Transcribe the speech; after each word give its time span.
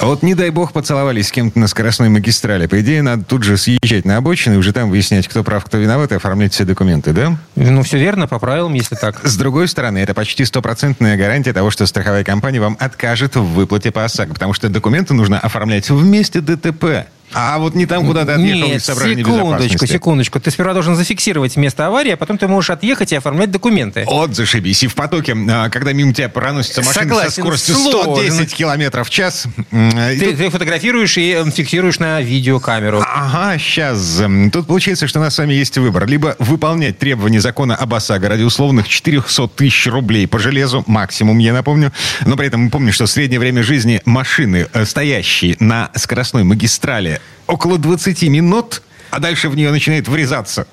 Вот 0.00 0.22
не 0.22 0.34
дай 0.34 0.50
бог 0.50 0.72
поцеловались 0.72 1.28
с 1.28 1.32
кем-то 1.32 1.58
на 1.58 1.68
скоростной 1.68 2.08
магистрали. 2.08 2.66
По 2.66 2.80
идее, 2.80 3.02
надо 3.02 3.24
тут 3.24 3.42
же 3.42 3.56
съезжать 3.56 4.04
на 4.04 4.18
обочину 4.18 4.56
и 4.56 4.58
уже 4.58 4.72
там 4.72 4.90
выяснять, 4.90 5.26
кто 5.26 5.42
прав, 5.42 5.64
кто 5.64 5.78
виноват, 5.78 6.12
и 6.12 6.16
оформлять 6.16 6.52
все 6.52 6.64
документы, 6.64 7.12
да? 7.12 7.36
Ну, 7.54 7.82
все 7.82 7.98
верно, 7.98 8.28
по 8.28 8.38
правилам, 8.38 8.74
если 8.74 8.94
так. 8.94 9.26
С 9.26 9.36
другой 9.36 9.68
стороны, 9.68 9.98
это 9.98 10.12
почти 10.14 10.44
стопроцентная 10.44 11.16
гарантия 11.16 11.52
того, 11.52 11.70
что 11.70 11.86
страховая 11.86 12.24
компания 12.24 12.60
вам 12.60 12.76
откажет 12.78 13.36
в 13.36 13.42
выплате 13.42 13.90
по 13.90 14.04
ОСАГО, 14.04 14.34
потому 14.34 14.52
что 14.52 14.68
документы 14.68 15.14
нужно 15.14 15.38
оформлять 15.38 15.88
вместе 15.88 16.40
ДТП. 16.40 17.06
А 17.32 17.58
вот 17.58 17.74
не 17.74 17.86
там, 17.86 18.06
куда 18.06 18.24
ты 18.24 18.32
отъехал 18.32 18.68
Нет, 18.68 18.76
из 18.78 18.84
соображений 18.84 19.24
секундочку, 19.24 19.86
секундочку. 19.86 20.40
Ты 20.40 20.50
сперва 20.50 20.72
должен 20.74 20.94
зафиксировать 20.94 21.56
место 21.56 21.86
аварии, 21.86 22.12
а 22.12 22.16
потом 22.16 22.38
ты 22.38 22.46
можешь 22.46 22.70
отъехать 22.70 23.12
и 23.12 23.16
оформлять 23.16 23.50
документы. 23.50 24.04
Вот 24.06 24.34
зашибись. 24.34 24.82
И 24.84 24.86
в 24.86 24.94
потоке, 24.94 25.36
а, 25.50 25.68
когда 25.68 25.92
мимо 25.92 26.14
тебя 26.14 26.28
проносится 26.28 26.82
машина 26.82 26.94
со 26.94 27.08
Согласен, 27.08 27.42
скоростью 27.42 27.74
сложно. 27.74 28.14
110 28.14 28.54
километров 28.54 29.08
в 29.08 29.10
час. 29.10 29.46
И 29.88 30.18
Ты, 30.18 30.26
тут- 30.30 30.38
ты 30.38 30.50
фотографируешь 30.50 31.16
и 31.18 31.32
э, 31.32 31.50
фиксируешь 31.50 31.98
на 31.98 32.20
видеокамеру. 32.20 33.02
Ага, 33.06 33.58
сейчас. 33.58 34.22
Тут 34.52 34.66
получается, 34.66 35.06
что 35.06 35.20
у 35.20 35.22
нас 35.22 35.34
с 35.34 35.38
вами 35.38 35.54
есть 35.54 35.76
выбор. 35.78 36.06
Либо 36.06 36.36
выполнять 36.38 36.98
требования 36.98 37.40
закона 37.40 37.74
об 37.76 37.92
ОСАГО 37.94 38.28
ради 38.28 38.42
условных 38.42 38.88
400 38.88 39.48
тысяч 39.48 39.86
рублей 39.86 40.26
по 40.26 40.38
железу, 40.38 40.84
максимум, 40.86 41.38
я 41.38 41.52
напомню. 41.52 41.92
Но 42.24 42.36
при 42.36 42.46
этом 42.46 42.62
мы 42.62 42.70
помним, 42.70 42.92
что 42.92 43.06
среднее 43.06 43.40
время 43.40 43.62
жизни 43.62 44.00
машины, 44.04 44.66
э, 44.72 44.84
стоящей 44.84 45.56
на 45.60 45.90
скоростной 45.94 46.44
магистрали, 46.44 47.20
около 47.46 47.78
20 47.78 48.28
минут, 48.28 48.82
а 49.10 49.18
дальше 49.20 49.48
в 49.48 49.56
нее 49.56 49.70
начинает 49.70 50.08
врезаться. 50.08 50.66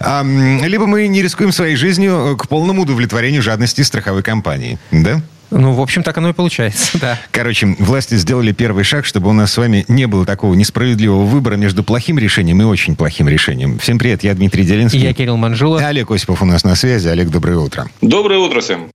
Либо 0.00 0.86
мы 0.86 1.08
не 1.08 1.22
рискуем 1.22 1.52
своей 1.52 1.76
жизнью 1.76 2.32
э, 2.32 2.36
к 2.36 2.48
полному 2.48 2.82
удовлетворению 2.82 3.42
жадности 3.42 3.82
страховой 3.82 4.22
компании. 4.22 4.78
Да? 4.90 5.20
Ну, 5.50 5.72
в 5.72 5.80
общем, 5.80 6.02
так 6.02 6.16
оно 6.18 6.30
и 6.30 6.32
получается, 6.32 6.98
да. 7.00 7.18
Короче, 7.30 7.74
власти 7.78 8.16
сделали 8.16 8.52
первый 8.52 8.84
шаг, 8.84 9.04
чтобы 9.06 9.30
у 9.30 9.32
нас 9.32 9.52
с 9.52 9.56
вами 9.56 9.84
не 9.88 10.06
было 10.06 10.26
такого 10.26 10.54
несправедливого 10.54 11.24
выбора 11.24 11.56
между 11.56 11.82
плохим 11.82 12.18
решением 12.18 12.60
и 12.60 12.64
очень 12.64 12.96
плохим 12.96 13.28
решением. 13.28 13.78
Всем 13.78 13.98
привет, 13.98 14.22
я 14.24 14.34
Дмитрий 14.34 14.64
Делинский. 14.64 15.00
Я 15.00 15.14
Кирилл 15.14 15.36
Манжула. 15.36 15.80
Олег 15.86 16.10
Осипов 16.10 16.42
у 16.42 16.44
нас 16.44 16.64
на 16.64 16.74
связи. 16.74 17.08
Олег, 17.08 17.28
доброе 17.30 17.58
утро. 17.58 17.88
Доброе 18.02 18.38
утро 18.38 18.60
всем. 18.60 18.90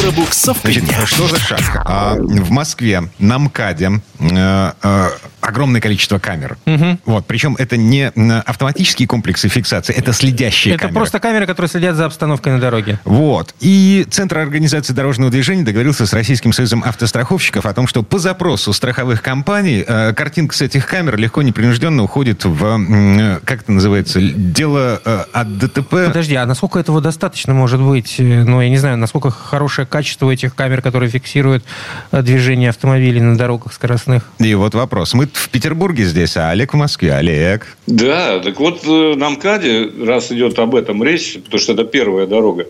Пробуксовка 0.00 0.60
Значит, 0.62 0.84
дня. 0.84 1.06
что 1.06 1.26
за 1.26 1.38
шаг? 1.40 1.60
А, 1.84 2.14
в 2.16 2.50
Москве 2.50 3.02
на 3.18 3.38
МКАДе 3.38 4.00
э, 4.20 4.72
э, 4.82 5.08
огромное 5.48 5.80
количество 5.80 6.18
камер. 6.18 6.58
Вот, 7.04 7.26
причем 7.26 7.56
это 7.58 7.76
не 7.76 8.08
автоматические 8.46 9.08
комплексы 9.08 9.48
фиксации, 9.48 9.94
это 9.94 10.12
следящие 10.12 10.74
Это 10.74 10.82
камеры. 10.82 10.94
просто 10.94 11.20
камеры, 11.20 11.46
которые 11.46 11.68
следят 11.68 11.96
за 11.96 12.06
обстановкой 12.06 12.52
на 12.52 12.60
дороге. 12.60 13.00
Вот. 13.04 13.54
И 13.60 14.06
Центр 14.10 14.38
организации 14.38 14.92
дорожного 14.92 15.30
движения 15.30 15.62
договорился 15.64 16.06
с 16.06 16.12
Российским 16.12 16.52
союзом 16.52 16.82
автостраховщиков 16.84 17.66
о 17.66 17.72
том, 17.72 17.86
что 17.86 18.02
по 18.02 18.18
запросу 18.18 18.72
страховых 18.72 19.22
компаний 19.22 19.84
э, 19.86 20.12
картинка 20.12 20.54
с 20.54 20.62
этих 20.62 20.86
камер 20.86 21.16
легко, 21.16 21.42
непринужденно 21.42 22.02
уходит 22.02 22.44
в, 22.44 22.64
э, 22.64 23.40
как 23.44 23.62
это 23.62 23.72
называется, 23.72 24.20
дело 24.20 25.00
э, 25.04 25.24
от 25.32 25.58
ДТП. 25.58 25.90
Подожди, 26.06 26.34
а 26.34 26.46
насколько 26.46 26.78
этого 26.78 27.00
достаточно 27.00 27.54
может 27.54 27.80
быть? 27.80 28.16
Э, 28.18 28.44
Ну, 28.44 28.60
я 28.60 28.68
не 28.70 28.78
знаю, 28.78 28.96
насколько 28.98 29.30
хорошее 29.30 29.86
качество 29.86 30.30
этих 30.30 30.54
камер, 30.54 30.82
которые 30.82 31.10
фиксируют 31.10 31.64
э, 32.12 32.22
движение 32.22 32.70
автомобилей 32.70 33.20
на 33.20 33.36
дорогах 33.36 33.72
скоростных? 33.72 34.24
И 34.38 34.54
вот 34.54 34.74
вопрос. 34.74 35.14
Мы 35.14 35.26
в 35.38 35.50
Петербурге 35.50 36.04
здесь, 36.04 36.36
а 36.36 36.50
Олег 36.50 36.74
в 36.74 36.76
Москве. 36.76 37.14
Олег. 37.14 37.76
Да, 37.86 38.40
так 38.40 38.58
вот 38.60 38.84
э, 38.84 39.14
на 39.16 39.30
МКАДе, 39.30 39.90
раз 40.04 40.32
идет 40.32 40.58
об 40.58 40.74
этом 40.74 41.02
речь, 41.02 41.38
потому 41.44 41.60
что 41.60 41.72
это 41.72 41.84
первая 41.84 42.26
дорога, 42.26 42.66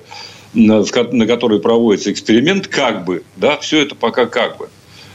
на, 0.55 0.85
которой 1.27 1.61
проводится 1.61 2.13
эксперимент, 2.13 2.69
как 2.69 3.05
бы, 3.05 3.23
да, 3.37 3.57
все 3.57 3.81
это 3.81 3.95
пока 3.95 4.27
как 4.27 4.59
бы. 4.59 4.69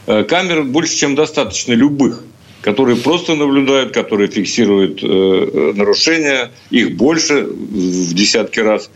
Э, 0.06 0.24
Камер 0.24 0.64
больше, 0.64 0.96
чем 0.96 1.14
достаточно 1.14 1.72
любых, 1.72 2.22
которые 2.64 2.96
просто 2.96 3.34
наблюдают, 3.34 3.92
которые 3.92 4.30
фиксируют 4.30 5.02
э, 5.02 5.06
э, 5.06 5.72
нарушения, 5.74 6.50
их 6.70 6.96
больше 6.96 7.44
в 7.44 8.14
десятки 8.14 8.58
раз. 8.58 8.90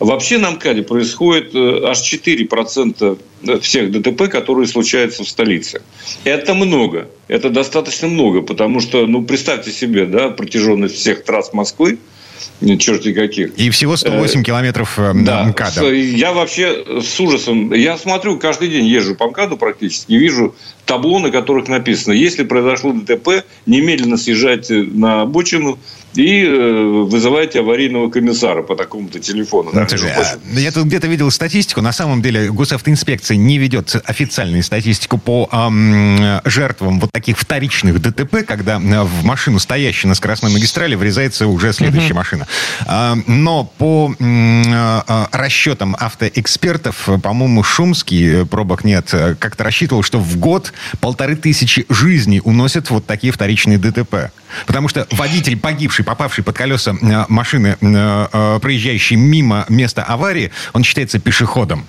Вообще 0.00 0.38
на 0.38 0.50
МКАДе 0.50 0.82
происходит 0.82 1.54
э, 1.54 1.86
аж 1.86 1.98
4% 2.12 3.18
всех 3.60 3.92
ДТП, 3.92 4.28
которые 4.28 4.66
случаются 4.66 5.22
в 5.22 5.28
столице. 5.28 5.82
Это 6.24 6.54
много. 6.54 7.06
Это 7.28 7.50
достаточно 7.50 8.08
много, 8.08 8.42
потому 8.42 8.80
что, 8.80 9.06
ну, 9.06 9.22
представьте 9.22 9.70
себе, 9.70 10.06
да, 10.06 10.30
протяженность 10.30 10.96
всех 10.96 11.22
трасс 11.22 11.52
Москвы, 11.52 11.98
черти 12.80 13.12
каких. 13.12 13.54
И 13.56 13.70
всего 13.70 13.96
108 13.96 14.42
километров 14.42 14.98
э, 14.98 15.12
Да, 15.14 15.44
МКАДа. 15.44 15.92
я 15.92 16.32
вообще 16.32 16.84
с 17.00 17.20
ужасом, 17.20 17.72
я 17.72 17.96
смотрю, 17.96 18.38
каждый 18.38 18.68
день 18.68 18.86
езжу 18.86 19.14
по 19.14 19.28
МКАДу 19.28 19.56
практически, 19.56 20.14
вижу 20.14 20.54
табло, 20.84 21.18
на 21.18 21.30
которых 21.30 21.68
написано, 21.68 22.12
если 22.12 22.44
произошло 22.44 22.92
ДТП, 22.92 23.44
немедленно 23.66 24.16
съезжайте 24.16 24.82
на 24.82 25.22
обочину 25.22 25.78
и 26.14 26.44
э, 26.44 27.04
вызывайте 27.08 27.60
аварийного 27.60 28.08
комиссара 28.08 28.62
по 28.62 28.76
такому-то 28.76 29.18
телефону. 29.18 29.70
Ну, 29.72 29.80
Да, 29.80 29.88
слушай, 29.88 30.12
а, 30.12 30.60
я 30.60 30.70
тут 30.70 30.84
где-то 30.84 31.08
видел 31.08 31.30
статистику. 31.30 31.80
На 31.80 31.92
самом 31.92 32.22
деле 32.22 32.52
госавтоинспекция 32.52 33.36
не 33.36 33.58
ведет 33.58 33.96
официальную 34.04 34.62
статистику 34.62 35.18
по 35.18 35.48
ам, 35.50 36.40
жертвам 36.44 37.00
вот 37.00 37.10
таких 37.10 37.38
вторичных 37.38 38.00
ДТП, 38.00 38.44
когда 38.46 38.76
а, 38.76 39.04
в 39.04 39.24
машину, 39.24 39.58
стоящую 39.58 40.10
на 40.10 40.14
скоростной 40.14 40.52
магистрали, 40.52 40.94
врезается 40.94 41.46
уже 41.48 41.72
следующая 41.72 42.14
машина. 42.14 42.46
А, 42.86 43.16
но 43.26 43.64
по 43.64 44.14
а, 44.20 45.04
а, 45.06 45.28
расчетам 45.32 45.96
автоэкспертов, 45.98 47.08
э, 47.08 47.18
по-моему, 47.18 47.62
Шумский, 47.62 48.42
э, 48.42 48.44
пробок 48.44 48.84
нет, 48.84 49.08
э, 49.12 49.34
как-то 49.38 49.64
рассчитывал, 49.64 50.02
что 50.02 50.18
в 50.18 50.36
год 50.38 50.72
полторы 51.00 51.36
тысячи 51.36 51.86
жизней 51.88 52.40
уносят 52.44 52.90
вот 52.90 53.06
такие 53.06 53.32
вторичные 53.32 53.78
ДТП. 53.78 54.30
Потому 54.66 54.88
что 54.88 55.06
водитель, 55.10 55.56
погибший, 55.58 56.04
попавший 56.04 56.44
под 56.44 56.56
колеса 56.56 56.94
э, 57.00 57.24
машины, 57.28 57.76
э, 57.80 58.26
э, 58.32 58.58
проезжающей 58.60 59.16
мимо 59.16 59.66
места 59.68 60.02
аварии, 60.02 60.50
он 60.72 60.84
считается 60.84 61.18
пешеходом. 61.18 61.86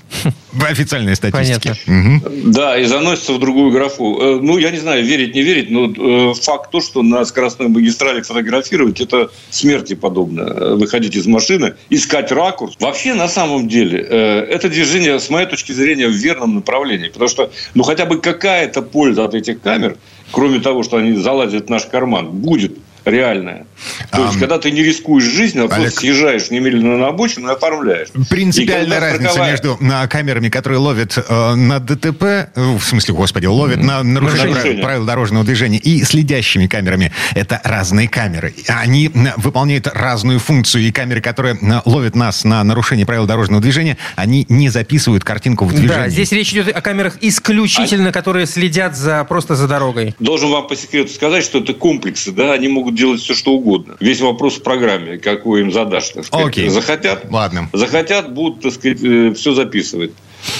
В 0.56 0.64
официальной 0.64 1.16
статистике. 1.16 1.76
Мгм. 1.86 2.24
Да, 2.52 2.78
и 2.78 2.86
заносится 2.86 3.34
в 3.34 3.40
другую 3.40 3.72
графу. 3.72 4.18
Э, 4.22 4.40
Ну, 4.42 4.58
я 4.58 4.72
не 4.72 4.78
знаю, 4.80 5.04
верить, 5.04 5.36
не 5.36 5.42
верить, 5.42 5.70
но 5.70 5.92
э, 5.92 6.34
факт 6.34 6.72
то, 6.72 6.80
что 6.80 7.04
на 7.04 7.26
скоростной 7.26 7.68
магистрали 7.68 8.22
фотографировать, 8.22 9.02
это 9.02 9.30
смерти 9.50 9.96
подобно. 9.96 10.42
Э, 10.42 10.76
Выходить 10.76 11.16
из 11.16 11.28
машины, 11.28 11.74
искать 11.90 12.32
ракурс. 12.32 12.76
Вообще, 12.80 13.14
на 13.14 13.28
самом 13.28 13.68
деле, 13.68 14.00
это 14.00 14.70
движение, 14.70 15.20
с 15.20 15.30
моей 15.30 15.48
точки 15.48 15.74
зрения, 15.74 16.08
в 16.08 16.14
верном 16.14 16.56
направлении. 16.56 17.10
Потому 17.10 17.30
что, 17.30 17.52
ну, 17.74 17.84
хотя 17.84 18.06
бы 18.06 18.20
какая-то 18.20 18.82
польза 18.82 19.26
от 19.26 19.36
этих 19.36 19.62
камер, 19.62 19.98
кроме 20.32 20.60
того, 20.60 20.84
что 20.84 20.98
они 20.98 21.14
залазят 21.14 21.68
в 21.68 21.70
наш 21.70 21.86
карман, 21.86 22.30
будет 22.30 22.78
реальная. 23.06 23.66
То 24.12 24.22
есть, 24.22 24.34
Ам. 24.36 24.40
когда 24.40 24.58
ты 24.60 24.72
не 24.72 24.84
рискуешь 24.84 25.24
жизнью, 25.24 25.64
а 25.66 25.68
Олег. 25.68 25.84
просто 25.86 26.00
съезжаешь 26.02 26.50
немедленно 26.50 26.98
на 26.98 27.08
обочину 27.08 27.50
и 27.50 27.54
оформляешь. 27.54 28.08
И 28.14 28.24
Принципиальная 28.30 29.00
когда 29.00 29.00
разница 29.00 29.32
страховая- 29.34 29.52
между 29.52 29.80
а, 29.94 30.08
камерами, 30.08 30.50
которые 30.50 30.80
ловят 30.80 31.18
э, 31.18 31.56
на 31.56 31.80
ДТП, 31.80 32.24
э, 32.24 32.48
в 32.56 32.82
смысле, 32.84 33.14
господи, 33.14 33.46
ловят 33.46 33.82
на 33.82 34.04
нарушение 34.04 34.46
Нарушение. 34.46 34.74
правил, 34.74 34.84
правил 34.84 35.06
дорожного 35.06 35.46
движения, 35.46 35.78
и 35.78 36.04
следящими 36.04 36.68
камерами. 36.68 37.12
Это 37.34 37.62
разные 37.64 38.08
камеры. 38.08 38.54
Они 38.68 39.12
выполняют 39.38 39.88
разную 39.88 40.40
функцию. 40.40 40.84
И 40.84 40.92
камеры, 40.92 41.22
которые 41.22 41.58
ловят 41.86 42.16
нас 42.16 42.44
на 42.44 42.64
нарушение 42.64 43.06
правил 43.06 43.26
дорожного 43.26 43.62
движения, 43.62 43.98
они 44.16 44.46
не 44.50 44.70
записывают 44.70 45.24
картинку 45.24 45.66
в 45.66 45.70
движении. 45.74 45.88
Да, 46.04 46.10
здесь 46.10 46.32
речь 46.32 46.52
идет 46.52 46.76
о 46.76 46.82
камерах 46.82 47.18
исключительно, 47.22 48.12
которые 48.12 48.46
следят 48.46 48.96
за, 48.96 49.24
просто 49.26 49.56
за 49.56 49.68
дорогой. 49.68 50.16
Должен 50.20 50.50
вам 50.52 50.68
по 50.68 50.76
секрету 50.76 51.12
сказать, 51.14 51.44
что 51.44 51.60
это 51.60 51.74
комплексы, 51.74 52.32
да, 52.32 52.54
они 52.54 52.68
могут 52.68 52.95
делать 52.96 53.22
все, 53.22 53.34
что 53.34 53.52
угодно. 53.52 53.98
Весь 54.00 54.22
вопрос 54.22 54.56
в 54.56 54.64
программе, 54.64 55.18
какую 55.18 55.62
им 55.62 55.72
задашь. 55.72 56.10
Так 56.10 56.26
сказать. 56.26 56.48
Окей. 56.48 56.70
Захотят, 56.70 57.26
Ладно. 57.30 57.70
захотят, 57.74 58.34
будут, 58.34 58.62
так 58.62 58.74
сказать, 58.74 59.38
все 59.38 59.54
записывать. 59.54 60.12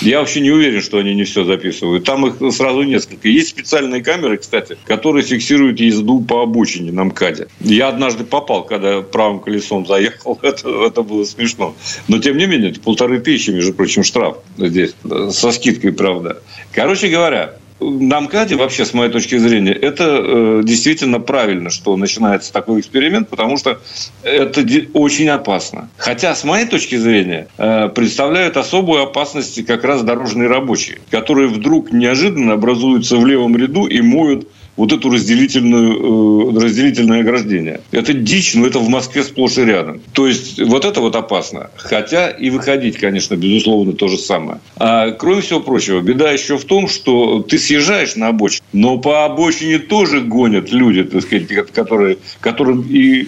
Я 0.02 0.20
вообще 0.20 0.42
не 0.42 0.52
уверен, 0.52 0.82
что 0.82 0.98
они 0.98 1.14
не 1.14 1.24
все 1.24 1.44
записывают. 1.46 2.04
Там 2.06 2.26
их 2.26 2.54
сразу 2.54 2.84
несколько. 2.84 3.28
Есть 3.28 3.50
специальные 3.50 4.04
камеры, 4.04 4.38
кстати, 4.38 4.78
которые 4.86 5.24
фиксируют 5.24 5.80
езду 5.80 6.22
по 6.22 6.44
обочине 6.44 6.92
на 6.92 7.06
МКАДе. 7.06 7.48
Я 7.60 7.90
однажды 7.90 8.24
попал, 8.24 8.64
когда 8.64 9.02
правым 9.02 9.40
колесом 9.40 9.86
заехал. 9.86 10.40
Это, 10.46 10.86
это 10.86 11.02
было 11.02 11.24
смешно. 11.24 11.76
Но, 12.08 12.20
тем 12.20 12.38
не 12.38 12.46
менее, 12.46 12.72
это 12.72 12.80
полторы 12.80 13.20
тысячи, 13.20 13.50
между 13.50 13.74
прочим, 13.74 14.04
штраф 14.04 14.38
здесь. 14.58 14.96
Со 15.32 15.52
скидкой, 15.52 15.92
правда. 15.92 16.42
Короче 16.72 17.08
говоря, 17.08 17.56
на 17.80 18.22
МКАДе, 18.22 18.56
вообще, 18.56 18.86
с 18.86 18.94
моей 18.94 19.12
точки 19.12 19.38
зрения, 19.38 19.74
это 19.74 20.04
э, 20.06 20.62
действительно 20.64 21.20
правильно, 21.20 21.70
что 21.70 21.98
начинается 21.98 22.54
такой 22.54 22.80
эксперимент, 22.80 23.30
потому 23.30 23.58
что 23.58 23.80
это 24.24 24.66
очень 24.94 25.30
опасно. 25.30 25.90
Хотя, 25.98 26.36
с 26.36 26.44
моей 26.44 26.66
точки 26.68 26.96
зрения, 26.96 27.48
э, 27.58 27.90
представляют 27.90 28.56
особую 28.58 29.04
опасность 29.04 29.66
как 29.66 29.84
раз 29.84 30.04
дорожные 30.04 30.48
рабочие, 30.48 31.00
которые 31.12 31.48
вдруг 31.48 31.92
неожиданно 31.92 32.54
образуются 32.54 33.18
в 33.18 33.26
левом 33.26 33.58
ряду 33.58 33.88
и 33.88 34.02
моют 34.02 34.48
вот 34.78 34.92
эту 34.92 35.10
разделительную, 35.10 36.56
э, 36.58 36.60
разделительное 36.60 37.22
ограждение. 37.22 37.82
Это 37.92 38.14
дичь, 38.14 38.56
но 38.56 38.68
это 38.68 38.80
в 38.80 38.90
Москве 38.90 39.24
сплошь 39.24 39.58
и 39.58 39.64
рядом. 39.64 40.02
То 40.14 40.28
есть, 40.28 40.62
вот 40.62 40.86
это 40.86 41.02
вот 41.02 41.16
опасно. 41.16 41.70
Хотя 41.76 42.30
и 42.30 42.50
выходить, 42.50 42.98
конечно, 42.98 43.36
безусловно, 43.36 43.94
то 43.94 44.08
же 44.08 44.18
самое. 44.18 44.60
А 44.78 45.12
кроме 45.12 45.42
всего 45.42 45.60
прочего, 45.60 46.02
беда 46.02 46.32
еще 46.32 46.58
в 46.58 46.66
том, 46.66 46.88
что 46.88 47.42
ты 47.42 47.58
съезжаешь 47.58 48.16
на 48.16 48.30
обочину, 48.30 48.64
но 48.74 48.98
по 48.98 49.26
обочине 49.26 49.80
тоже 49.80 50.22
гонят 50.22 50.72
люди, 50.72 51.04
так 51.04 51.22
сказать, 51.22 51.48
которые, 51.72 52.18
которым 52.40 52.82
и 52.90 53.28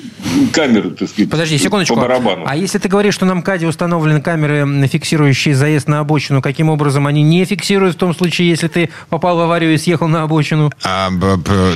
камеры, 0.52 0.92
так 0.92 1.10
сказать, 1.10 1.30
Подожди, 1.30 1.58
секундочку. 1.58 1.96
по 1.96 2.02
барабану. 2.02 2.44
А 2.46 2.56
если 2.56 2.78
ты 2.78 2.90
говоришь, 2.90 3.14
что 3.14 3.26
на 3.26 3.36
МКАДе 3.36 3.68
установлены 3.68 4.22
камеры, 4.22 4.88
фиксирующие 4.88 5.56
заезд 5.56 5.88
на 5.88 6.00
обочину, 6.00 6.42
каким 6.42 6.70
образом 6.70 7.08
они 7.08 7.24
не 7.24 7.46
фиксируют 7.46 7.96
в 7.96 7.98
том 7.98 8.14
случае, 8.14 8.50
если 8.50 8.68
ты 8.68 8.90
попал 9.10 9.38
в 9.38 9.42
аварию 9.42 9.74
и 9.74 9.78
съехал 9.78 10.08
на 10.08 10.24
обочину? 10.24 10.72
А, 10.84 11.10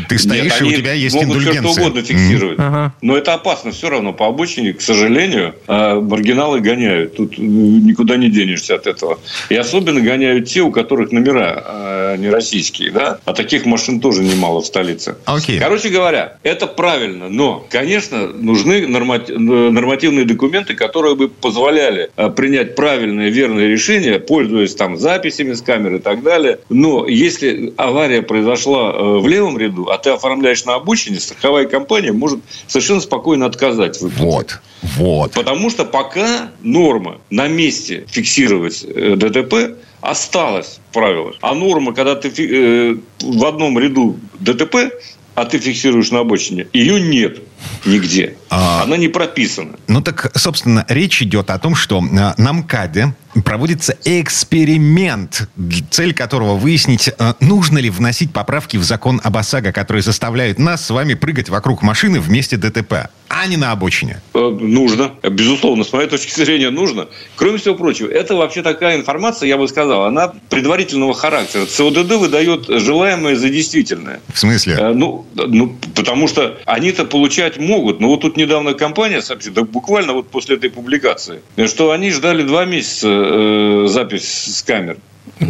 ты 0.07 0.17
стоишь, 0.17 0.43
Нет, 0.43 0.61
и 0.61 0.63
у 0.65 0.71
тебя 0.73 0.93
есть 0.93 1.15
могут 1.15 1.37
индульгенция. 1.37 1.61
все 1.63 1.71
что 1.71 1.81
угодно 1.81 2.03
фиксировать. 2.03 2.59
Ага. 2.59 2.93
Но 3.01 3.17
это 3.17 3.33
опасно 3.33 3.71
все 3.71 3.89
равно. 3.89 4.13
По 4.13 4.27
обочине, 4.27 4.73
к 4.73 4.81
сожалению, 4.81 5.55
а, 5.67 5.99
маргиналы 5.99 6.59
гоняют. 6.59 7.15
Тут 7.15 7.37
никуда 7.37 8.17
не 8.17 8.29
денешься 8.29 8.75
от 8.75 8.87
этого. 8.87 9.19
И 9.49 9.55
особенно 9.55 10.01
гоняют 10.01 10.47
те, 10.47 10.61
у 10.61 10.71
которых 10.71 11.11
номера 11.11 11.63
а, 11.65 12.17
не 12.17 12.29
российские. 12.29 12.91
Да? 12.91 13.19
А 13.25 13.33
таких 13.33 13.65
машин 13.65 13.99
тоже 13.99 14.23
немало 14.23 14.61
в 14.61 14.65
столице. 14.65 15.15
Окей. 15.25 15.59
Короче 15.59 15.89
говоря, 15.89 16.37
это 16.43 16.67
правильно. 16.67 17.29
Но, 17.29 17.65
конечно, 17.69 18.27
нужны 18.27 18.85
нормати- 18.87 19.37
нормативные 19.37 20.25
документы, 20.25 20.73
которые 20.73 21.15
бы 21.15 21.29
позволяли 21.29 22.09
а, 22.15 22.29
принять 22.29 22.75
правильное, 22.75 23.29
верное 23.29 23.67
решение, 23.67 24.19
пользуясь 24.19 24.75
там 24.75 24.97
записями 24.97 25.53
с 25.53 25.61
камер 25.61 25.95
и 25.95 25.99
так 25.99 26.23
далее. 26.23 26.59
Но 26.69 27.07
если 27.07 27.73
авария 27.77 28.21
произошла 28.21 28.91
в 29.19 29.27
левом 29.27 29.50
ряду, 29.57 29.89
а 29.89 29.97
ты 29.97 30.11
оформляешь 30.11 30.65
на 30.65 30.75
обочине, 30.75 31.19
страховая 31.19 31.65
компания 31.65 32.11
может 32.11 32.39
совершенно 32.67 33.01
спокойно 33.01 33.45
отказать 33.45 33.97
в 33.97 34.01
выплате. 34.03 34.59
Вот, 34.81 34.97
вот. 34.97 35.31
Потому 35.33 35.69
что 35.69 35.85
пока 35.85 36.51
норма 36.61 37.19
на 37.29 37.47
месте 37.47 38.05
фиксировать 38.09 38.83
э, 38.83 39.15
ДТП 39.15 39.77
осталась 40.01 40.79
в 40.89 40.93
правилах. 40.93 41.35
А 41.41 41.53
норма, 41.53 41.93
когда 41.93 42.15
ты 42.15 42.29
э, 42.29 42.95
в 43.19 43.45
одном 43.45 43.77
ряду 43.77 44.17
ДТП, 44.39 44.91
а 45.35 45.45
ты 45.45 45.59
фиксируешь 45.59 46.11
на 46.11 46.19
обочине, 46.19 46.67
ее 46.73 46.99
нет 46.99 47.39
нигде. 47.85 48.35
А. 48.49 48.83
Она 48.83 48.97
не 48.97 49.07
прописана. 49.07 49.73
Ну 49.87 50.01
так, 50.01 50.31
собственно, 50.37 50.85
речь 50.87 51.21
идет 51.21 51.49
о 51.49 51.59
том, 51.59 51.75
что 51.75 52.01
на 52.01 52.35
МКАДе 52.37 53.13
проводится 53.45 53.95
эксперимент, 54.03 55.47
цель 55.89 56.13
которого 56.13 56.55
выяснить, 56.55 57.07
э, 57.07 57.33
нужно 57.39 57.77
ли 57.79 57.89
вносить 57.89 58.33
поправки 58.33 58.77
в 58.77 58.83
закон 58.83 59.21
об 59.23 59.37
ОСАГО, 59.37 59.71
которые 59.71 60.03
заставляют 60.03 60.59
нас 60.59 60.85
с 60.85 60.89
вами 60.89 61.13
прыгать 61.13 61.49
вокруг 61.49 61.81
машины 61.81 62.19
вместе 62.19 62.57
ДТП, 62.57 63.09
а 63.29 63.47
не 63.47 63.55
на 63.57 63.71
обочине. 63.71 64.21
Э, 64.33 64.39
Нужно. 64.59 65.11
Безусловно, 65.23 65.83
с 65.83 65.93
моей 65.93 66.09
точки 66.09 66.33
зрения, 66.37 66.69
нужно. 66.69 67.07
Кроме 67.37 67.57
всего 67.57 67.75
прочего, 67.75 68.09
это 68.09 68.35
вообще 68.35 68.61
такая 68.61 68.97
информация, 68.97 69.47
я 69.47 69.57
бы 69.57 69.67
сказал, 69.67 70.03
она 70.05 70.33
предварительного 70.49 71.13
характера. 71.13 71.65
ЦОДД 71.65 72.11
выдает 72.15 72.65
желаемое 72.67 73.35
за 73.37 73.49
действительное. 73.49 74.19
В 74.33 74.39
смысле? 74.39 74.75
Э, 74.77 74.93
Ну, 74.93 75.25
ну, 75.35 75.77
потому 75.95 76.27
что 76.27 76.59
они-то 76.65 77.05
получать 77.51 77.57
могут. 77.57 77.99
Но 77.99 78.07
вот 78.07 78.21
тут 78.21 78.37
недавно 78.37 78.73
компания 78.73 79.21
сообщила, 79.21 79.55
да 79.55 79.63
буквально 79.63 80.13
вот 80.13 80.29
после 80.29 80.55
этой 80.55 80.69
публикации, 80.69 81.41
что 81.67 81.91
они 81.91 82.11
ждали 82.11 82.43
два 82.43 82.65
месяца 82.65 83.07
э, 83.09 83.85
запись 83.87 84.57
с 84.57 84.63
камер. 84.63 84.97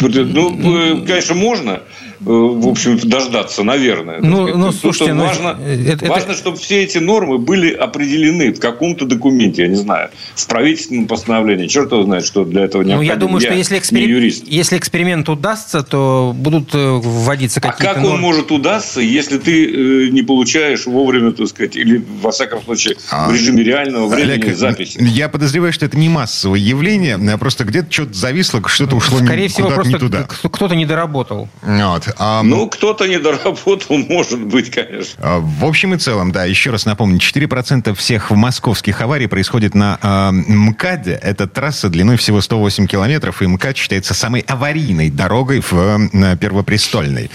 Ну, 0.00 1.02
э, 1.02 1.06
конечно, 1.06 1.34
можно, 1.34 1.82
в 2.24 2.68
общем, 2.68 2.98
дождаться, 2.98 3.62
наверное. 3.62 4.18
Ну, 4.20 4.56
ну, 4.56 4.72
слушайте, 4.72 5.12
ну, 5.14 5.24
важно, 5.24 5.58
это- 5.66 6.04
это- 6.04 6.06
важно, 6.06 6.34
чтобы 6.34 6.56
все 6.56 6.82
эти 6.82 6.98
нормы 6.98 7.38
были 7.38 7.72
определены 7.72 8.52
в 8.52 8.60
каком-то 8.60 9.04
документе, 9.04 9.62
я 9.62 9.68
не 9.68 9.74
знаю, 9.76 10.10
в 10.34 10.46
правительственном 10.46 11.06
постановлении. 11.06 11.66
Черт 11.66 11.92
его 11.92 12.02
знает, 12.04 12.24
что 12.24 12.44
для 12.44 12.64
этого 12.64 12.82
Ну, 12.82 12.88
необходимо. 12.88 13.12
я 13.14 13.18
думаю, 13.18 13.40
что 13.40 13.52
если, 13.54 13.74
не 13.74 13.80
эксперим- 13.80 14.08
юрист. 14.08 14.44
если 14.46 14.78
эксперимент 14.78 15.28
удастся, 15.28 15.82
то 15.82 16.32
будут 16.36 16.74
э, 16.74 16.78
вводиться 17.02 17.60
А 17.60 17.62
какие-то 17.70 17.94
как 17.94 17.96
он 17.98 18.10
нормы. 18.10 18.18
может 18.22 18.50
удастся, 18.52 19.00
если 19.00 19.38
ты 19.38 19.64
э, 19.66 20.08
не 20.10 20.22
получаешь 20.22 20.86
вовремя, 20.86 21.32
так 21.32 21.46
сказать, 21.48 21.76
или, 21.76 22.02
во 22.22 22.30
всяком 22.30 22.62
случае, 22.62 22.96
А, 23.10 23.28
в 23.28 23.32
режиме 23.34 23.62
реального 23.62 24.08
времени 24.08 24.44
Олег, 24.44 24.56
записи? 24.56 24.98
я 25.00 25.28
подозреваю, 25.28 25.72
что 25.72 25.86
это 25.86 25.98
не 25.98 26.08
массовое 26.08 26.58
явление, 26.58 27.16
а 27.32 27.38
просто 27.38 27.64
где-то 27.64 27.92
что-то 27.92 28.14
зависло, 28.14 28.62
что-то 28.66 28.96
ушло 28.96 29.20
не- 29.20 29.26
Скорее 29.26 29.48
всего, 29.48 29.70
просто 29.70 29.92
не 29.92 29.98
туда. 29.98 30.26
кто-то 30.42 30.74
не 30.74 30.86
доработал. 30.86 31.48
Вот. 31.62 32.08
А, 32.18 32.42
Ну, 32.42 32.68
кто-то 32.68 33.06
не 33.06 33.18
доработал, 33.18 33.96
может 34.08 34.40
быть, 34.40 34.70
конечно. 34.70 35.14
А, 35.18 35.40
В 35.40 35.64
общем 35.64 35.94
и 35.94 35.98
целом, 35.98 36.32
да, 36.32 36.44
еще 36.44 36.70
раз 36.70 36.86
напомню, 36.86 37.18
4% 37.18 37.94
всех 37.94 38.30
московских 38.30 39.00
аварий 39.00 39.26
происходит 39.26 39.74
на 39.74 39.98
э, 40.02 40.30
МКАДе. 40.32 41.18
Это 41.22 41.46
трасса 41.46 41.88
длиной 41.88 42.16
всего 42.16 42.40
108 42.40 42.86
километров, 42.86 43.42
и 43.42 43.46
МКАД 43.46 43.76
считается 43.76 44.14
самой 44.14 44.40
аварийной 44.46 45.10
дорогой 45.10 45.60
в 45.60 45.72
э, 45.72 46.36
Первопрестольной. 46.36 47.30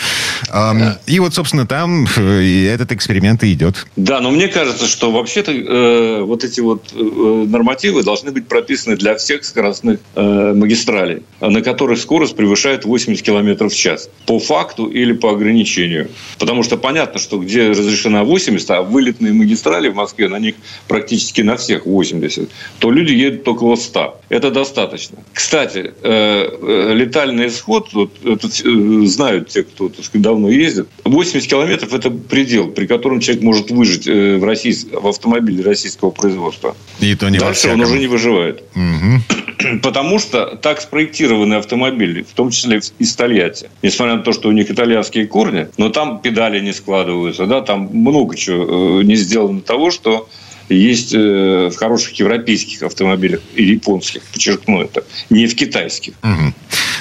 Эм, 0.52 0.94
И 1.06 1.20
вот, 1.20 1.34
собственно, 1.34 1.66
там 1.66 2.06
э, 2.18 2.68
этот 2.74 2.92
эксперимент 2.92 3.44
и 3.44 3.54
идет. 3.54 3.88
Да, 3.96 4.20
но 4.22 4.32
мне 4.32 4.48
кажется, 4.48 4.88
что 4.88 5.12
вообще-то 5.12 5.52
э, 5.52 6.22
вот 6.24 6.44
эти 6.44 6.60
вот 6.62 6.94
э, 6.94 7.46
нормативы 7.48 8.04
должны 8.04 8.32
быть 8.32 8.48
прописаны 8.48 8.96
для 8.96 9.16
всех 9.16 9.44
скоростных 9.44 10.00
э, 10.16 10.54
магистралей, 10.56 11.24
на 11.42 11.62
которых 11.62 12.00
скорость 12.00 12.36
превышает 12.36 12.86
80 12.86 13.24
км 13.24 13.68
в 13.68 13.75
час. 13.75 14.10
По 14.25 14.40
факту 14.40 14.69
или 14.77 15.13
по 15.13 15.31
ограничению. 15.31 16.10
Потому 16.38 16.63
что 16.63 16.77
понятно, 16.77 17.19
что 17.19 17.38
где 17.38 17.69
разрешена 17.69 18.24
80, 18.24 18.69
а 18.71 18.81
вылетные 18.81 19.33
магистрали 19.33 19.89
в 19.89 19.95
Москве, 19.95 20.27
на 20.30 20.39
них 20.39 20.56
практически 20.88 21.42
на 21.42 21.56
всех 21.57 21.86
80, 21.86 22.50
то 22.80 22.92
люди 22.92 23.13
едут 23.13 23.48
около 23.48 23.75
100. 23.75 24.21
Это 24.30 24.51
достаточно. 24.51 25.19
Кстати, 25.33 25.94
э, 26.01 26.50
э, 26.62 26.94
летальный 26.94 27.48
исход, 27.48 27.89
вот, 27.94 28.12
это, 28.24 28.48
э, 28.48 29.06
знают 29.06 29.50
те, 29.50 29.63
кто 29.63 29.89
так 29.89 30.06
сказать, 30.06 30.21
давно 30.21 30.50
ездит, 30.50 30.88
80 31.04 31.50
километров– 31.50 31.94
это 31.94 32.12
предел, 32.12 32.68
при 32.69 32.86
котором 32.86 33.19
человек 33.19 33.44
может 33.44 33.72
выжить 33.72 34.06
в, 34.06 34.44
российс- 34.44 34.88
в 34.92 35.07
автомобиле 35.07 35.63
российского 35.63 36.12
производства. 36.12 36.75
И 37.00 37.15
то 37.15 37.30
не 37.30 37.39
Дальше 37.39 37.69
он 37.69 37.81
уже 37.81 37.98
не 37.98 38.07
выживает. 38.07 38.63
Мгм. 38.75 39.24
Потому 39.82 40.20
что 40.20 40.56
так 40.56 40.82
спроектированы 40.82 41.56
автомобили, 41.56 42.24
в 42.24 42.34
том 42.34 42.52
числе 42.52 42.82
из 42.98 43.16
Тольятти. 43.16 43.70
Несмотря 43.82 44.16
на 44.16 44.24
то, 44.24 44.34
что 44.34 44.50
у 44.50 44.52
них 44.52 44.72
итальянские 44.72 45.28
корни, 45.28 45.68
но 45.78 45.90
там 45.90 46.22
педали 46.22 46.60
не 46.60 46.74
складываются, 46.74 47.46
да, 47.46 47.62
там 47.62 47.90
много 47.92 48.36
чего 48.36 49.02
э, 49.02 49.04
не 49.04 49.16
сделано 49.16 49.62
того, 49.62 49.92
что 49.92 50.30
есть 50.70 51.14
э, 51.14 51.70
в 51.72 51.76
хороших 51.76 52.14
европейских 52.14 52.84
автомобилях 52.84 53.42
и 53.56 53.63
японских, 53.63 54.24
подчеркну 54.24 54.82
это, 54.82 55.04
не 55.30 55.48
в 55.48 55.56
китайских. 55.56 56.13
Мгм. 56.22 56.54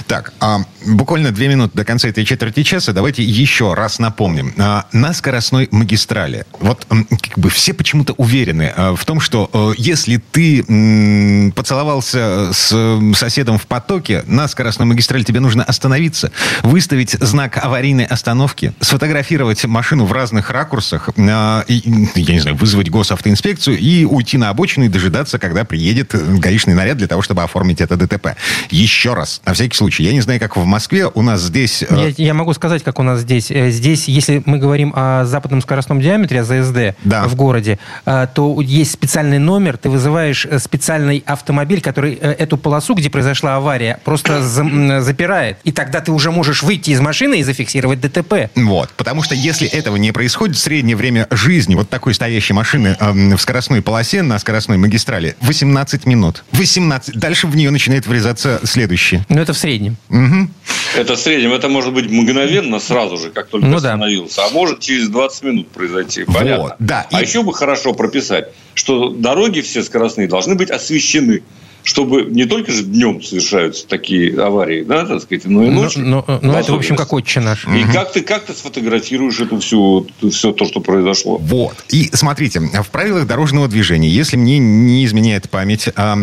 Так, 0.08 0.32
а, 0.40 0.60
буквально 0.86 1.32
две 1.32 1.48
минуты 1.48 1.76
до 1.76 1.84
конца 1.84 2.08
этой 2.08 2.24
четверти 2.24 2.62
часа. 2.62 2.94
Давайте 2.94 3.22
еще 3.22 3.74
раз 3.74 3.98
напомним. 3.98 4.54
А, 4.56 4.86
на 4.90 5.12
скоростной 5.12 5.68
магистрали. 5.70 6.46
Вот 6.60 6.86
как 6.88 7.38
бы 7.38 7.50
все 7.50 7.74
почему-то 7.74 8.14
уверены 8.14 8.72
а, 8.74 8.96
в 8.96 9.04
том, 9.04 9.20
что 9.20 9.50
э, 9.52 9.74
если 9.76 10.16
ты 10.16 10.64
м, 10.66 11.52
поцеловался 11.52 12.54
с 12.54 13.00
соседом 13.14 13.58
в 13.58 13.66
потоке, 13.66 14.24
на 14.26 14.48
скоростной 14.48 14.86
магистрали 14.86 15.24
тебе 15.24 15.40
нужно 15.40 15.62
остановиться, 15.62 16.32
выставить 16.62 17.10
знак 17.10 17.62
аварийной 17.62 18.06
остановки, 18.06 18.72
сфотографировать 18.80 19.62
машину 19.66 20.06
в 20.06 20.12
разных 20.12 20.48
ракурсах, 20.50 21.10
а, 21.18 21.64
и, 21.68 21.82
я 22.14 22.32
не 22.32 22.40
знаю, 22.40 22.56
вызвать 22.56 22.88
госавтоинспекцию 22.88 23.78
и 23.78 24.06
уйти 24.06 24.38
на 24.38 24.48
обочину 24.48 24.86
и 24.86 24.88
дожидаться, 24.88 25.38
когда 25.38 25.64
приедет 25.64 26.14
э, 26.14 26.36
гаишный 26.38 26.72
наряд 26.72 26.96
для 26.96 27.08
того, 27.08 27.20
чтобы 27.20 27.42
оформить 27.42 27.82
это 27.82 27.98
ДТП. 27.98 28.28
Еще 28.70 29.12
раз, 29.12 29.42
на 29.44 29.52
всякий 29.52 29.76
случай. 29.76 29.97
Я 30.00 30.12
не 30.12 30.20
знаю, 30.20 30.40
как 30.40 30.56
в 30.56 30.64
Москве, 30.64 31.06
у 31.06 31.22
нас 31.22 31.40
здесь... 31.42 31.82
э, 31.88 32.12
Я, 32.16 32.24
я 32.26 32.34
могу 32.34 32.52
сказать, 32.54 32.82
как 32.82 32.98
у 32.98 33.02
нас 33.02 33.20
здесь. 33.20 33.50
Э, 33.50 33.70
Здесь, 33.70 34.08
если 34.08 34.42
мы 34.46 34.58
говорим 34.58 34.92
о 34.96 35.24
западном 35.24 35.60
скоростном 35.60 36.00
диаметре, 36.00 36.40
о 36.40 36.44
ЗСД 36.44 36.96
Да. 37.04 37.26
в 37.28 37.34
городе, 37.34 37.78
э, 38.06 38.26
то 38.34 38.60
есть 38.60 38.92
специальный 38.92 39.38
номер, 39.38 39.76
ты 39.76 39.88
вызываешь 39.90 40.46
специальный 40.58 41.22
автомобиль, 41.26 41.80
который 41.80 42.14
эту 42.14 42.56
полосу, 42.56 42.94
где 42.94 43.10
произошла 43.10 43.56
авария, 43.56 43.98
просто 44.04 44.42
за- 44.46 45.00
запирает. 45.00 45.58
И 45.64 45.72
тогда 45.72 46.00
ты 46.00 46.12
уже 46.12 46.30
можешь 46.30 46.62
выйти 46.62 46.90
из 46.90 47.00
машины 47.00 47.40
и 47.40 47.42
зафиксировать 47.42 48.00
ДТП. 48.00 48.50
Вот, 48.54 48.90
потому 48.96 49.22
что 49.22 49.34
если 49.34 49.68
этого 49.68 49.96
не 49.96 50.12
происходит, 50.12 50.56
среднее 50.56 50.96
время 50.96 51.26
жизни 51.30 51.74
вот 51.74 51.88
такой 51.88 52.14
стоящей 52.14 52.52
машины 52.54 52.96
эм, 53.00 53.36
в 53.36 53.40
скоростной 53.40 53.82
полосе 53.82 54.22
на 54.22 54.38
скоростной 54.38 54.76
магистрали 54.78 55.36
18 55.40 56.06
минут. 56.06 56.44
18. 56.52 57.16
Дальше 57.18 57.46
в 57.46 57.56
нее 57.56 57.70
начинает 57.70 58.06
врезаться 58.06 58.60
следующий. 58.64 59.22
Но 59.28 59.40
это 59.40 59.52
в 59.52 59.58
среднем. 59.58 59.87
Мгм. 60.08 60.52
Это 60.96 61.16
в 61.16 61.18
среднем, 61.18 61.52
это 61.52 61.68
может 61.68 61.92
быть 61.92 62.10
мгновенно, 62.10 62.80
сразу 62.80 63.16
же, 63.18 63.30
как 63.30 63.48
только 63.48 63.66
Ну 63.66 63.72
да. 63.72 63.92
остановился. 63.94 64.44
А 64.44 64.48
может 64.50 64.80
через 64.80 65.08
20 65.08 65.42
минут 65.42 65.68
произойти. 65.68 66.24
Понятно. 66.24 66.58
Вот, 66.64 66.74
да. 66.78 67.06
А 67.12 67.20
И- 67.20 67.24
еще 67.24 67.42
бы 67.42 67.52
хорошо 67.52 67.92
прописать, 67.92 68.48
что 68.74 69.10
дороги 69.10 69.60
все 69.60 69.82
скоростные 69.82 70.28
должны 70.28 70.54
быть 70.54 70.70
освещены 70.70 71.42
чтобы 71.88 72.24
не 72.24 72.44
только 72.44 72.70
же 72.70 72.82
днем 72.82 73.22
совершаются 73.22 73.88
такие 73.88 74.38
аварии, 74.38 74.82
да, 74.82 75.06
так 75.06 75.22
сказать, 75.22 75.46
но 75.46 75.64
и 75.64 75.70
ночью. 75.70 76.04
Ну, 76.04 76.22
ну, 76.26 76.38
ну 76.42 76.52
это, 76.52 76.72
в 76.72 76.76
общем, 76.76 76.96
как 76.96 77.14
отче 77.14 77.40
наш. 77.40 77.64
И 77.64 77.84
угу. 77.84 77.92
как 77.94 78.12
ты, 78.12 78.20
как 78.20 78.44
ты 78.44 78.52
сфотографируешь 78.52 79.40
эту 79.40 79.58
всю, 79.58 80.06
все 80.30 80.52
то, 80.52 80.66
что 80.66 80.80
произошло? 80.80 81.38
Вот. 81.38 81.82
И 81.88 82.10
смотрите, 82.12 82.60
в 82.60 82.88
правилах 82.90 83.26
дорожного 83.26 83.68
движения, 83.68 84.10
если 84.10 84.36
мне 84.36 84.58
не 84.58 85.06
изменяет 85.06 85.48
память, 85.48 85.88
а, 85.96 86.14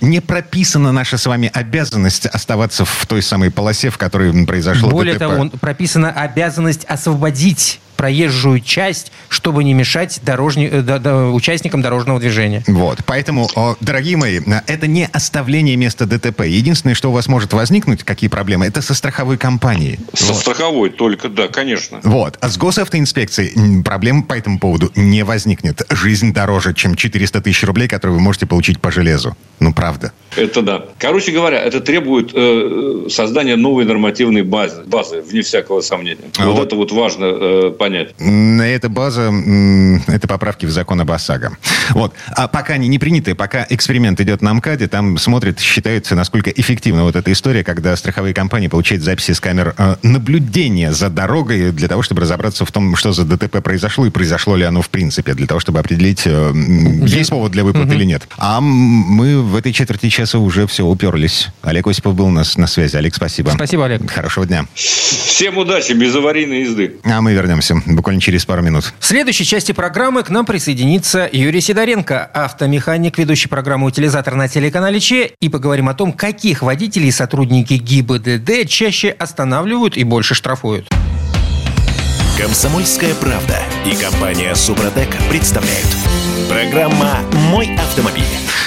не 0.00 0.20
прописана 0.20 0.92
наша 0.92 1.18
с 1.18 1.26
вами 1.26 1.50
обязанность 1.52 2.26
оставаться 2.26 2.84
в 2.84 3.06
той 3.08 3.20
самой 3.20 3.50
полосе, 3.50 3.90
в 3.90 3.98
которой 3.98 4.46
произошло 4.46 4.90
Более 4.90 5.14
ДТП. 5.14 5.20
того, 5.22 5.50
прописана 5.60 6.12
обязанность 6.12 6.84
освободить 6.84 7.80
проезжую 8.04 8.60
часть, 8.60 9.12
чтобы 9.30 9.64
не 9.64 9.72
мешать 9.72 10.20
дорожни... 10.22 10.68
Э, 10.70 11.30
участникам 11.30 11.80
дорожного 11.80 12.20
движения. 12.20 12.62
Вот. 12.66 12.98
Поэтому, 13.06 13.48
дорогие 13.80 14.18
мои, 14.18 14.40
это 14.66 14.86
не 14.86 15.08
оставление 15.10 15.76
места 15.76 16.04
ДТП. 16.04 16.42
Единственное, 16.42 16.94
что 16.94 17.08
у 17.08 17.12
вас 17.12 17.28
может 17.28 17.54
возникнуть, 17.54 18.02
какие 18.02 18.28
проблемы, 18.28 18.66
это 18.66 18.82
со 18.82 18.92
страховой 18.92 19.38
компанией. 19.38 19.98
Со 20.12 20.34
вот. 20.34 20.42
страховой 20.42 20.90
только, 20.90 21.30
да, 21.30 21.48
конечно. 21.48 22.00
Вот. 22.02 22.36
А 22.42 22.50
с 22.50 22.58
госавтоинспекцией 22.58 23.82
проблем 23.82 24.22
по 24.22 24.34
этому 24.34 24.58
поводу 24.58 24.92
не 24.96 25.24
возникнет. 25.24 25.80
Жизнь 25.88 26.34
дороже, 26.34 26.74
чем 26.74 26.96
400 26.96 27.40
тысяч 27.40 27.64
рублей, 27.64 27.88
которые 27.88 28.18
вы 28.18 28.22
можете 28.22 28.44
получить 28.44 28.82
по 28.82 28.90
железу. 28.90 29.34
Ну, 29.60 29.72
правда. 29.72 30.12
Это 30.36 30.62
да. 30.62 30.84
Короче 30.98 31.32
говоря, 31.32 31.62
это 31.62 31.80
требует 31.80 32.32
э, 32.34 33.06
создания 33.08 33.56
новой 33.56 33.86
нормативной 33.86 34.42
базы, 34.42 34.82
базы, 34.84 35.22
вне 35.22 35.40
всякого 35.40 35.80
сомнения. 35.80 36.24
А 36.38 36.46
вот, 36.46 36.58
вот 36.58 36.66
это 36.66 36.76
вот 36.76 36.92
важно 36.92 37.24
э, 37.24 37.70
понять. 37.70 37.93
Эта 38.18 38.88
база, 38.88 39.32
это 40.06 40.28
поправки 40.28 40.66
в 40.66 40.70
закон 40.70 41.00
об 41.00 41.10
ОСАГО. 41.10 41.56
Вот. 41.90 42.14
А 42.30 42.48
пока 42.48 42.74
они 42.74 42.88
не 42.88 42.98
приняты, 42.98 43.34
пока 43.34 43.66
эксперимент 43.68 44.20
идет 44.20 44.42
на 44.42 44.54
МКАДе, 44.54 44.88
там 44.88 45.18
смотрят, 45.18 45.60
считаются, 45.60 46.14
насколько 46.14 46.50
эффективна 46.50 47.04
вот 47.04 47.16
эта 47.16 47.32
история, 47.32 47.64
когда 47.64 47.96
страховые 47.96 48.34
компании 48.34 48.68
получают 48.68 49.02
записи 49.02 49.32
с 49.32 49.40
камер 49.40 49.74
э, 49.76 49.96
наблюдения 50.02 50.92
за 50.92 51.10
дорогой 51.10 51.72
для 51.72 51.88
того, 51.88 52.02
чтобы 52.02 52.22
разобраться 52.22 52.64
в 52.64 52.72
том, 52.72 52.96
что 52.96 53.12
за 53.12 53.24
ДТП 53.24 53.62
произошло 53.62 54.06
и 54.06 54.10
произошло 54.10 54.56
ли 54.56 54.64
оно 54.64 54.82
в 54.82 54.90
принципе, 54.90 55.34
для 55.34 55.46
того, 55.46 55.60
чтобы 55.60 55.80
определить, 55.80 56.22
э, 56.26 56.52
есть 57.06 57.30
повод 57.30 57.52
для 57.52 57.64
выплаты 57.64 57.88
угу. 57.88 57.94
или 57.96 58.04
нет. 58.04 58.28
А 58.36 58.60
мы 58.60 59.42
в 59.42 59.56
этой 59.56 59.72
четверти 59.72 60.08
часа 60.08 60.38
уже 60.38 60.66
все 60.66 60.84
уперлись. 60.84 61.48
Олег 61.62 61.86
Осипов 61.86 62.14
был 62.14 62.26
у 62.26 62.30
нас 62.30 62.56
на 62.56 62.66
связи. 62.66 62.96
Олег, 62.96 63.14
спасибо. 63.14 63.50
Спасибо, 63.50 63.86
Олег. 63.86 64.10
Хорошего 64.10 64.46
дня. 64.46 64.66
Всем 64.74 65.58
удачи, 65.58 65.92
без 65.92 66.14
аварийной 66.14 66.62
езды. 66.62 66.96
А 67.04 67.20
мы 67.20 67.32
вернемся 67.32 67.73
буквально 67.86 68.20
через 68.20 68.44
пару 68.44 68.62
минут. 68.62 68.92
В 68.98 69.06
следующей 69.06 69.44
части 69.44 69.72
программы 69.72 70.22
к 70.22 70.30
нам 70.30 70.46
присоединится 70.46 71.28
Юрий 71.32 71.60
Сидоренко, 71.60 72.24
автомеханик, 72.24 73.18
ведущий 73.18 73.48
программу 73.48 73.86
«Утилизатор» 73.86 74.34
на 74.34 74.48
телеканале 74.48 75.00
Че. 75.00 75.32
И 75.40 75.48
поговорим 75.48 75.88
о 75.88 75.94
том, 75.94 76.12
каких 76.12 76.62
водителей 76.62 77.12
сотрудники 77.12 77.74
ГИБДД 77.74 78.68
чаще 78.68 79.10
останавливают 79.10 79.96
и 79.96 80.04
больше 80.04 80.34
штрафуют. 80.34 80.88
Комсомольская 82.38 83.14
правда 83.14 83.60
и 83.86 83.94
компания 83.94 84.54
«Супротек» 84.54 85.08
представляют. 85.30 85.86
Программа 86.48 87.20
«Мой 87.50 87.70
автомобиль». 87.76 88.24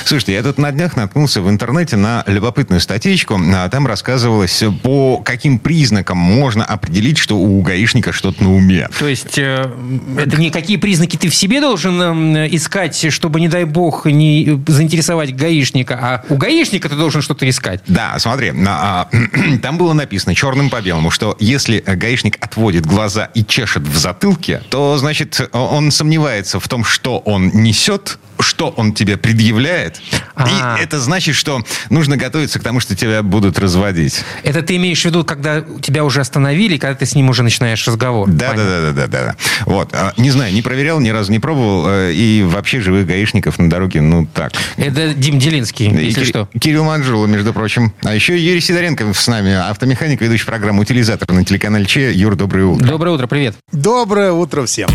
Слушайте, 0.08 0.36
я 0.36 0.42
тут 0.42 0.58
на 0.58 0.72
днях 0.72 0.96
наткнулся 0.96 1.42
в 1.42 1.50
интернете 1.50 1.98
на 1.98 2.24
любопытную 2.28 2.80
статейку. 2.80 3.38
А 3.54 3.68
там 3.68 3.86
рассказывалось, 3.86 4.64
по 4.82 5.18
каким 5.18 5.60
признакам 5.60 6.18
можно 6.18 6.64
определить, 6.64 7.18
что 7.18 7.38
у 7.38 7.62
гаишника 7.62 8.14
что-то 8.14 8.42
на 8.42 8.56
уме. 8.56 8.88
То 8.98 9.06
есть 9.06 9.38
э, 9.38 9.70
это 10.18 10.38
не 10.38 10.50
какие 10.50 10.78
признаки 10.78 11.18
ты 11.18 11.28
в 11.28 11.36
себе 11.36 11.60
должен 11.60 12.38
э, 12.38 12.48
искать, 12.52 13.12
чтобы, 13.12 13.42
не 13.42 13.50
дай 13.50 13.66
бог, 13.66 14.06
не 14.06 14.64
заинтересовать 14.66 15.36
гаишника, 15.36 16.00
а 16.02 16.26
у 16.30 16.38
гаишника 16.38 16.88
ты 16.88 16.96
должен 16.96 17.22
что-то 17.22 17.50
искать. 17.50 17.82
Да, 17.88 18.18
смотри, 18.18 18.54
а, 18.66 19.10
там 19.62 19.78
было 19.78 19.92
написано 19.92 20.36
черным 20.36 20.70
по 20.70 20.80
белому, 20.80 21.12
что 21.12 21.36
если 21.42 21.84
гаишник 21.86 22.38
отводит 22.40 22.86
глаза 22.86 23.26
и 23.34 23.44
чешет 23.44 23.84
в 23.84 23.98
затылке, 23.98 24.62
то, 24.70 24.96
значит, 24.98 25.50
он 25.52 25.92
сомневается 25.92 26.62
в 26.62 26.68
том, 26.70 26.86
что 26.86 27.18
он 27.20 27.50
несет, 27.50 28.20
что 28.40 28.70
он 28.70 28.94
тебе 28.94 29.18
предъявляет. 29.18 29.97
А-а-а. 30.36 30.78
И 30.78 30.84
это 30.84 31.00
значит, 31.00 31.36
что 31.36 31.64
нужно 31.90 32.18
готовиться 32.18 32.60
к 32.60 32.64
тому, 32.64 32.80
что 32.80 32.96
тебя 32.96 33.24
будут 33.24 33.60
разводить. 33.60 34.24
Это 34.44 34.62
ты 34.62 34.76
имеешь 34.76 35.02
в 35.02 35.06
виду, 35.06 35.24
когда 35.24 35.64
тебя 35.82 36.04
уже 36.04 36.22
остановили, 36.22 36.78
когда 36.78 36.96
ты 36.96 37.06
с 37.06 37.16
ним 37.16 37.30
уже 37.30 37.44
начинаешь 37.44 37.86
разговор. 37.88 38.28
Да, 38.30 38.54
да, 38.54 38.64
да, 38.64 38.92
да, 38.92 39.08
да, 39.08 39.08
да. 39.08 39.36
Вот. 39.66 39.90
А, 39.94 40.14
не 40.18 40.30
знаю, 40.30 40.54
не 40.54 40.62
проверял, 40.62 41.00
ни 41.00 41.10
разу 41.10 41.32
не 41.32 41.40
пробовал. 41.40 41.86
Э, 41.88 42.14
и 42.14 42.44
вообще 42.44 42.82
живых 42.82 43.08
гаишников 43.08 43.58
на 43.60 43.70
дороге, 43.70 44.02
ну 44.02 44.28
так. 44.32 44.54
Это 44.78 45.14
Дим 45.14 45.40
Делинский, 45.40 45.90
если 45.90 46.22
Кир- 46.24 46.28
что. 46.28 46.50
Кирилл 46.60 46.84
Манжула, 46.84 47.26
между 47.26 47.54
прочим. 47.54 47.94
А 48.04 48.14
еще 48.14 48.38
Юрий 48.38 48.62
Сидоренко 48.62 49.14
с 49.14 49.28
нами, 49.28 49.54
автомеханик, 49.54 50.22
ведущий 50.22 50.46
программу 50.46 50.82
«Утилизатор» 50.82 51.32
на 51.32 51.44
телеканале 51.44 51.86
Че. 51.86 52.12
Юр, 52.12 52.36
доброе 52.36 52.66
утро. 52.66 52.86
Доброе 52.86 53.12
утро, 53.12 53.28
привет. 53.28 53.56
Доброе 53.72 54.32
утро 54.32 54.66
всем. 54.66 54.90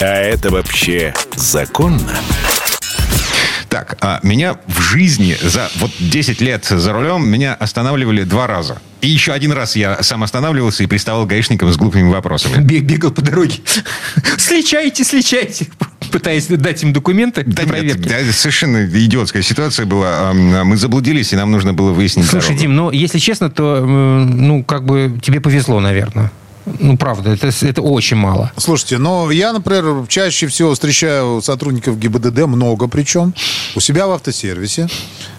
А 0.00 0.04
это 0.04 0.50
вообще 0.50 1.14
законно? 1.36 2.12
Так, 3.74 3.96
а 4.02 4.20
меня 4.22 4.56
в 4.68 4.80
жизни 4.80 5.36
за 5.42 5.68
вот 5.80 5.90
10 5.98 6.40
лет 6.40 6.64
за 6.64 6.92
рулем 6.92 7.28
меня 7.28 7.54
останавливали 7.54 8.22
два 8.22 8.46
раза. 8.46 8.78
И 9.00 9.08
еще 9.08 9.32
один 9.32 9.50
раз 9.50 9.74
я 9.74 10.00
сам 10.00 10.22
останавливался 10.22 10.84
и 10.84 10.86
приставал 10.86 11.26
гаишникам 11.26 11.72
с 11.72 11.76
глупыми 11.76 12.08
вопросами. 12.08 12.62
Бегал 12.62 13.10
по 13.10 13.20
дороге. 13.20 13.54
Сличайте, 14.38 15.02
сличайте 15.02 15.66
пытаясь 16.12 16.46
дать 16.46 16.80
им 16.84 16.92
документы 16.92 17.42
да 17.44 17.64
проверки. 17.64 17.98
Нет, 17.98 18.06
да, 18.06 18.32
совершенно 18.32 18.86
идиотская 18.86 19.42
ситуация 19.42 19.86
была. 19.86 20.32
Мы 20.32 20.76
заблудились, 20.76 21.32
и 21.32 21.36
нам 21.36 21.50
нужно 21.50 21.72
было 21.72 21.90
выяснить 21.90 22.26
Слушай, 22.26 22.50
дорогу. 22.50 22.60
Дим, 22.60 22.76
ну, 22.76 22.90
если 22.92 23.18
честно, 23.18 23.50
то, 23.50 23.84
ну, 23.84 24.62
как 24.62 24.84
бы 24.84 25.18
тебе 25.20 25.40
повезло, 25.40 25.80
наверное. 25.80 26.30
Ну, 26.66 26.96
правда, 26.96 27.30
это, 27.30 27.48
это 27.48 27.82
очень 27.82 28.16
мало. 28.16 28.52
Слушайте, 28.56 28.98
но 28.98 29.30
я, 29.30 29.52
например, 29.52 30.06
чаще 30.08 30.46
всего 30.46 30.72
встречаю 30.72 31.42
сотрудников 31.42 31.98
ГИБДД, 31.98 32.46
много 32.46 32.88
причем, 32.88 33.34
у 33.74 33.80
себя 33.80 34.06
в 34.06 34.12
автосервисе. 34.12 34.88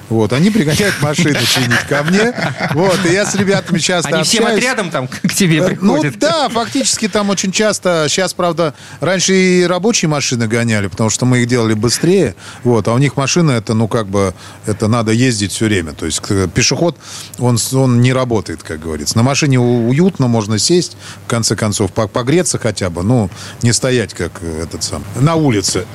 Вот, 0.09 0.33
они 0.33 0.51
пригоняют 0.51 1.01
машину 1.01 1.35
чинить 1.45 1.79
ко 1.89 2.03
мне. 2.03 2.33
Вот, 2.74 3.00
и 3.05 3.13
я 3.13 3.25
с 3.25 3.35
ребятами 3.35 3.79
часто 3.79 4.09
Они 4.09 4.21
общаюсь. 4.21 4.27
всем 4.27 4.45
отрядом 4.45 4.91
там 4.91 5.07
к 5.07 5.33
тебе 5.33 5.57
э, 5.57 5.67
приходят? 5.67 6.13
Ну, 6.13 6.19
да, 6.19 6.50
фактически 6.50 7.07
там 7.07 7.29
очень 7.29 7.51
часто. 7.51 8.05
Сейчас, 8.07 8.33
правда, 8.33 8.74
раньше 9.00 9.33
и 9.35 9.63
рабочие 9.65 10.09
машины 10.09 10.47
гоняли, 10.47 10.88
потому 10.88 11.09
что 11.09 11.25
мы 11.25 11.39
их 11.39 11.47
делали 11.47 11.74
быстрее. 11.74 12.35
Вот, 12.63 12.88
а 12.88 12.93
у 12.93 12.97
них 12.97 13.17
машина, 13.17 13.51
это, 13.51 13.74
ну, 13.74 13.88
как 13.88 14.07
бы, 14.07 14.33
это 14.65 14.88
надо 14.88 15.12
ездить 15.12 15.51
все 15.51 15.65
время. 15.65 15.93
То 15.93 16.05
есть 16.05 16.21
пешеход, 16.53 16.97
он, 17.39 17.57
он 17.74 18.01
не 18.01 18.13
работает, 18.13 18.63
как 18.63 18.79
говорится. 18.79 19.17
На 19.17 19.24
машине 19.24 19.59
уютно, 19.59 20.27
можно 20.27 20.59
сесть, 20.59 20.97
в 21.25 21.29
конце 21.29 21.55
концов, 21.55 21.91
погреться 21.91 22.59
хотя 22.59 22.89
бы, 22.89 23.03
ну, 23.03 23.29
не 23.62 23.74
стоять, 23.74 24.13
как 24.13 24.41
этот 24.43 24.83
сам, 24.83 25.03
на 25.19 25.35
улице. 25.35 25.85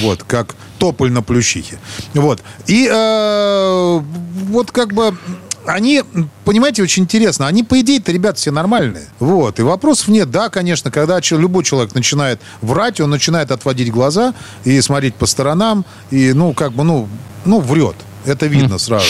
Вот, 0.00 0.22
как 0.24 0.54
тополь 0.80 1.12
на 1.12 1.22
плющихе. 1.22 1.78
Вот. 2.14 2.42
И 2.66 2.88
э, 2.90 4.00
вот 4.48 4.72
как 4.72 4.94
бы 4.94 5.14
они, 5.66 6.02
понимаете, 6.44 6.82
очень 6.82 7.02
интересно. 7.02 7.46
Они, 7.46 7.62
по 7.62 7.78
идее-то, 7.80 8.10
ребята 8.12 8.38
все 8.38 8.50
нормальные. 8.50 9.04
Вот. 9.18 9.60
И 9.60 9.62
вопросов 9.62 10.08
нет. 10.08 10.30
Да, 10.30 10.48
конечно, 10.48 10.90
когда 10.90 11.20
любой 11.30 11.64
человек 11.64 11.94
начинает 11.94 12.40
врать, 12.62 13.00
он 13.00 13.10
начинает 13.10 13.50
отводить 13.50 13.92
глаза 13.92 14.34
и 14.64 14.80
смотреть 14.80 15.14
по 15.14 15.26
сторонам, 15.26 15.84
и, 16.10 16.32
ну, 16.32 16.54
как 16.54 16.72
бы, 16.72 16.82
ну, 16.82 17.08
ну 17.44 17.60
врет. 17.60 17.96
Это 18.24 18.46
видно 18.46 18.78
сразу. 18.78 19.06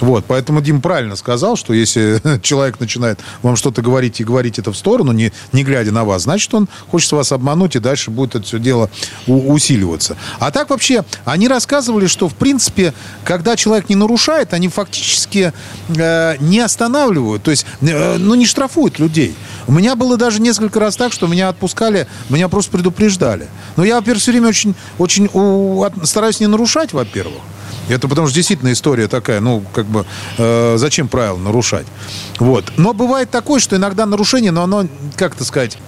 Вот, 0.00 0.24
поэтому 0.26 0.60
Дим 0.60 0.80
правильно 0.80 1.16
сказал, 1.16 1.56
что 1.56 1.72
если 1.72 2.20
человек 2.42 2.80
начинает 2.80 3.20
вам 3.42 3.56
что-то 3.56 3.82
говорить 3.82 4.20
и 4.20 4.24
говорить 4.24 4.58
это 4.58 4.72
в 4.72 4.76
сторону, 4.76 5.12
не, 5.12 5.32
не 5.52 5.64
глядя 5.64 5.92
на 5.92 6.04
вас, 6.04 6.22
значит, 6.22 6.52
он 6.54 6.68
хочет 6.90 7.12
вас 7.12 7.32
обмануть, 7.32 7.76
и 7.76 7.78
дальше 7.78 8.10
будет 8.10 8.34
это 8.34 8.44
все 8.44 8.58
дело 8.58 8.90
усиливаться. 9.26 10.16
А 10.38 10.50
так 10.50 10.70
вообще, 10.70 11.04
они 11.24 11.48
рассказывали, 11.48 12.06
что, 12.06 12.28
в 12.28 12.34
принципе, 12.34 12.92
когда 13.24 13.56
человек 13.56 13.88
не 13.88 13.96
нарушает, 13.96 14.52
они 14.52 14.68
фактически 14.68 15.52
э, 15.88 16.36
не 16.40 16.60
останавливают, 16.60 17.42
то 17.42 17.50
есть, 17.50 17.66
э, 17.80 18.16
ну, 18.18 18.34
не 18.34 18.46
штрафуют 18.46 18.98
людей. 18.98 19.34
У 19.66 19.72
меня 19.72 19.94
было 19.94 20.16
даже 20.16 20.40
несколько 20.40 20.80
раз 20.80 20.96
так, 20.96 21.12
что 21.12 21.26
меня 21.26 21.48
отпускали, 21.48 22.06
меня 22.28 22.48
просто 22.48 22.70
предупреждали. 22.70 23.48
Но 23.76 23.84
я, 23.84 23.96
во-первых, 23.96 24.22
все 24.22 24.32
время 24.32 24.48
очень, 24.48 24.74
очень 24.98 25.30
у, 25.32 25.84
стараюсь 26.02 26.40
не 26.40 26.46
нарушать, 26.46 26.92
во-первых. 26.92 27.40
Это 27.88 28.08
потому 28.08 28.26
что 28.26 28.34
действительно 28.34 28.72
история 28.72 29.08
такая, 29.08 29.40
ну, 29.40 29.62
как 29.72 29.86
бы, 29.86 30.06
э, 30.38 30.74
зачем 30.78 31.08
правила 31.08 31.36
нарушать? 31.36 31.86
Вот. 32.38 32.72
Но 32.76 32.92
бывает 32.94 33.30
такое, 33.30 33.60
что 33.60 33.76
иногда 33.76 34.06
нарушение, 34.06 34.50
но 34.50 34.62
оно, 34.62 34.86
как 35.16 35.34
это 35.34 35.44
сказать, 35.44 35.78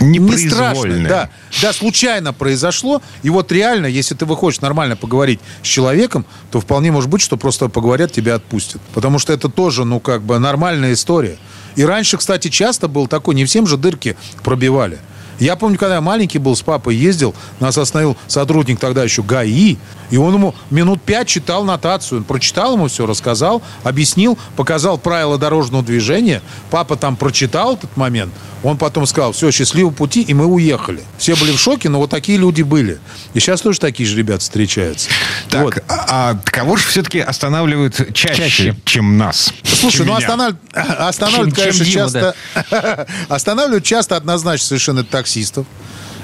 не 0.00 0.18
страшно. 0.36 1.08
Да, 1.08 1.30
да, 1.62 1.72
случайно 1.72 2.32
произошло. 2.32 3.02
И 3.22 3.30
вот 3.30 3.50
реально, 3.52 3.86
если 3.86 4.14
ты 4.14 4.26
выходишь 4.26 4.60
нормально 4.60 4.96
поговорить 4.96 5.40
с 5.62 5.66
человеком, 5.66 6.26
то 6.50 6.60
вполне 6.60 6.92
может 6.92 7.10
быть, 7.10 7.22
что 7.22 7.36
просто 7.36 7.68
поговорят, 7.68 8.12
тебя 8.12 8.34
отпустят. 8.34 8.80
Потому 8.94 9.18
что 9.18 9.32
это 9.32 9.48
тоже, 9.48 9.84
ну, 9.84 10.00
как 10.00 10.22
бы, 10.22 10.38
нормальная 10.38 10.92
история. 10.92 11.38
И 11.76 11.84
раньше, 11.84 12.16
кстати, 12.16 12.48
часто 12.48 12.88
был 12.88 13.06
такой, 13.06 13.34
не 13.34 13.44
всем 13.44 13.66
же 13.66 13.76
дырки 13.76 14.16
пробивали. 14.42 14.98
Я 15.38 15.56
помню, 15.56 15.78
когда 15.78 15.96
я 15.96 16.00
маленький 16.00 16.38
был, 16.38 16.56
с 16.56 16.62
папой 16.62 16.96
ездил, 16.96 17.34
нас 17.60 17.76
остановил 17.78 18.16
сотрудник 18.26 18.78
тогда 18.80 19.04
еще 19.04 19.22
ГАИ, 19.22 19.76
и 20.10 20.16
он 20.16 20.34
ему 20.34 20.54
минут 20.70 21.02
пять 21.02 21.28
читал 21.28 21.64
нотацию. 21.64 22.18
Он 22.18 22.24
прочитал 22.24 22.74
ему 22.74 22.88
все, 22.88 23.06
рассказал, 23.06 23.62
объяснил, 23.84 24.38
показал 24.56 24.98
правила 24.98 25.38
дорожного 25.38 25.82
движения. 25.84 26.42
Папа 26.70 26.96
там 26.96 27.16
прочитал 27.16 27.74
этот 27.74 27.96
момент. 27.96 28.32
Он 28.64 28.76
потом 28.76 29.06
сказал, 29.06 29.30
все, 29.32 29.52
счастливого 29.52 29.92
пути, 29.92 30.22
и 30.22 30.34
мы 30.34 30.46
уехали. 30.46 31.00
Все 31.16 31.36
были 31.36 31.52
в 31.52 31.60
шоке, 31.60 31.88
но 31.88 31.98
вот 31.98 32.10
такие 32.10 32.38
люди 32.38 32.62
были. 32.62 32.98
И 33.34 33.38
сейчас 33.38 33.60
тоже 33.60 33.78
такие 33.78 34.08
же 34.08 34.16
ребята 34.16 34.40
встречаются. 34.40 35.08
Так, 35.48 35.62
Вот. 35.62 35.74
а, 35.86 36.30
а 36.32 36.38
кого 36.44 36.76
же 36.76 36.84
все-таки 36.88 37.20
останавливают 37.20 38.12
чаще, 38.14 38.34
Чаще. 38.34 38.76
чем 38.84 39.16
нас? 39.16 39.52
Слушай, 39.62 39.98
чем 39.98 40.06
ну 40.08 40.16
останов- 40.16 40.56
останавливают, 40.74 41.54
Чем- 41.56 41.64
чем 41.64 41.72
конечно, 41.72 41.84
Дима, 41.84 41.94
часто... 41.94 43.06
Останавливают 43.28 43.84
часто 43.84 44.16
однозначно 44.16 44.66
совершенно 44.66 45.04
таксистов. 45.28 45.66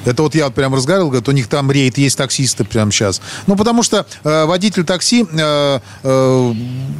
Это 0.07 0.23
вот 0.23 0.35
я 0.35 0.47
вот 0.47 0.55
прям 0.55 0.75
разговаривал, 0.75 1.11
говорит, 1.11 1.29
у 1.29 1.33
них 1.33 1.49
там 1.49 1.71
рейд 1.71 1.97
есть 1.99 2.19
таксисты 2.19 2.65
прямо 2.65 2.91
сейчас. 2.91 3.21
Ну, 3.47 3.57
потому 3.57 3.83
что 3.83 4.07
э, 4.23 4.45
водитель 4.45 4.85
такси 4.85 5.27
э, 5.31 5.81
э, 6.03 6.55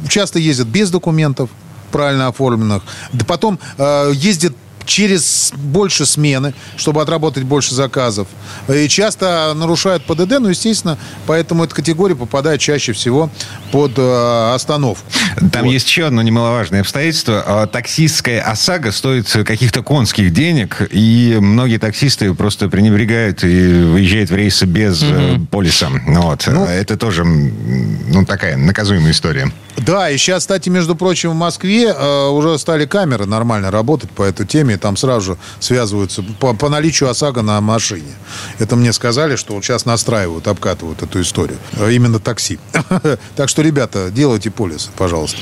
часто 0.09 0.39
ездит 0.39 0.67
без 0.67 0.89
документов 0.89 1.49
правильно 1.91 2.27
оформленных. 2.27 2.83
Да 3.13 3.25
потом 3.25 3.59
э, 3.77 4.11
ездит 4.15 4.55
через 4.85 5.51
больше 5.55 6.05
смены, 6.05 6.53
чтобы 6.77 7.01
отработать 7.01 7.43
больше 7.43 7.75
заказов. 7.75 8.27
И 8.67 8.87
часто 8.87 9.53
нарушают 9.55 10.03
ПДД, 10.05 10.39
ну, 10.39 10.49
естественно, 10.49 10.97
поэтому 11.27 11.63
эта 11.63 11.75
категория 11.75 12.15
попадает 12.15 12.59
чаще 12.59 12.93
всего 12.93 13.29
под 13.71 13.93
э, 13.97 14.53
остановку. 14.53 15.03
Там 15.51 15.65
Вот. 15.65 15.71
есть 15.71 15.87
еще 15.87 16.05
одно 16.07 16.21
немаловажное 16.21 16.81
обстоятельство. 16.81 17.43
А, 17.45 17.67
Таксистская 17.67 18.41
ОСАГО 18.41 18.91
стоит 18.91 19.27
каких-то 19.45 19.83
конских 19.83 20.31
денег, 20.31 20.87
и 20.91 21.37
многие 21.39 21.77
таксисты 21.77 22.33
просто 22.33 22.69
пренебрегают 22.69 23.43
и 23.43 23.83
выезжают 23.83 24.29
в 24.29 24.35
рейсы 24.35 24.65
без 24.65 25.03
э, 25.03 25.37
полиса. 25.51 25.89
Вот. 26.07 26.47
А 26.47 26.71
Это 26.71 26.97
тоже 26.97 27.23
ну, 27.25 28.25
такая 28.25 28.57
наказуемая 28.57 29.11
история. 29.11 29.51
Да, 29.77 30.09
и 30.09 30.17
сейчас, 30.17 30.43
кстати, 30.43 30.69
между 30.69 30.95
прочим, 30.95 31.31
в 31.31 31.35
Москве 31.35 31.87
э, 31.87 32.27
уже 32.29 32.57
стали 32.57 32.85
камеры 32.85 33.25
нормально 33.25 33.71
работать 33.71 34.09
по 34.09 34.23
этой 34.23 34.45
теме, 34.45 34.74
и 34.75 34.77
там 34.77 34.97
сразу 34.97 35.33
же 35.33 35.37
связываются 35.59 36.23
по, 36.39 36.53
по 36.53 36.69
наличию 36.69 37.09
ОСАГО 37.09 37.41
на 37.41 37.59
машине. 37.61 38.11
Это 38.59 38.75
мне 38.75 38.93
сказали, 38.93 39.35
что 39.35 39.53
вот 39.53 39.63
сейчас 39.63 39.85
настраивают, 39.85 40.47
обкатывают 40.47 41.01
эту 41.01 41.21
историю. 41.21 41.57
Э, 41.73 41.91
Именно 41.91 42.19
такси. 42.19 42.59
Так 43.35 43.49
что, 43.49 43.61
ребята, 43.61 44.09
делайте 44.11 44.51
полисы, 44.51 44.89
пожалуйста. 44.95 45.37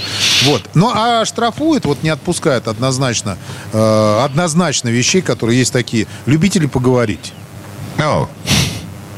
Вот. 0.46 0.62
Ну, 0.74 0.92
а 0.94 1.26
штрафуют, 1.26 1.86
вот 1.86 2.02
не 2.04 2.10
отпускают 2.10 2.68
однозначно, 2.68 3.38
э, 3.72 4.22
однозначно 4.24 4.90
вещей, 4.90 5.22
которые 5.22 5.60
есть 5.60 5.74
такие. 5.74 6.08
Любители 6.26 6.66
поговорить. 6.66 7.34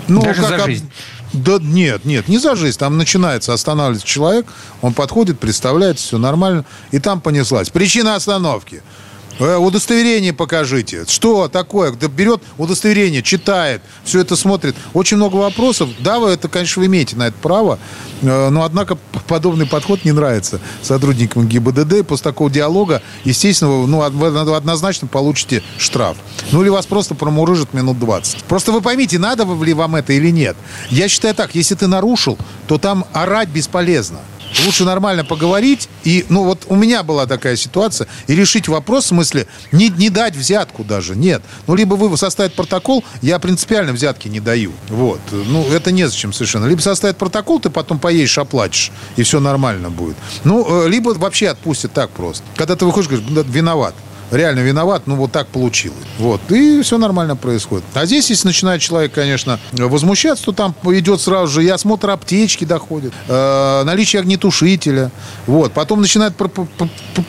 Ну, 0.07 0.21
Даже 0.21 0.41
за 0.41 0.55
об- 0.55 0.65
жизнь. 0.65 0.89
Да 1.33 1.57
нет, 1.59 2.05
нет, 2.05 2.27
не 2.29 2.37
за 2.37 2.55
жизнь. 2.55 2.77
Там 2.77 2.97
начинается, 2.97 3.53
останавливается 3.53 4.07
человек, 4.07 4.45
он 4.81 4.93
подходит, 4.93 5.39
представляется, 5.39 6.05
все 6.05 6.17
нормально, 6.17 6.63
и 6.91 6.99
там 6.99 7.19
понеслась. 7.19 7.69
Причина 7.69 8.15
остановки. 8.15 8.81
Э, 9.39 9.57
удостоверение 9.57 10.33
покажите. 10.33 11.05
Что 11.07 11.47
такое? 11.47 11.91
Да 11.91 12.07
берет 12.07 12.41
удостоверение, 12.57 13.21
читает, 13.21 13.81
все 14.03 14.21
это 14.21 14.35
смотрит. 14.35 14.75
Очень 14.93 15.17
много 15.17 15.35
вопросов. 15.35 15.89
Да, 15.99 16.19
вы 16.19 16.29
это, 16.29 16.47
конечно, 16.47 16.79
вы 16.79 16.85
имеете 16.87 17.15
на 17.15 17.27
это 17.27 17.37
право, 17.41 17.77
э, 18.21 18.49
но, 18.49 18.63
однако, 18.63 18.97
подобный 19.27 19.65
подход 19.65 20.05
не 20.05 20.11
нравится 20.11 20.59
сотрудникам 20.81 21.47
ГИБДД. 21.47 22.07
После 22.07 22.23
такого 22.23 22.49
диалога, 22.49 23.01
естественно, 23.23 23.85
ну, 23.85 24.09
вы 24.09 24.55
однозначно 24.55 25.07
получите 25.07 25.63
штраф. 25.77 26.17
Ну, 26.51 26.61
или 26.61 26.69
вас 26.69 26.85
просто 26.85 27.15
промурыжат 27.15 27.73
минут 27.73 27.99
20. 27.99 28.43
Просто 28.43 28.71
вы 28.71 28.81
поймите, 28.81 29.19
надо 29.19 29.45
ли 29.63 29.73
вам 29.73 29.95
это 29.95 30.13
или 30.13 30.29
нет. 30.29 30.55
Я 30.89 31.07
считаю 31.09 31.35
так, 31.35 31.55
если 31.55 31.75
ты 31.75 31.87
нарушил, 31.87 32.37
то 32.67 32.77
там 32.77 33.05
орать 33.13 33.49
бесполезно. 33.49 34.19
Лучше 34.65 34.85
нормально 34.85 35.25
поговорить. 35.25 35.89
И, 36.03 36.25
ну, 36.29 36.43
вот 36.43 36.65
у 36.67 36.75
меня 36.75 37.03
была 37.03 37.25
такая 37.25 37.55
ситуация. 37.55 38.07
И 38.27 38.35
решить 38.35 38.67
вопрос, 38.67 39.05
в 39.05 39.07
смысле, 39.07 39.47
не, 39.71 39.89
не 39.89 40.09
дать 40.09 40.35
взятку 40.35 40.83
даже. 40.83 41.15
Нет. 41.15 41.41
Ну, 41.67 41.75
либо 41.75 41.95
вы 41.95 42.15
составить 42.17 42.53
протокол, 42.53 43.03
я 43.21 43.39
принципиально 43.39 43.93
взятки 43.93 44.27
не 44.27 44.39
даю. 44.39 44.71
Вот. 44.89 45.19
Ну, 45.31 45.65
это 45.71 45.91
незачем 45.91 46.33
совершенно. 46.33 46.65
Либо 46.65 46.81
составить 46.81 47.17
протокол, 47.17 47.59
ты 47.59 47.69
потом 47.69 47.99
поедешь, 47.99 48.37
оплатишь. 48.37 48.91
И 49.17 49.23
все 49.23 49.39
нормально 49.39 49.89
будет. 49.89 50.15
Ну, 50.43 50.85
э, 50.85 50.89
либо 50.89 51.09
вообще 51.09 51.49
отпустят 51.49 51.93
так 51.93 52.09
просто. 52.11 52.43
Когда 52.55 52.75
ты 52.75 52.85
выходишь, 52.85 53.09
говоришь, 53.09 53.27
«Да, 53.29 53.43
виноват 53.45 53.95
реально 54.31 54.59
виноват, 54.61 55.03
ну 55.05 55.15
вот 55.15 55.31
так 55.31 55.47
получилось. 55.47 55.97
Вот. 56.17 56.41
И 56.51 56.81
все 56.81 56.97
нормально 56.97 57.35
происходит. 57.35 57.85
А 57.93 58.05
здесь, 58.05 58.29
если 58.29 58.47
начинает 58.47 58.81
человек, 58.81 59.13
конечно, 59.13 59.59
возмущаться, 59.73 60.45
то 60.45 60.51
там 60.51 60.75
идет 60.85 61.21
сразу 61.21 61.47
же 61.47 61.63
и 61.63 61.69
осмотр 61.69 62.09
аптечки 62.09 62.65
доходит, 62.65 63.13
э, 63.27 63.83
наличие 63.85 64.19
огнетушителя. 64.21 65.11
Вот. 65.47 65.73
Потом 65.73 66.01
начинает 66.01 66.35
про- 66.35 66.47
про- 66.47 66.67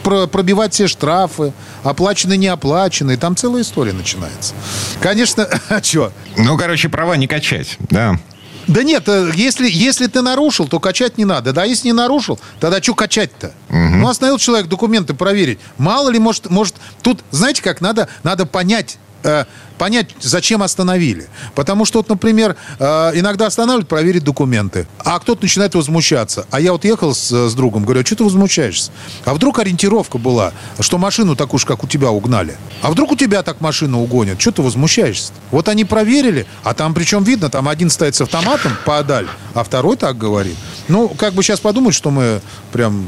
про- 0.03 0.27
пробивать 0.27 0.75
все 0.75 0.87
штрафы, 0.89 1.53
оплаченные, 1.83 2.39
неоплаченные. 2.39 3.17
Там 3.17 3.37
целая 3.37 3.63
история 3.63 3.93
начинается. 3.93 4.55
Конечно, 5.01 5.49
а 5.69 5.83
что? 5.83 6.13
ну, 6.37 6.57
короче, 6.57 6.89
права 6.89 7.17
не 7.17 7.27
качать, 7.27 7.77
да. 7.91 8.19
Да 8.67 8.83
нет, 8.83 9.09
э, 9.09 9.31
если, 9.35 9.69
если 9.71 10.07
ты 10.07 10.23
нарушил, 10.23 10.67
то 10.67 10.81
качать 10.81 11.19
не 11.19 11.25
надо. 11.25 11.53
Да, 11.53 11.65
если 11.65 11.89
не 11.89 11.93
нарушил, 11.93 12.39
тогда 12.61 12.83
что 12.83 12.95
качать-то? 12.95 13.53
Ну, 13.69 14.09
остановил 14.09 14.39
человек 14.39 14.69
документы 14.69 15.15
проверить. 15.15 15.59
Мало 15.79 16.11
ли, 16.11 16.19
может, 16.19 16.51
может 16.51 16.75
тут, 17.03 17.23
знаете 17.31 17.63
как, 17.63 17.81
надо, 17.81 18.09
надо 18.23 18.47
понять, 18.47 18.99
э, 19.23 19.45
понять, 19.79 20.11
зачем 20.21 20.63
остановили. 20.63 21.27
Потому 21.55 21.85
что, 21.85 21.99
вот, 22.01 22.09
например, 22.09 22.57
э, 22.79 22.85
иногда 23.15 23.47
останавливают 23.47 23.89
проверить 23.89 24.25
документы, 24.25 24.87
а 25.05 25.19
кто-то 25.19 25.43
начинает 25.43 25.75
возмущаться. 25.75 26.47
А 26.51 26.61
я 26.61 26.73
вот 26.73 26.85
ехал 26.85 27.15
с, 27.15 27.31
с 27.51 27.55
другом, 27.55 27.85
говорю, 27.85 28.01
а 28.03 28.05
что 28.05 28.17
ты 28.17 28.25
возмущаешься? 28.25 28.91
А 29.25 29.35
вдруг 29.35 29.59
ориентировка 29.59 30.19
была, 30.19 30.53
что 30.81 30.99
машину 30.99 31.37
такую 31.37 31.61
же, 31.61 31.67
как 31.67 31.85
у 31.85 31.87
тебя, 31.87 32.11
угнали? 32.11 32.57
А 32.83 32.91
вдруг 32.91 33.13
у 33.13 33.17
тебя 33.17 33.43
так 33.43 33.61
машину 33.61 34.01
угонят? 34.01 34.41
Что 34.41 34.53
ты 34.53 34.63
возмущаешься? 34.63 35.33
Вот 35.51 35.69
они 35.69 35.85
проверили, 35.85 36.47
а 36.65 36.75
там 36.75 36.95
причем 36.95 37.25
видно, 37.25 37.49
там 37.51 37.69
один 37.69 37.91
стоит 37.91 38.15
с 38.15 38.21
автоматом 38.21 38.73
поодаль, 38.85 39.27
а 39.55 39.65
второй 39.65 39.97
так 39.97 40.17
говорит. 40.19 40.57
Ну, 40.89 41.09
как 41.09 41.35
бы 41.35 41.43
сейчас 41.43 41.61
подумать, 41.61 41.95
что 41.95 42.11
мы 42.11 42.41
прям... 42.73 43.07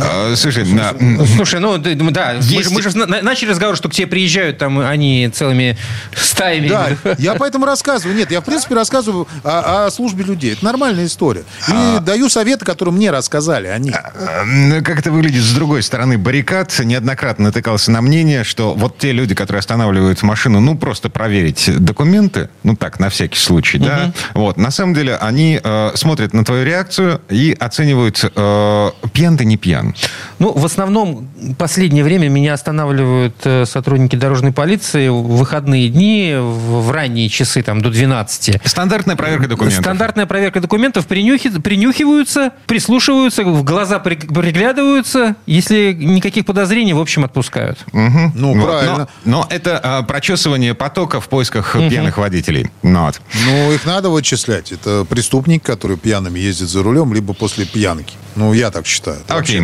А, 0.00 0.34
Слушай, 0.36 0.64
на- 0.64 0.94
Слушай, 1.36 1.60
ну 1.60 1.78
да, 1.78 2.34
мы 2.36 2.42
Есть- 2.42 2.64
же, 2.68 2.70
мы 2.70 2.82
же 2.82 2.96
на- 2.96 3.22
начали 3.22 3.50
разговор, 3.50 3.76
что 3.76 3.88
к 3.88 3.92
тебе 3.94 4.06
приезжают 4.06 4.58
там 4.58 4.78
они 4.80 5.15
целыми 5.32 5.76
стаями. 6.14 6.68
Да, 6.68 6.88
я 7.18 7.34
поэтому 7.34 7.66
рассказываю. 7.66 8.16
Нет, 8.16 8.30
я, 8.30 8.40
в 8.40 8.44
принципе, 8.44 8.74
рассказываю 8.74 9.26
о, 9.42 9.86
о 9.86 9.90
службе 9.90 10.24
людей. 10.24 10.52
Это 10.52 10.64
нормальная 10.64 11.06
история. 11.06 11.44
И 11.68 12.00
даю 12.00 12.28
советы, 12.28 12.64
которые 12.64 12.94
мне 12.94 13.10
рассказали 13.10 13.68
они. 13.68 13.90
А, 13.90 14.44
ну, 14.44 14.82
Как 14.82 14.98
это 14.98 15.10
выглядит 15.10 15.42
с 15.42 15.52
другой 15.52 15.82
стороны 15.82 16.18
баррикад? 16.18 16.78
Неоднократно 16.80 17.46
натыкался 17.46 17.90
на 17.90 18.02
мнение, 18.02 18.44
что 18.44 18.74
вот 18.74 18.98
те 18.98 19.12
люди, 19.12 19.34
которые 19.34 19.60
останавливают 19.60 20.22
машину, 20.22 20.60
ну, 20.60 20.76
просто 20.76 21.08
проверить 21.08 21.70
документы, 21.78 22.48
ну, 22.62 22.76
так, 22.76 23.00
на 23.00 23.08
всякий 23.08 23.38
случай, 23.38 23.78
да, 23.78 24.12
вот, 24.34 24.56
на 24.56 24.70
самом 24.70 24.94
деле 24.94 25.16
они 25.16 25.60
э, 25.62 25.90
смотрят 25.94 26.32
на 26.32 26.44
твою 26.44 26.64
реакцию 26.64 27.20
и 27.28 27.56
оценивают, 27.58 28.22
э, 28.24 28.90
пьян 29.12 29.36
ты, 29.36 29.44
не 29.44 29.56
пьян. 29.56 29.94
Ну, 30.38 30.52
в 30.52 30.64
основном, 30.64 31.28
последнее 31.58 32.04
время 32.04 32.28
меня 32.28 32.54
останавливают 32.54 33.34
э, 33.44 33.64
сотрудники 33.64 34.16
дорожной 34.16 34.52
полиции 34.52 35.05
в 35.08 35.36
выходные 35.36 35.88
дни, 35.88 36.34
в, 36.38 36.90
ранние 36.90 37.28
часы, 37.28 37.62
там, 37.62 37.80
до 37.80 37.90
12. 37.90 38.60
Стандартная 38.64 39.16
проверка 39.16 39.48
документов. 39.48 39.82
Стандартная 39.84 40.26
проверка 40.26 40.60
документов, 40.60 41.06
принюхи- 41.06 41.60
принюхиваются, 41.60 42.52
прислушиваются, 42.66 43.42
в 43.44 43.62
глаза 43.64 43.98
при- 43.98 44.16
приглядываются. 44.16 45.36
Если 45.46 45.92
никаких 45.92 46.46
подозрений, 46.46 46.92
в 46.92 47.00
общем, 47.00 47.24
отпускают. 47.24 47.78
Мгм. 47.92 48.32
Ну, 48.34 48.54
Вот. 48.54 48.64
правильно. 48.64 49.08
Но, 49.24 49.40
но 49.40 49.46
это 49.50 49.78
а, 49.82 50.02
прочесывание 50.02 50.74
потока 50.74 51.20
в 51.20 51.28
поисках 51.28 51.72
пьяных 51.72 52.18
водителей. 52.18 52.70
Ну, 52.82 53.06
вот. 53.06 53.20
Ну, 53.46 53.72
их 53.72 53.84
надо 53.86 54.10
вычислять. 54.10 54.72
Это 54.72 55.04
преступник, 55.08 55.62
который 55.62 55.96
пьяными 55.96 56.38
ездит 56.38 56.68
за 56.68 56.82
рулем, 56.82 57.12
либо 57.14 57.34
после 57.34 57.64
пьянки. 57.66 58.14
Ну, 58.34 58.52
я 58.52 58.70
так 58.70 58.86
считаю. 58.86 59.18
Окей. 59.28 59.62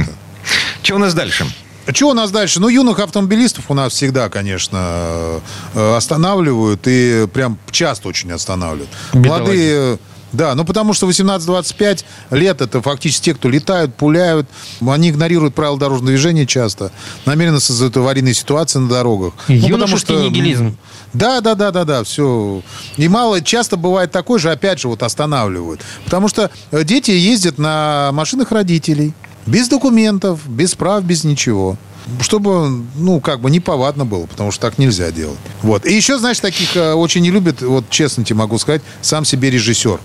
Что 0.83 0.97
у 0.97 0.99
нас 0.99 1.15
дальше? 1.15 1.47
Что 1.93 2.11
у 2.11 2.15
нас 2.15 2.31
дальше? 2.31 2.61
Ну, 2.61 2.69
юных 2.69 2.99
автомобилистов 3.01 3.65
у 3.71 3.75
нас 3.75 3.93
всегда, 3.93 4.29
конечно, 4.29 5.41
э, 5.75 5.97
останавливают. 5.97 6.83
И 6.87 7.27
прям 7.33 7.59
часто 7.71 8.09
очень 8.09 8.31
останавливают. 8.33 8.91
Бедолаги. 9.13 9.43
Молодые... 9.43 9.99
Да, 10.33 10.55
ну 10.55 10.65
потому 10.65 10.95
что 10.95 11.09
18-25 11.09 12.05
лет 12.31 12.63
это 12.63 12.81
фактически 12.81 13.27
те, 13.27 13.35
кто 13.35 13.51
летают, 13.51 13.95
пуляют. 13.95 14.49
Они 14.81 15.11
игнорируют 15.11 15.55
правила 15.55 15.79
дорожного 15.79 16.09
движения 16.09 16.47
часто. 16.47 16.91
Намеренно 17.27 17.61
создают 17.61 17.97
аварийные 17.97 18.35
ситуации 18.35 18.79
на 18.79 18.89
дорогах. 18.89 19.35
Ну, 19.49 19.55
потому 19.55 19.69
Юношеский 19.69 20.17
нигилизм. 20.17 20.77
Да, 21.13 21.43
да, 21.43 21.55
да, 21.55 21.71
да, 21.71 21.85
да, 21.85 22.05
все. 22.05 22.63
И 22.97 23.09
мало, 23.09 23.43
часто 23.43 23.77
бывает 23.77 24.11
такой 24.11 24.39
же, 24.39 24.51
опять 24.51 24.81
же, 24.81 24.89
вот 24.89 25.03
останавливают. 25.03 25.83
Потому 26.05 26.29
что 26.29 26.51
э, 26.71 26.85
дети 26.85 27.11
ездят 27.11 27.59
на 27.59 28.11
машинах 28.13 28.51
родителей. 28.51 29.13
Без 29.47 29.69
документов, 29.69 30.41
без 30.49 30.75
прав, 30.75 31.05
без 31.05 31.25
ничего 31.25 31.77
чтобы, 32.21 32.85
ну, 32.97 33.21
как 33.21 33.41
бы 33.41 33.51
неповадно 33.51 34.05
было, 34.05 34.27
потому 34.27 34.51
что 34.51 34.61
так 34.63 34.79
нельзя 34.79 35.11
делать. 35.11 35.39
Вот. 35.63 35.87
И 35.87 35.95
еще, 35.95 36.19
знаешь, 36.19 36.41
таких 36.41 36.77
э, 36.77 36.93
очень 36.95 37.23
не 37.23 37.31
любят, 37.31 37.63
вот 37.63 37.89
честно 37.91 38.25
тебе 38.25 38.39
могу 38.39 38.59
сказать, 38.59 38.83
сам 39.01 39.25
себе 39.25 39.51
режиссер. 39.51 40.01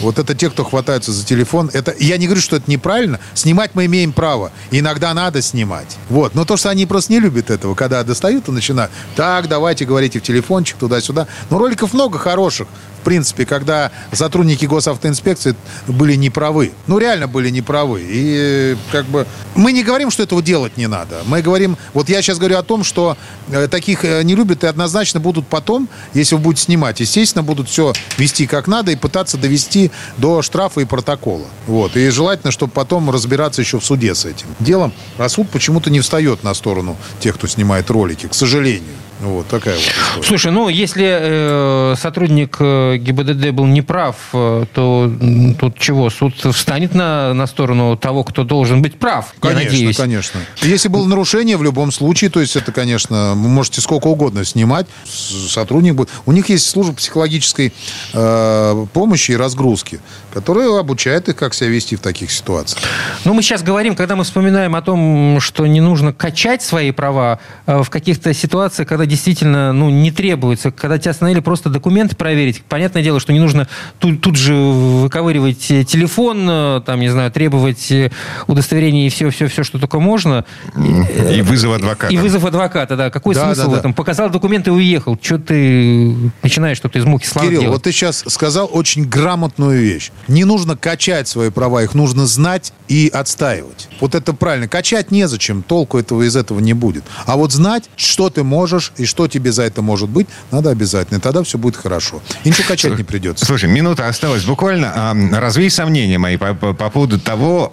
Вот 0.00 0.18
это 0.18 0.34
те, 0.34 0.50
кто 0.50 0.64
хватаются 0.64 1.12
за 1.12 1.24
телефон. 1.24 1.70
Это, 1.72 1.94
я 1.98 2.16
не 2.16 2.26
говорю, 2.26 2.42
что 2.42 2.56
это 2.56 2.70
неправильно. 2.70 3.20
Снимать 3.34 3.72
мы 3.74 3.86
имеем 3.86 4.12
право. 4.12 4.50
Иногда 4.70 5.14
надо 5.14 5.42
снимать. 5.42 5.96
Вот. 6.08 6.34
Но 6.34 6.44
то, 6.44 6.56
что 6.56 6.70
они 6.70 6.86
просто 6.86 7.12
не 7.12 7.20
любят 7.20 7.50
этого, 7.50 7.74
когда 7.74 8.02
достают 8.02 8.48
и 8.48 8.52
начинают, 8.52 8.90
так, 9.14 9.48
давайте 9.48 9.84
говорите 9.84 10.18
в 10.18 10.22
телефончик 10.22 10.76
туда-сюда. 10.78 11.28
Но 11.50 11.58
роликов 11.58 11.92
много 11.92 12.18
хороших 12.18 12.66
принципе, 13.02 13.46
когда 13.46 13.90
сотрудники 14.12 14.64
госавтоинспекции 14.66 15.54
были 15.86 16.14
неправы. 16.14 16.72
Ну, 16.86 16.98
реально 16.98 17.28
были 17.28 17.50
неправы. 17.50 18.02
И 18.04 18.76
как 18.90 19.06
бы 19.06 19.26
мы 19.54 19.72
не 19.72 19.82
говорим, 19.82 20.10
что 20.10 20.22
этого 20.22 20.42
делать 20.42 20.76
не 20.76 20.86
надо. 20.86 21.22
Мы 21.26 21.42
говорим, 21.42 21.76
вот 21.94 22.08
я 22.08 22.22
сейчас 22.22 22.38
говорю 22.38 22.58
о 22.58 22.62
том, 22.62 22.84
что 22.84 23.16
э, 23.50 23.68
таких 23.68 24.04
э, 24.04 24.22
не 24.22 24.34
любят 24.34 24.64
и 24.64 24.66
однозначно 24.66 25.20
будут 25.20 25.46
потом, 25.46 25.88
если 26.14 26.34
вы 26.34 26.40
будете 26.40 26.64
снимать, 26.64 27.00
естественно, 27.00 27.42
будут 27.42 27.68
все 27.68 27.92
вести 28.18 28.46
как 28.46 28.66
надо 28.66 28.92
и 28.92 28.96
пытаться 28.96 29.36
довести 29.36 29.90
до 30.16 30.42
штрафа 30.42 30.80
и 30.80 30.84
протокола. 30.84 31.46
Вот. 31.66 31.96
И 31.96 32.08
желательно, 32.10 32.52
чтобы 32.52 32.72
потом 32.72 33.10
разбираться 33.10 33.62
еще 33.62 33.78
в 33.78 33.84
суде 33.84 34.14
с 34.14 34.24
этим 34.24 34.46
делом. 34.60 34.92
А 35.18 35.28
суд 35.28 35.50
почему-то 35.50 35.90
не 35.90 36.00
встает 36.00 36.42
на 36.44 36.54
сторону 36.54 36.96
тех, 37.20 37.34
кто 37.36 37.46
снимает 37.46 37.90
ролики, 37.90 38.26
к 38.28 38.34
сожалению. 38.34 38.94
Вот 39.22 39.46
такая 39.48 39.74
вот 39.74 39.82
история. 39.82 40.26
Слушай, 40.26 40.52
ну 40.52 40.68
если 40.68 41.18
э, 41.20 41.94
сотрудник 41.96 42.56
э, 42.58 42.96
ГИБДД 42.98 43.50
был 43.50 43.66
неправ, 43.66 44.16
э, 44.32 44.64
то 44.74 45.12
тут 45.58 45.78
чего? 45.78 46.10
Суд 46.10 46.34
встанет 46.54 46.94
на, 46.94 47.32
на 47.32 47.46
сторону 47.46 47.96
того, 47.96 48.24
кто 48.24 48.44
должен 48.44 48.82
быть 48.82 48.98
прав. 48.98 49.32
Конечно, 49.40 49.60
я 49.60 49.64
надеюсь. 49.64 49.96
конечно. 49.96 50.40
Если 50.62 50.88
было 50.88 51.06
нарушение, 51.06 51.56
в 51.56 51.62
любом 51.62 51.92
случае, 51.92 52.30
то 52.30 52.40
есть 52.40 52.56
это, 52.56 52.72
конечно, 52.72 53.34
вы 53.36 53.48
можете 53.48 53.80
сколько 53.80 54.08
угодно 54.08 54.44
снимать, 54.44 54.86
сотрудник 55.04 55.94
будет. 55.94 56.10
У 56.26 56.32
них 56.32 56.48
есть 56.48 56.68
служба 56.68 56.94
психологической 56.94 57.72
э, 58.12 58.86
помощи 58.92 59.32
и 59.32 59.36
разгрузки, 59.36 60.00
которая 60.34 60.78
обучает 60.78 61.28
их, 61.28 61.36
как 61.36 61.54
себя 61.54 61.70
вести 61.70 61.96
в 61.96 62.00
таких 62.00 62.30
ситуациях. 62.30 62.82
Ну, 63.24 63.34
мы 63.34 63.42
сейчас 63.42 63.62
говорим, 63.62 63.94
когда 63.94 64.16
мы 64.16 64.24
вспоминаем 64.24 64.74
о 64.74 64.82
том, 64.82 65.38
что 65.40 65.66
не 65.66 65.80
нужно 65.80 66.12
качать 66.12 66.62
свои 66.62 66.90
права 66.90 67.38
э, 67.66 67.82
в 67.82 67.90
каких-то 67.90 68.34
ситуациях, 68.34 68.88
когда 68.88 69.06
действительно 69.12 69.74
ну, 69.74 69.90
не 69.90 70.10
требуется. 70.10 70.70
Когда 70.70 70.96
тебя 70.96 71.10
остановили 71.10 71.40
просто 71.40 71.68
документы 71.68 72.16
проверить, 72.16 72.62
понятное 72.62 73.02
дело, 73.02 73.20
что 73.20 73.32
не 73.34 73.40
нужно 73.40 73.68
тут, 73.98 74.22
тут 74.22 74.36
же 74.36 74.54
выковыривать 74.54 75.58
телефон, 75.58 76.46
э, 76.48 76.80
там, 76.86 76.98
не 76.98 77.10
знаю, 77.10 77.30
требовать 77.30 77.92
э, 77.92 78.10
удостоверения 78.46 79.06
и 79.06 79.10
все, 79.10 79.28
все, 79.28 79.48
все, 79.48 79.64
что 79.64 79.78
только 79.78 80.00
можно. 80.00 80.46
И 80.76 81.42
вызов 81.42 81.74
адвоката. 81.74 82.12
И 82.12 82.16
вызов 82.16 82.44
адвоката, 82.46 82.96
да. 82.96 83.10
Какой 83.10 83.34
Да, 83.34 83.44
смысл 83.44 83.62
да, 83.62 83.68
в 83.68 83.72
да. 83.72 83.78
этом? 83.80 83.94
Показал 83.94 84.30
документы 84.30 84.70
и 84.70 84.72
уехал. 84.72 85.18
Что 85.20 85.38
ты 85.38 86.16
начинаешь 86.42 86.78
что-то 86.78 86.98
из 86.98 87.04
мухи 87.04 87.26
слова 87.26 87.46
Кирилл, 87.46 87.60
делать? 87.60 87.76
вот 87.76 87.82
ты 87.82 87.92
сейчас 87.92 88.24
сказал 88.28 88.68
очень 88.72 89.04
грамотную 89.04 89.78
вещь. 89.78 90.10
Не 90.26 90.44
нужно 90.44 90.74
качать 90.74 91.28
свои 91.28 91.50
права, 91.50 91.82
их 91.82 91.92
нужно 91.94 92.26
знать 92.26 92.72
и 92.92 93.08
отстаивать. 93.08 93.88
Вот 94.00 94.14
это 94.14 94.34
правильно. 94.34 94.68
Качать 94.68 95.10
незачем, 95.10 95.62
толку 95.62 95.98
этого 95.98 96.24
из 96.24 96.36
этого 96.36 96.60
не 96.60 96.74
будет. 96.74 97.04
А 97.24 97.38
вот 97.38 97.50
знать, 97.50 97.84
что 97.96 98.28
ты 98.28 98.42
можешь 98.44 98.92
и 98.98 99.06
что 99.06 99.28
тебе 99.28 99.50
за 99.50 99.62
это 99.62 99.80
может 99.80 100.10
быть, 100.10 100.26
надо 100.50 100.68
обязательно. 100.68 101.16
И 101.16 101.20
тогда 101.22 101.42
все 101.42 101.56
будет 101.56 101.74
хорошо. 101.78 102.20
И 102.44 102.50
ничего 102.50 102.68
качать 102.68 102.98
не 102.98 103.02
придется. 103.04 103.46
Слушай, 103.46 103.70
минута 103.70 104.08
осталась 104.08 104.44
буквально. 104.44 104.92
А, 104.94 105.40
Развей 105.40 105.70
сомнения 105.70 106.18
мои 106.18 106.36
по, 106.36 106.52
по- 106.52 106.74
по 106.74 106.90
поводу 106.90 107.18
того, 107.18 107.70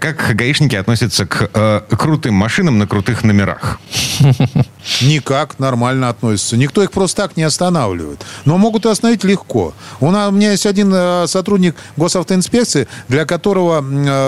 как 0.00 0.36
гаишники 0.36 0.76
относятся 0.76 1.26
к 1.26 1.50
э, 1.52 1.80
крутым 1.96 2.34
машинам 2.34 2.78
на 2.78 2.86
крутых 2.86 3.24
номерах. 3.24 3.80
Никак 5.02 5.58
нормально 5.58 6.08
относятся. 6.10 6.56
Никто 6.56 6.82
их 6.82 6.92
просто 6.92 7.22
так 7.22 7.36
не 7.36 7.42
останавливает. 7.42 8.24
Но 8.44 8.56
могут 8.56 8.86
и 8.86 8.88
остановить 8.88 9.24
легко. 9.24 9.74
У, 10.00 10.10
нас, 10.12 10.28
у 10.30 10.32
меня 10.32 10.52
есть 10.52 10.66
один 10.66 10.92
э, 10.94 11.26
сотрудник 11.26 11.74
госавтоинспекции, 11.96 12.86
для 13.08 13.24
которого 13.24 14.27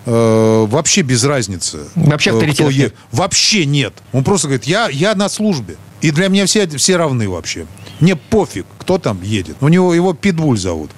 э, 0.05 0.65
вообще 0.69 1.01
без 1.01 1.23
разницы. 1.23 1.79
Вообще 1.95 2.29
э, 2.29 2.33
кто 2.33 2.39
авторитета 2.39 2.69
е- 2.69 2.83
нет. 2.83 2.95
Вообще 3.11 3.65
нет. 3.65 3.93
Он 4.13 4.23
просто 4.23 4.47
говорит, 4.47 4.65
я, 4.65 4.89
я 4.89 5.15
на 5.15 5.29
службе. 5.29 5.77
И 6.01 6.11
для 6.11 6.29
меня 6.29 6.45
все, 6.47 6.67
все 6.67 6.97
равны 6.97 7.29
вообще. 7.29 7.67
Мне 7.99 8.15
пофиг, 8.15 8.65
кто 8.79 8.97
там 8.97 9.21
едет. 9.21 9.57
У 9.61 9.67
него 9.67 9.93
его 9.93 10.13
Питбуль 10.13 10.57
зовут. 10.57 10.89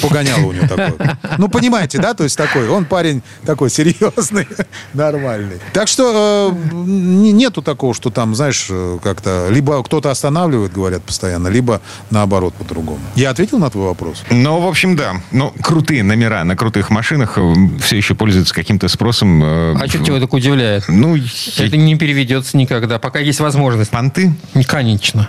Погоняло 0.00 0.46
у 0.46 0.52
него 0.52 0.68
такой. 0.68 0.94
Ну, 1.38 1.48
понимаете, 1.48 1.98
да? 1.98 2.14
То 2.14 2.22
есть 2.22 2.36
такой. 2.36 2.68
Он 2.68 2.84
парень 2.84 3.22
такой 3.44 3.68
серьезный, 3.68 4.46
нормальный. 4.94 5.58
Так 5.72 5.88
что 5.88 6.54
э, 6.54 6.72
нету 6.86 7.62
такого, 7.62 7.94
что 7.94 8.10
там, 8.10 8.36
знаешь, 8.36 8.68
э, 8.70 8.98
как-то... 9.02 9.48
Либо 9.50 9.82
кто-то 9.82 10.12
останавливает, 10.12 10.72
говорят 10.72 11.02
постоянно, 11.02 11.48
либо 11.48 11.80
наоборот 12.10 12.54
по-другому. 12.54 13.00
Я 13.16 13.30
ответил 13.30 13.58
на 13.58 13.70
твой 13.70 13.86
вопрос? 13.86 14.22
Ну, 14.30 14.60
в 14.60 14.66
общем, 14.68 14.94
да. 14.94 15.20
Ну, 15.32 15.52
крутые 15.60 16.04
номера 16.04 16.44
на 16.44 16.54
крутых 16.54 16.90
машинах 16.90 17.38
э, 17.38 17.54
все 17.80 17.96
еще 17.96 18.14
пользуются 18.14 18.51
каким-то 18.52 18.88
спросом. 18.88 19.42
э, 19.42 19.74
А 19.80 19.86
что 19.88 19.98
тебя 19.98 20.20
так 20.20 20.32
удивляет? 20.32 20.84
Ну, 20.88 21.16
Это 21.16 21.76
не 21.76 21.96
переведется 21.96 22.56
никогда, 22.56 22.98
пока 22.98 23.18
есть 23.18 23.40
возможность. 23.40 23.90
понты. 23.90 24.32
Конечно. 24.66 25.28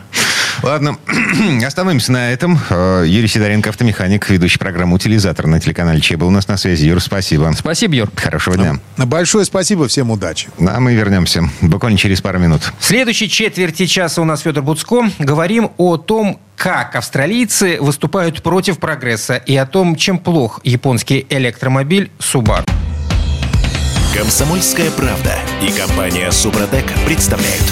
Ладно, 0.61 0.97
остановимся 1.65 2.11
на 2.11 2.31
этом. 2.31 2.59
Э, 2.69 3.03
Юрий 3.07 3.27
Сидоренко, 3.27 3.71
автомеханик, 3.71 4.29
ведущий 4.29 4.59
программы 4.59 4.95
«Утилизатор» 4.95 5.47
на 5.47 5.59
телеканале 5.59 5.99
Че 5.99 6.15
был 6.15 6.27
у 6.27 6.31
нас 6.31 6.47
на 6.47 6.57
связи. 6.57 6.85
Юр, 6.85 7.01
спасибо. 7.01 7.51
Спасибо, 7.57 7.95
Юр. 7.95 8.11
Хорошего 8.15 8.55
дня. 8.55 8.75
Большое 8.97 9.45
спасибо, 9.45 9.87
всем 9.87 10.11
удачи. 10.11 10.49
Ну, 10.59 10.69
А 10.73 10.79
мы 10.79 10.93
вернемся 10.93 11.49
буквально 11.61 11.97
через 11.97 12.21
пару 12.21 12.37
минут. 12.39 12.61
В 12.79 12.85
следующей 12.85 13.29
четверти 13.29 13.87
часа 13.87 14.21
у 14.21 14.25
нас 14.25 14.41
Федор 14.41 14.63
Буцко. 14.63 15.09
Говорим 15.17 15.71
о 15.77 15.97
том, 15.97 16.39
как 16.55 16.95
австралийцы 16.95 17.77
выступают 17.81 18.43
против 18.43 18.77
прогресса 18.77 19.35
и 19.37 19.55
о 19.55 19.65
том, 19.65 19.95
чем 19.95 20.19
плох 20.19 20.61
японский 20.63 21.25
электромобиль 21.29 22.11
Subaru. 22.19 22.63
Комсомольская 24.15 24.91
правда 24.91 25.35
и 25.61 25.71
компания 25.71 26.31
Супротек 26.31 26.85
представляют. 27.05 27.63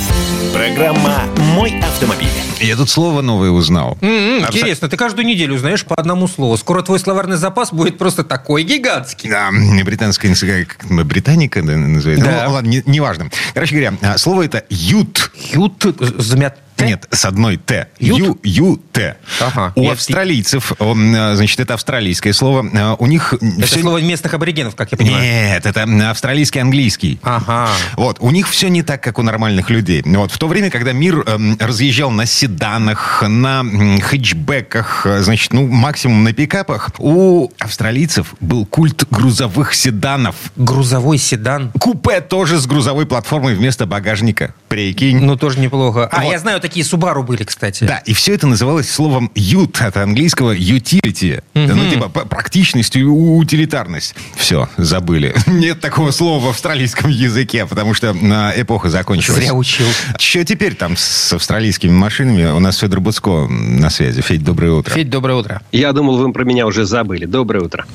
Программа 0.54 1.24
«Мой 1.38 1.80
автомобиль». 1.80 2.28
Я 2.60 2.76
тут 2.76 2.90
слово 2.90 3.22
новое 3.22 3.52
узнал. 3.52 3.98
М-м, 4.02 4.44
Абсо- 4.44 4.58
Интересно, 4.58 4.90
ты 4.90 4.98
каждую 4.98 5.26
неделю 5.26 5.56
узнаешь 5.56 5.86
по 5.86 5.96
одному 5.96 6.28
слову. 6.28 6.58
Скоро 6.58 6.82
твой 6.82 7.00
словарный 7.00 7.38
запас 7.38 7.72
будет 7.72 7.98
просто 7.98 8.24
такой 8.24 8.64
гигантский. 8.64 9.30
Да, 9.30 9.50
британская 9.84 10.28
энциклопедия, 10.30 11.04
британика 11.04 11.62
да, 11.62 11.78
называется. 11.78 12.26
Да. 12.26 12.46
Ну, 12.48 12.54
ладно, 12.54 12.70
не- 12.70 12.84
неважно. 12.86 13.30
Короче 13.54 13.76
говоря, 13.76 13.94
а, 14.02 14.18
слово 14.18 14.44
это 14.46 14.64
«ют». 14.70 15.32
Ют 15.54 15.86
замят. 16.18 16.58
Нет, 16.86 17.08
с 17.12 17.26
одной 17.26 17.58
«т». 17.58 17.88
Ют? 18.00 18.40
Ю, 18.44 18.78
т. 18.92 19.18
Ага. 19.40 19.74
У 19.76 19.84
Я- 19.84 19.92
австралийцев, 19.94 20.74
а, 20.80 21.36
значит, 21.36 21.60
это 21.60 21.74
австралийское 21.76 22.34
слово. 22.34 22.66
а, 22.74 22.96
У 23.00 23.08
них... 23.08 23.34
Это 23.34 23.68
слово 23.80 24.00
местных 24.02 24.34
аборигенов, 24.34 24.76
как 24.76 24.92
я 24.92 24.98
понимаю. 24.98 25.24
Нет, 25.24 25.66
это 25.66 26.10
австралийский 26.10 26.60
английский. 26.60 27.20
Ага. 27.24 27.70
Вот, 27.96 28.18
у 28.20 28.32
них 28.32 28.48
все 28.50 28.70
не 28.70 28.84
так, 28.84 29.02
как 29.04 29.20
у 29.20 29.22
нормальных 29.24 29.70
людей. 29.70 30.02
Вот, 30.06 30.32
в 30.32 30.38
то 30.38 30.48
время, 30.48 30.70
когда 30.70 30.92
мир 30.92 31.24
эм, 31.28 31.58
разъезжал 31.60 32.12
на 32.12 32.26
седанах, 32.26 33.24
на 33.28 33.64
хэтчбеках, 34.02 35.06
э, 35.06 35.22
значит, 35.22 35.54
ну, 35.54 35.68
максимум 35.68 36.24
на 36.24 36.34
пикапах, 36.34 36.90
у 37.00 37.50
австралийцев 37.60 38.34
был 38.40 38.66
культ 38.66 39.06
грузовых 39.10 39.74
седанов. 39.74 40.36
Грузовой 40.56 41.18
седан. 41.18 41.72
Купе 41.80 42.22
тоже 42.22 42.60
с 42.60 42.66
грузовой 42.68 43.06
платформой 43.06 43.56
вместо 43.56 43.86
багажника. 43.86 44.54
Прикинь. 44.68 45.20
Ну, 45.20 45.36
тоже 45.36 45.60
неплохо. 45.60 46.08
А, 46.12 46.22
Вот. 46.22 46.32
я 46.32 46.40
знаю, 46.40 46.60
такие 46.60 46.71
Subaru 46.80 47.24
были, 47.24 47.44
кстати. 47.44 47.84
Да, 47.84 47.98
и 47.98 48.14
все 48.14 48.34
это 48.34 48.48
называлось 48.48 48.90
словом 48.90 49.32
«ют» 49.36 49.82
от 49.82 49.98
английского 49.98 50.56
«utility». 50.56 51.44
Да, 51.54 51.76
Ну, 51.76 51.90
типа 51.90 52.10
практичность 52.10 52.96
утилитарность. 52.96 54.16
Все, 54.36 54.70
забыли. 54.78 55.36
Нет 55.48 55.82
такого 55.82 56.12
слова 56.12 56.46
в 56.46 56.50
австралийском 56.50 57.10
языке, 57.10 57.66
потому 57.66 57.94
что 57.94 58.16
а, 58.22 58.54
эпоха 58.56 58.90
закончилась. 58.90 59.40
Зря 59.40 59.54
учил. 59.54 59.88
Что 60.18 60.44
теперь 60.46 60.76
там 60.76 60.96
с 60.98 61.34
австралийскими 61.34 61.92
машинами? 61.92 62.46
У 62.46 62.60
нас 62.60 62.78
Федор 62.78 63.00
Буцко 63.02 63.48
на 63.50 63.90
связи. 63.90 64.22
Федь, 64.22 64.44
доброе 64.44 64.72
утро. 64.72 64.94
Федь, 64.94 65.10
доброе 65.10 65.36
утро. 65.36 65.62
Я 65.72 65.92
думал, 65.92 66.18
вы 66.18 66.32
про 66.32 66.44
меня 66.44 66.66
уже 66.66 66.86
забыли. 66.86 67.26
Доброе 67.26 67.64
утро. 67.64 67.86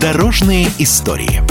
Дорожные 0.00 0.68
истории. 0.78 1.42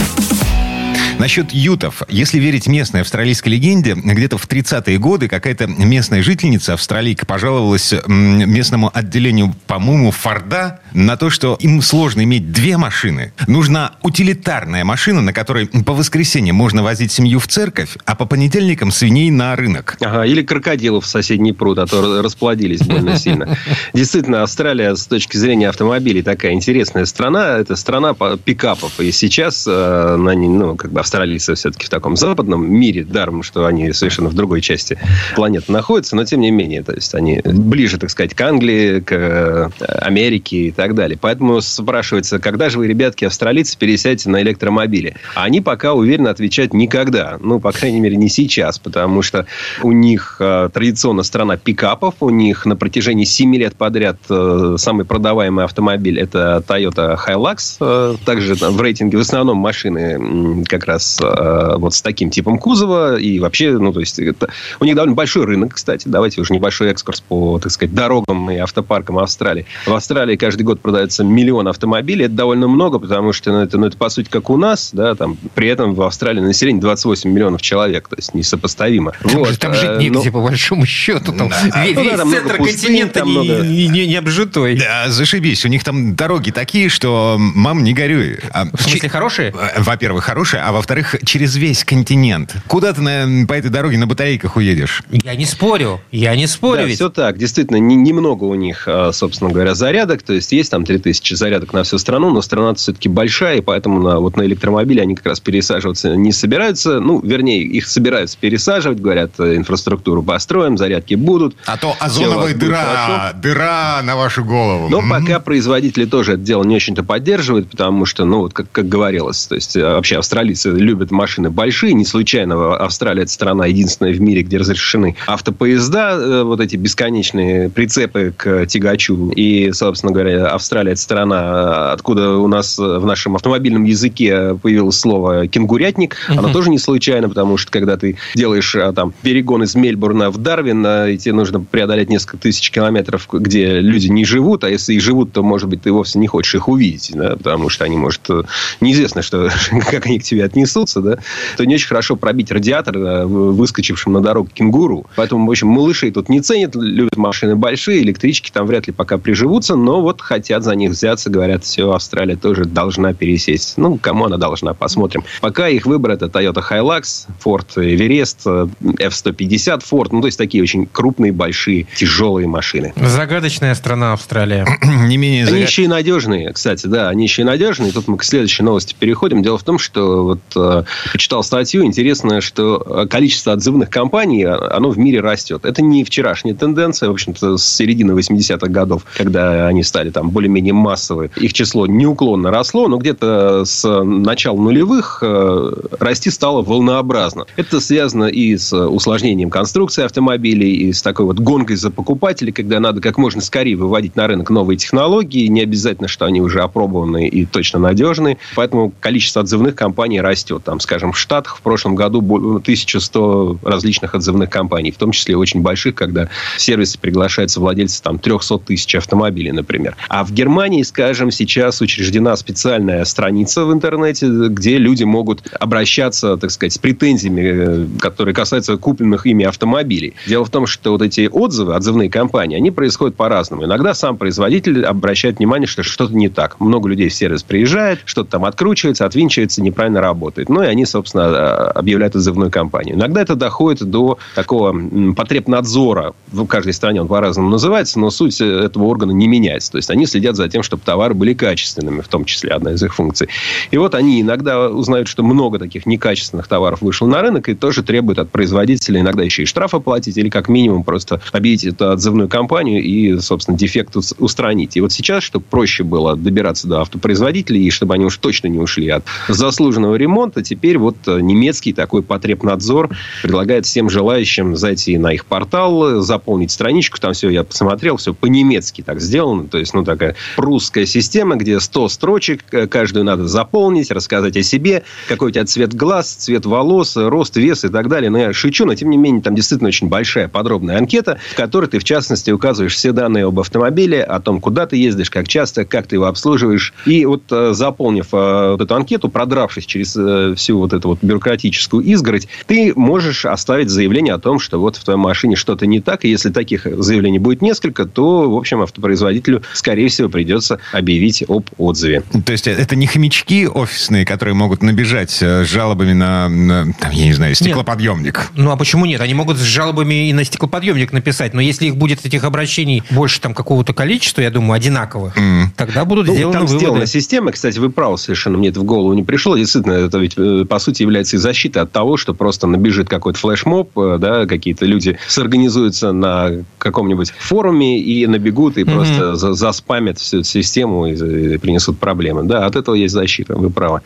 Насчет 1.19 1.51
ютов. 1.51 2.01
Если 2.08 2.39
верить 2.39 2.67
местной 2.67 3.01
австралийской 3.01 3.49
легенде, 3.49 3.93
где-то 3.93 4.38
в 4.38 4.47
30-е 4.47 4.97
годы 4.97 5.27
какая-то 5.27 5.67
местная 5.67 6.23
жительница, 6.23 6.73
австралийка, 6.73 7.25
пожаловалась 7.25 7.93
местному 8.08 8.89
отделению, 8.93 9.53
по-моему, 9.67 10.12
Форда 10.12 10.79
на 10.93 11.17
то, 11.17 11.29
что 11.29 11.58
им 11.60 11.82
сложно 11.82 12.23
иметь 12.23 12.53
две 12.53 12.77
машины. 12.77 13.34
Нужна 13.47 13.91
утилитарная 14.01 14.86
машина, 14.86 15.19
на 15.21 15.34
которой 15.34 15.67
по 15.67 15.93
воскресеньям 15.93 16.55
можно 16.55 16.84
возить 16.84 17.12
семью 17.12 17.39
в 17.39 17.47
церковь, 17.47 17.97
а 18.05 18.15
по 18.15 18.25
понедельникам 18.25 18.89
свиней 18.89 19.29
на 19.29 19.53
рынок. 19.58 19.97
Ага, 19.99 20.23
или 20.25 20.41
крокодилов 20.41 21.03
в 21.03 21.08
соседний 21.08 21.51
пруд, 21.51 21.79
а 21.79 21.86
то 21.86 22.21
расплодились 22.21 22.82
больно 22.82 23.17
сильно. 23.17 23.58
Действительно, 23.93 24.43
Австралия 24.43 24.95
с 24.95 25.05
точки 25.05 25.36
зрения 25.36 25.67
автомобилей 25.67 26.21
такая 26.21 26.53
интересная 26.53 27.03
страна. 27.03 27.58
Это 27.58 27.75
страна 27.75 28.13
пикапов. 28.13 29.01
И 29.01 29.12
сейчас 29.12 29.65
э, 29.67 30.15
на, 30.17 30.34
ну, 30.34 30.77
как 30.77 30.93
бы 30.93 31.01
австралийцы 31.10 31.56
все-таки 31.56 31.88
в 31.88 31.89
таком 31.89 32.15
западном 32.15 32.72
мире, 32.72 33.04
даром, 33.04 33.41
что 33.41 33.65
они 33.65 33.91
совершенно 33.93 34.30
в 34.30 34.36
другой 34.36 34.62
части 34.62 35.00
планеты 35.36 35.72
находятся, 35.72 36.15
но 36.15 36.24
тем 36.24 36.41
не 36.41 36.52
менее, 36.52 36.84
то 36.84 36.93
есть 36.93 37.15
они 37.15 37.41
ближе, 37.43 37.98
так 37.98 38.12
сказать, 38.12 38.36
к 38.36 38.41
Англии, 38.41 39.00
к 39.00 39.12
э, 39.12 39.69
Америке 40.02 40.67
и 40.67 40.72
так 40.72 40.93
далее. 40.93 41.17
Поэтому 41.19 41.62
спрашивается, 41.62 42.38
когда 42.38 42.69
же 42.69 42.78
вы, 42.78 42.88
ребятки, 42.88 43.26
австралийцы, 43.26 43.76
пересядете 43.76 44.30
на 44.30 44.39
электромобили? 44.43 45.15
А 45.34 45.45
они 45.45 45.62
пока 45.62 45.93
уверенно 45.93 46.30
отвечают 46.30 46.76
никогда. 46.76 47.38
Ну, 47.41 47.60
по 47.60 47.72
крайней 47.72 48.00
мере, 48.00 48.15
не 48.15 48.30
сейчас, 48.30 48.78
потому 48.78 49.24
что 49.24 49.48
у 49.82 49.91
них 49.91 50.38
э, 50.39 50.69
традиционно 50.72 51.24
страна 51.24 51.58
пикапов, 51.58 52.15
у 52.19 52.30
них 52.30 52.67
на 52.67 52.76
протяжении 52.76 53.26
7 53.26 53.56
лет 53.56 53.76
подряд 53.76 54.17
э, 54.30 54.76
самый 54.78 55.06
продаваемый 55.06 55.65
автомобиль 55.65 56.19
это 56.19 56.63
Toyota 56.67 57.17
Hilux. 57.17 57.78
Э, 57.80 58.15
также 58.24 58.56
там, 58.56 58.76
в 58.76 58.82
рейтинге 58.82 59.17
в 59.17 59.22
основном 59.22 59.58
машины 59.58 60.63
как 60.65 60.86
раз 60.86 60.99
э, 61.22 61.76
вот 61.78 61.94
с 61.94 62.02
таким 62.02 62.30
типом 62.30 62.58
кузова. 62.58 63.18
И 63.18 63.40
вообще, 63.40 63.72
ну, 63.72 63.94
то 63.94 64.00
есть, 64.00 64.20
это... 64.20 64.50
у 64.80 64.86
них 64.86 64.96
довольно 64.96 65.16
большой 65.16 65.46
рынок, 65.46 65.76
кстати. 65.76 66.08
Давайте 66.08 66.42
уже 66.42 66.54
небольшой 66.54 66.90
экскурс 66.92 67.22
по, 67.22 67.60
так 67.60 67.72
сказать, 67.72 67.94
дорогам 67.94 68.50
и 68.52 68.58
автопаркам 68.58 69.20
Австралии. 69.20 69.66
В 69.86 69.94
Австралии 69.94 70.36
каждый 70.36 70.64
год 70.64 70.82
продается 70.82 71.24
миллион 71.24 71.68
автомобилей. 71.68 72.26
Это 72.26 72.36
довольно 72.36 72.68
много, 72.68 73.00
потому 73.00 73.34
что 73.34 73.52
ну, 73.52 73.62
это, 73.62 73.78
ну, 73.78 73.88
это 73.88 73.98
по 73.98 74.10
сути 74.10 74.30
как 74.30 74.50
у 74.50 74.58
нас, 74.58 74.90
да, 74.94 75.16
там, 75.16 75.38
при 75.56 75.68
этом 75.68 75.94
в 75.94 76.02
Австралии 76.02 76.42
население 76.42 76.82
28 76.82 77.30
миллионов 77.30 77.62
человек, 77.62 78.08
то 78.08 78.16
есть 78.16 78.34
несопоставимо. 78.34 79.14
Там, 79.24 79.40
вот, 79.40 79.58
там 79.60 79.74
жить 79.74 79.98
негде, 80.00 80.30
но... 80.30 80.32
по 80.32 80.42
большому 80.42 80.86
счету. 80.86 81.32
Там, 81.32 81.50
да. 81.50 81.86
Весь, 81.86 81.96
ну, 81.96 82.04
да, 82.04 82.18
там 82.18 82.30
центр 82.32 82.58
пустынь, 82.58 82.80
континента 82.80 83.20
там 83.20 83.30
много... 83.30 83.60
не, 83.66 83.88
не, 83.88 84.08
не 84.08 84.16
обжитой. 84.16 84.78
Да, 84.78 85.10
зашибись. 85.10 85.66
У 85.66 85.68
них 85.70 85.84
там 85.84 86.16
дороги 86.16 86.52
такие, 86.52 86.90
что 86.90 87.38
мам, 87.40 87.84
не 87.84 87.94
горюй. 87.94 88.40
А, 88.52 88.66
в 88.66 88.82
смысле, 88.82 89.00
Ч... 89.02 89.10
хорошие? 89.10 89.50
Э, 89.50 89.82
во-первых, 89.82 90.24
хорошие, 90.24 90.62
а 90.62 90.72
во-вторых, 90.72 90.88
через 91.25 91.56
весь 91.56 91.84
континент. 91.84 92.56
Куда 92.67 92.93
ты 92.93 93.02
на, 93.02 93.45
по 93.47 93.54
этой 93.54 93.69
дороге 93.69 93.97
на 93.97 94.08
батарейках 94.08 94.56
уедешь? 94.56 95.04
Я 95.12 95.36
не 95.36 95.45
спорю. 95.45 96.02
Я 96.12 96.36
не 96.36 96.47
спорю. 96.47 96.82
Да, 96.82 96.84
ведь. 96.86 96.95
все 96.95 97.10
так. 97.10 97.38
Действительно, 97.38 97.78
не, 97.78 97.95
немного 97.95 98.45
у 98.45 98.56
них, 98.56 98.84
а, 98.88 99.12
собственно 99.12 99.52
говоря, 99.52 99.75
зарядок. 99.75 100.23
То 100.23 100.34
есть, 100.34 100.52
есть 100.52 100.71
там 100.71 100.86
3000 100.86 101.34
зарядок 101.34 101.73
на 101.73 101.84
всю 101.84 101.97
страну, 101.97 102.32
но 102.32 102.41
страна 102.41 102.73
все-таки 102.75 103.10
большая, 103.10 103.58
и 103.58 103.62
поэтому 103.62 104.02
на, 104.02 104.19
вот 104.19 104.38
на 104.38 104.43
электромобиле 104.43 105.02
они 105.02 105.15
как 105.15 105.28
раз 105.28 105.39
пересаживаться 105.39 106.15
не 106.15 106.32
собираются. 106.32 106.99
Ну, 106.99 107.21
вернее, 107.21 107.63
их 107.63 107.88
собираются 107.88 108.38
пересаживать. 108.38 108.99
Говорят, 108.99 109.32
э, 109.39 109.56
инфраструктуру 109.56 110.23
построим, 110.23 110.78
зарядки 110.78 111.15
будут. 111.15 111.56
А 111.65 111.78
то 111.78 111.95
озоновая 111.99 112.54
дыра, 112.56 113.34
дыра 113.34 114.02
на 114.04 114.15
вашу 114.15 114.43
голову. 114.43 114.89
Но 114.89 114.99
mm-hmm. 114.99 115.10
пока 115.10 115.39
производители 115.39 116.06
тоже 116.06 116.34
это 116.34 116.41
дело 116.41 116.63
не 116.63 116.75
очень-то 116.75 117.04
поддерживают, 117.04 117.69
потому 117.69 118.06
что, 118.06 118.25
ну, 118.25 118.39
вот 118.39 118.54
как, 118.54 118.71
как 118.71 118.88
говорилось, 118.88 119.47
то 119.47 119.56
есть, 119.56 119.75
э, 119.75 119.84
вообще 119.84 120.17
австралийцы 120.17 120.71
любят 120.80 121.12
машины 121.12 121.50
большие. 121.50 121.94
Не 121.94 122.06
случайно 122.06 122.76
Австралия– 122.76 123.22
это 123.24 123.32
страна 123.32 123.65
единственная 123.65 124.13
в 124.13 124.22
мире, 124.22 124.42
где 124.42 124.58
разрешены 124.58 125.15
автопоезда, 125.28 126.18
э, 126.20 126.44
вот 126.44 126.60
эти 126.60 126.76
бесконечные 126.76 127.70
прицепы 127.70 128.34
к 128.36 128.65
тягачу. 128.65 129.32
И, 129.36 129.72
собственно 129.74 130.12
говоря, 130.12 130.48
Австралия– 130.48 130.92
это 130.94 131.02
страна, 131.02 131.92
откуда 131.92 132.38
у 132.38 132.48
нас 132.48 132.78
в 132.78 133.06
нашем 133.06 133.36
автомобильном 133.36 133.84
языке 133.84 134.56
появилось 134.62 135.00
слово 135.00 135.48
«кенгурятник». 135.48 136.18
Оно 136.28 136.52
тоже 136.52 136.70
не 136.70 136.80
случайно, 136.80 137.30
потому 137.30 137.58
что, 137.58 137.72
когда 137.72 137.98
ты 137.98 138.18
делаешь 138.36 138.76
а, 138.76 138.94
там 138.94 139.13
перегон 139.22 139.63
из 139.63 139.76
Мельбурна 139.76 140.30
в 140.30 140.38
Дарвин, 140.38 140.86
и 140.86 141.18
тебе 141.18 141.34
нужно 141.34 141.60
преодолеть 141.62 142.10
несколько 142.10 142.38
тысяч 142.38 142.72
километров, 142.72 143.28
где 143.32 143.80
люди 143.80 144.08
не 144.08 144.26
живут, 144.26 144.63
а 144.63 144.70
если 144.70 144.94
и 144.94 145.00
живут, 145.00 145.34
то, 145.34 145.44
может 145.44 145.70
быть, 145.70 145.82
ты 145.82 145.92
вовсе 145.92 146.20
не 146.20 146.28
хочешь 146.28 146.56
их 146.56 146.68
увидеть, 146.68 147.12
да, 147.13 147.36
потому 147.36 147.70
что 147.70 147.86
они, 147.86 147.98
может, 147.98 148.22
э, 148.30 148.44
неизвестно, 148.82 149.22
что, 149.22 149.50
как 149.92 150.06
они 150.06 150.20
к 150.20 150.24
тебе 150.24 150.46
отнесутся, 150.60 151.02
да, 151.02 151.17
то 151.58 151.65
не 151.65 151.76
очень 151.76 151.88
хорошо 151.88 152.15
пробить 152.15 152.52
радиатор 152.52 152.98
э, 152.98 153.26
выскочившим 153.26 154.13
на 154.13 154.22
дорогу 154.22 154.50
кенгуру. 154.54 155.06
Поэтому, 155.15 155.48
в 155.48 155.50
общем, 155.50 155.67
малышей 155.67 156.12
тут 156.12 156.30
не 156.30 156.41
ценят, 156.41 156.76
любят 156.76 157.17
машины 157.17 157.56
большие, 157.56 158.02
электрички 158.02 158.52
там 158.52 158.67
вряд 158.67 158.88
ли 158.88 158.93
пока 158.93 159.17
приживутся, 159.17 159.76
но 159.76 160.02
вот 160.02 160.22
хотят 160.22 160.63
за 160.63 160.76
них 160.76 160.91
взяться, 160.91 161.30
говорят, 161.30 161.63
все, 161.63 161.91
Австралия 161.91 162.36
тоже 162.36 162.65
должна 162.65 163.13
пересесть. 163.13 163.78
Ну, 163.78 163.98
кому 163.98 164.26
она 164.26 164.38
должна, 164.38 164.74
посмотрим. 164.74 165.24
Пока 165.41 165.69
их 165.69 165.86
выбор 165.86 166.12
это 166.12 166.26
Toyota 166.26 166.63
Hilux, 166.69 167.28
Ford 167.43 167.67
Everest, 167.76 168.69
F-150 169.00 169.84
Ford, 169.89 170.10
ну, 170.12 170.22
то 170.22 170.28
есть 170.28 170.38
такие 170.38 170.62
очень 170.63 170.86
крупные, 170.86 171.32
большие, 171.32 171.88
тяжелые 171.95 172.48
машины. 172.48 172.93
Загадочная 172.95 173.76
страна 173.76 174.13
Австралия. 174.13 174.67
Не 174.84 175.17
менее 175.17 175.45
загад... 175.45 175.56
Они 175.56 175.63
еще 175.63 175.84
и 175.84 175.88
надежные, 175.88 176.52
кстати, 176.52 176.88
да, 176.88 177.10
они 177.10 177.24
еще 177.24 177.43
и 177.43 177.45
надежные. 177.45 177.91
Тут 177.91 178.08
мы 178.08 178.17
к 178.17 178.24
следующей 178.24 178.63
новости 178.63 178.95
переходим. 178.98 179.41
Дело 179.41 179.58
в 179.58 179.63
том, 179.63 179.80
что 179.80 180.24
вот 180.24 180.39
э, 180.56 180.84
почитал 181.12 181.44
статью, 181.44 181.86
интересно, 181.86 182.42
что 182.42 183.08
количество 183.10 183.54
отзывных 183.54 183.90
компаний, 183.90 184.44
оно 184.44 184.90
в 184.90 184.98
мире 184.98 185.22
растет. 185.22 185.66
Это 185.66 185.82
не 185.82 186.04
вчерашняя 186.04 186.56
тенденция, 186.56 187.10
в 187.10 187.14
общем-то, 187.14 187.58
с 187.58 187.68
середины 187.68 188.12
80-х 188.12 188.68
годов, 188.68 189.04
когда 189.16 189.68
они 189.68 189.84
стали 189.84 190.10
там 190.10 190.30
более-менее 190.30 190.74
массовые. 190.74 191.32
Их 191.38 191.54
число 191.54 191.88
неуклонно 191.88 192.52
росло, 192.52 192.88
но 192.88 192.98
где-то 192.98 193.64
с 193.66 194.04
начала 194.04 194.58
нулевых 194.58 195.20
э, 195.22 195.72
расти 196.00 196.30
стало 196.30 196.62
волнообразно. 196.62 197.46
Это 197.56 197.80
связано 197.80 198.26
и 198.26 198.58
с 198.58 198.74
усложнением 198.74 199.50
конструкции 199.50 200.04
автомобилей, 200.04 200.74
и 200.74 200.94
с 200.94 201.02
такой 201.02 201.26
вот 201.26 201.40
гонкой 201.40 201.76
за 201.76 201.92
покупателей, 201.92 202.52
когда 202.52 202.80
надо 202.80 203.02
как 203.02 203.18
можно 203.18 203.42
скорее 203.42 203.76
выводить 203.76 204.16
на 204.16 204.28
рынок 204.28 204.50
новые 204.50 204.78
технологии. 204.78 205.48
Не 205.48 205.62
обязательно, 205.62 206.08
что 206.08 206.26
они 206.26 206.42
уже 206.42 206.62
опробованы 206.62 207.28
и 207.28 207.46
точно 207.46 207.80
надежны. 207.80 208.38
Поэтому 208.56 208.92
количество 209.00 209.42
отзывных 209.42 209.76
компаний 209.76 210.22
растет. 210.22 210.38
Там, 210.63 210.80
скажем, 210.80 211.12
в 211.13 211.17
Штатах 211.17 211.58
в 211.58 211.62
прошлом 211.62 211.95
году 211.95 212.19
1100 212.19 213.60
различных 213.63 214.15
отзывных 214.15 214.49
компаний, 214.49 214.91
в 214.91 214.97
том 214.97 215.12
числе 215.12 215.38
очень 215.38 215.62
больших, 215.62 215.95
когда 215.95 216.30
в 216.58 216.62
сервисы 216.62 216.99
приглашаются 216.99 217.60
владельцы 217.60 218.02
там 218.02 218.19
300 218.19 218.60
тысяч 218.60 218.95
автомобилей, 218.95 219.52
например. 219.52 219.95
А 220.10 220.23
в 220.23 220.32
Германии, 220.32 220.84
скажем, 220.84 221.32
сейчас 221.32 221.82
учреждена 221.82 222.36
специальная 222.36 223.06
страница 223.06 223.65
в 223.65 223.73
интернете, 223.73 224.28
где 224.28 224.78
люди 224.78 225.04
могут 225.04 225.43
обращаться, 225.60 226.38
так 226.38 226.52
сказать, 226.52 226.73
с 226.73 226.78
претензиями, 226.78 227.41
э, 227.43 227.88
которые 227.99 228.34
касаются 228.34 228.78
купленных 228.78 229.25
ими 229.25 229.45
автомобилей. 229.45 230.13
Дело 230.28 230.45
в 230.45 230.49
том, 230.49 230.65
что 230.65 230.91
вот 230.91 231.02
эти 231.02 231.30
отзывы, 231.32 231.75
отзывные 231.75 232.10
компании, 232.10 232.58
они 232.58 232.71
происходят 232.71 233.15
по-разному. 233.15 233.65
Иногда 233.65 233.93
сам 233.93 234.17
производитель 234.17 234.86
обращает 234.86 235.39
внимание, 235.39 235.67
что 235.67 235.84
что-то 235.84 236.13
не 236.13 236.30
так. 236.30 236.60
Много 236.60 236.89
людей 236.89 237.10
в 237.10 237.13
сервис 237.13 237.43
приезжает, 237.43 237.99
что-то 238.06 238.32
там 238.32 238.45
откручивается, 238.45 239.06
отвинчивается, 239.06 239.62
неправильно 239.62 240.02
работает. 240.02 240.29
Ну, 240.50 240.63
и 240.63 240.68
они, 240.68 240.86
собственно, 240.86 241.26
а, 241.26 241.72
объявляют 241.72 242.15
отзывную 242.15 242.52
компанию. 242.52 242.96
Иногда 242.96 243.22
это 243.22 243.36
доходит 243.36 243.89
до 243.89 244.18
такого 244.36 244.76
потребнадзора. 245.13 246.13
В 246.28 246.46
каждой 246.46 246.74
стране 246.74 247.02
он 247.02 247.08
по-разному 247.08 247.50
называется, 247.50 248.00
но 248.00 248.10
суть 248.10 248.39
этого 248.42 248.86
органа 248.86 249.12
не 249.12 249.28
меняется. 249.28 249.72
То 249.72 249.78
есть, 249.78 249.89
они 249.89 250.06
следят 250.06 250.36
за 250.36 250.48
тем, 250.50 250.63
чтобы 250.63 250.84
товары 250.86 251.13
были 251.13 251.34
качественными, 251.34 252.02
в 252.02 252.08
том 252.08 252.26
числе 252.26 252.52
одна 252.52 252.74
из 252.74 252.84
их 252.84 252.96
функций. 252.96 253.30
И 253.72 253.78
вот 253.78 253.96
они 253.96 254.22
иногда 254.22 254.70
узнают, 254.70 255.08
что 255.08 255.24
много 255.24 255.60
таких 255.60 255.86
некачественных 255.86 256.48
товаров 256.48 256.82
вышло 256.82 257.08
на 257.08 257.22
рынок, 257.22 257.50
и 257.50 257.56
тоже 257.56 257.84
требуют 257.84 258.20
от 258.20 258.30
производителя 258.30 259.02
иногда 259.02 259.24
еще 259.24 259.44
и 259.44 259.46
штрафы 259.46 259.80
платить, 259.80 260.18
или 260.18 260.30
как 260.30 260.50
минимум 260.50 260.84
просто 260.84 261.22
объявить 261.32 261.65
эту 261.65 261.92
отзывную 261.92 262.30
компанию 262.30 262.84
и, 262.84 263.20
собственно, 263.20 263.58
дефект 263.58 263.96
устранить. 263.96 264.78
И 264.78 264.82
вот 264.82 264.92
сейчас, 264.92 265.24
чтобы 265.24 265.46
проще 265.50 265.84
было 265.84 266.15
добираться 266.15 266.68
до 266.68 266.82
автопроизводителей, 266.82 267.65
и 267.65 267.72
чтобы 267.72 267.94
они 267.96 268.06
уж 268.06 268.18
точно 268.18 268.48
не 268.48 268.60
ушли 268.60 268.89
от 268.89 269.04
заслуженного 269.28 269.96
ремонта, 269.96 270.18
теперь 270.27 270.77
вот 270.77 270.97
э, 271.08 271.19
немецкий 271.21 271.73
такой 271.73 272.03
потребнадзор 272.03 272.89
предлагает 273.21 273.65
всем 273.65 273.89
желающим 273.89 274.55
зайти 274.55 274.97
на 274.97 275.13
их 275.13 275.25
портал, 275.25 276.01
заполнить 276.01 276.51
страничку, 276.51 276.99
там 276.99 277.13
все, 277.13 277.29
я 277.29 277.43
посмотрел, 277.43 277.97
все 277.97 278.13
по-немецки 278.13 278.82
так 278.82 278.99
сделано, 278.99 279.47
то 279.47 279.58
есть, 279.58 279.73
ну, 279.73 279.84
такая 279.84 280.15
прусская 280.36 280.86
система, 280.86 281.36
где 281.36 281.60
100 281.60 281.89
строчек, 281.89 282.43
э, 282.51 282.67
каждую 282.67 283.05
надо 283.05 283.27
заполнить, 283.27 283.91
рассказать 283.91 284.36
о 284.38 284.43
себе, 284.43 284.84
какой 285.08 285.29
у 285.29 285.32
тебя 285.32 285.45
цвет 285.45 285.73
глаз, 285.73 286.13
цвет 286.13 286.45
волос, 286.45 286.95
рост, 286.95 287.38
вес 287.38 287.65
и 287.65 287.69
так 287.69 287.88
далее. 287.88 288.10
Но 288.10 288.17
я 288.17 288.34
шучу, 288.34 288.65
но 288.65 288.75
тем 288.75 288.89
не 288.89 288.97
менее 288.97 289.21
там 289.21 289.36
действительно 289.36 289.69
очень 289.69 289.88
большая 289.88 290.27
подробная 290.27 290.77
анкета, 290.77 291.19
в 291.32 291.36
которой 291.36 291.67
ты, 291.67 291.79
в 291.79 291.84
частности, 291.84 292.32
указываешь 292.32 292.75
все 292.75 292.91
данные 292.91 293.25
об 293.25 293.39
автомобиле, 293.39 294.03
о 294.03 294.19
том, 294.19 294.41
куда 294.41 294.65
ты 294.65 294.77
ездишь, 294.77 295.10
как 295.10 295.27
часто, 295.27 295.65
как 295.65 295.88
ты 295.88 295.95
его 295.95 296.05
обслуживаешь. 296.05 296.73
И 296.86 297.05
вот 297.05 297.23
э, 297.32 297.53
заполнив 297.53 298.08
эту 298.13 298.75
анкету, 298.75 299.10
продравшись 299.10 299.65
через 299.65 299.95
э, 300.10 300.36
всю 300.36 300.58
вот 300.58 300.74
эту 300.74 300.89
вот 300.89 301.00
бюрократическую 301.02 301.84
изгородь, 301.86 302.28
ты 302.48 302.74
можешь 302.76 303.26
оставить 303.26 303.69
заявление 303.69 304.13
о 304.13 304.19
том, 304.19 304.39
что 304.39 304.60
вот 304.60 304.76
в 304.78 304.84
твоей 304.84 305.00
машине 305.00 305.36
что-то 305.36 305.65
не 305.65 305.82
так, 305.82 306.06
и 306.06 306.10
если 306.10 306.30
таких 306.30 306.65
заявлений 306.82 307.19
будет 307.19 307.41
несколько, 307.41 307.86
то, 307.86 308.30
в 308.30 308.36
общем, 308.38 308.62
автопроизводителю, 308.62 309.43
скорее 309.54 309.89
всего, 309.89 310.10
придется 310.10 310.60
объявить 310.74 311.24
об 311.28 311.45
отзыве. 311.58 312.04
То 312.26 312.32
есть 312.32 312.48
это 312.48 312.76
не 312.76 312.88
хомячки 312.88 313.48
офисные, 313.48 314.06
которые 314.06 314.36
могут 314.36 314.63
набежать 314.63 315.17
э, 315.22 315.43
с 315.45 315.48
жалобами 315.48 315.93
на, 315.93 316.30
на, 316.30 316.74
там, 316.80 316.91
я 316.91 317.06
не 317.06 317.13
знаю, 317.13 317.36
стеклоподъемник? 317.36 318.32
Ну, 318.36 318.52
а 318.52 318.58
почему 318.58 318.86
нет? 318.86 319.02
Они 319.02 319.13
могут 319.13 319.38
с 319.38 319.41
жалобами 319.43 320.10
и 320.10 320.13
на 320.13 320.24
стеклоподъемник 320.24 320.91
написать, 320.91 321.34
но 321.34 321.41
если 321.41 321.67
их 321.67 321.78
будет 321.78 322.06
этих 322.06 322.24
обращений 322.24 322.84
больше 322.89 323.22
там 323.22 323.34
какого-то 323.34 323.74
количества, 323.74 324.22
я 324.22 324.30
думаю, 324.32 324.54
одинаковых, 324.54 325.15
тогда 325.56 325.86
будут 325.86 326.08
Ну, 326.08 326.13
сделаны 326.15 326.34
там 326.34 326.45
выводы. 326.45 326.60
сделана 326.65 326.86
система, 326.86 327.32
кстати, 327.32 327.60
вы 327.60 327.69
правы 327.69 327.98
совершенно, 327.98 328.38
мне 328.38 328.50
это 328.50 328.60
в 328.60 328.63
голову 328.63 328.93
не 328.93 329.04
пришло. 329.04 329.38
Действительно, 329.38 329.74
это 329.74 329.99
ведь, 330.00 330.14
э, 330.18 330.46
по 330.46 330.60
сути, 330.60 330.84
является 330.84 331.16
и 331.16 331.20
защитой 331.20 331.60
от 331.60 331.72
того, 331.72 331.98
что 331.98 332.14
просто 332.14 332.48
набежит 332.48 332.90
какой-то 332.90 333.20
флешмоб, 333.20 333.78
э, 333.78 333.98
да, 334.00 334.26
какие-то 334.26 334.66
люди 334.66 334.98
сорганизуются 335.08 335.92
на 335.92 336.32
каком-нибудь 336.58 337.12
форуме 337.18 337.80
и 337.80 338.06
набегут, 338.08 338.58
и 338.58 338.64
просто 338.64 339.16
за- 339.16 339.34
заспамят 339.34 340.00
всю 340.00 340.20
эту 340.20 340.28
систему 340.28 340.88
и, 340.88 340.94
и 341.34 341.38
принесут 341.38 341.80
проблемы. 341.80 342.24
Да, 342.24 342.46
от 342.46 342.56
этого 342.56 342.76
есть 342.76 342.94
защита, 342.94 343.36
вы 343.36 343.50
правы. 343.50 343.82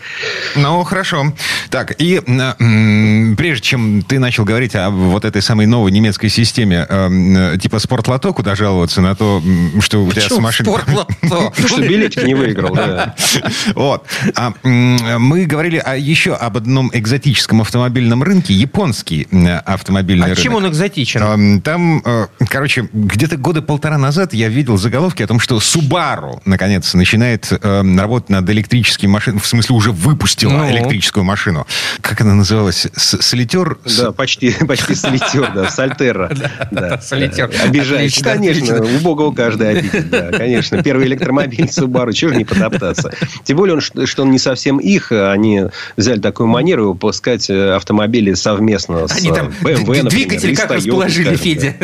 Ну, 0.55 0.83
хорошо. 0.83 1.33
Так, 1.69 1.95
и 2.01 2.21
э, 2.25 3.35
прежде 3.35 3.63
чем 3.63 4.01
ты 4.03 4.19
начал 4.19 4.45
говорить 4.45 4.75
о 4.75 4.89
вот 4.89 5.25
этой 5.25 5.41
самой 5.41 5.65
новой 5.65 5.91
немецкой 5.91 6.29
системе, 6.29 6.85
э, 6.89 7.57
типа 7.61 7.79
спортлото, 7.79 8.31
куда 8.33 8.55
жаловаться 8.55 9.01
на 9.01 9.15
то, 9.15 9.41
что 9.79 10.03
у 10.03 10.11
тебя 10.11 10.21
с 10.21 10.37
машиной... 10.37 10.71
спортлото? 10.71 11.53
Что 11.67 11.81
билетик 11.81 12.23
не 12.23 12.35
выиграл, 12.35 12.73
да. 12.73 13.15
Вот. 13.75 14.05
А, 14.35 14.53
мы 14.63 15.45
говорили 15.45 15.77
о, 15.77 15.95
еще 16.03 16.33
об 16.35 16.57
одном 16.57 16.89
экзотическом 16.93 17.61
автомобильном 17.61 18.23
рынке, 18.23 18.53
японский 18.53 19.27
э, 19.31 19.57
автомобильный 19.57 20.23
А 20.25 20.27
рынок. 20.29 20.39
чем 20.43 20.55
он 20.55 20.67
экзотичен? 20.69 21.21
Эм, 21.23 21.61
Там, 21.61 22.01
э, 22.05 22.27
короче, 22.49 22.89
где-то 22.93 23.37
года 23.37 23.61
полтора 23.61 23.97
назад 23.97 24.33
я 24.33 24.49
видел 24.49 24.77
заголовки 24.77 25.23
о 25.23 25.27
том, 25.27 25.39
что 25.39 25.57
Subaru, 25.57 26.41
наконец, 26.45 26.93
начинает 26.93 27.47
э, 27.51 27.83
работать 27.97 28.29
над 28.29 28.49
электрическими 28.49 29.09
машинами. 29.09 29.39
В 29.39 29.47
смысле, 29.47 29.75
уже 29.75 29.91
выпустила 29.91 30.51
Ну? 30.51 30.69
электрическую 30.71 31.23
машину. 31.23 31.65
Как 32.01 32.21
она 32.21 32.33
называлась? 32.33 32.87
С- 32.95 33.21
Солитер? 33.21 33.77
С- 33.85 33.97
Да, 33.99 34.11
почти, 34.11 34.51
почти 34.67 34.95
солитер, 34.95 35.51
да, 35.53 35.69
Сальтерра. 35.69 36.29
Да, 36.71 36.99
солитер. 37.01 37.49
Обижаешь. 37.63 38.19
Конечно, 38.21 38.81
убогого 38.83 39.33
каждый 39.33 39.69
обидит, 39.69 40.09
да, 40.09 40.31
конечно. 40.31 40.81
Первый 40.83 41.05
электромобиль 41.07 41.65
Subaru, 41.65 42.11
чего 42.13 42.31
же 42.31 42.37
не 42.37 42.45
потоптаться. 42.45 43.11
Тем 43.43 43.57
более, 43.57 43.75
он, 43.75 43.81
что 43.81 44.05
что 44.05 44.23
он 44.23 44.31
не 44.31 44.39
совсем 44.39 44.77
их, 44.77 45.11
а 45.11 45.31
они 45.31 45.63
взяли 45.97 46.19
такую 46.19 46.47
манеру 46.47 46.89
выпускать 46.89 47.49
э, 47.49 47.73
автомобили 47.75 48.33
совместно 48.33 49.07
с 49.07 49.15
Они 49.17 49.31
там 49.31 49.47
э, 49.63 49.73
BMW, 49.73 49.95
д- 49.95 50.03
например, 50.03 50.55
как 50.55 50.71
Toyota, 50.71 50.75
расположили, 50.75 51.23
скажем, 51.35 51.37
Федя, 51.43 51.75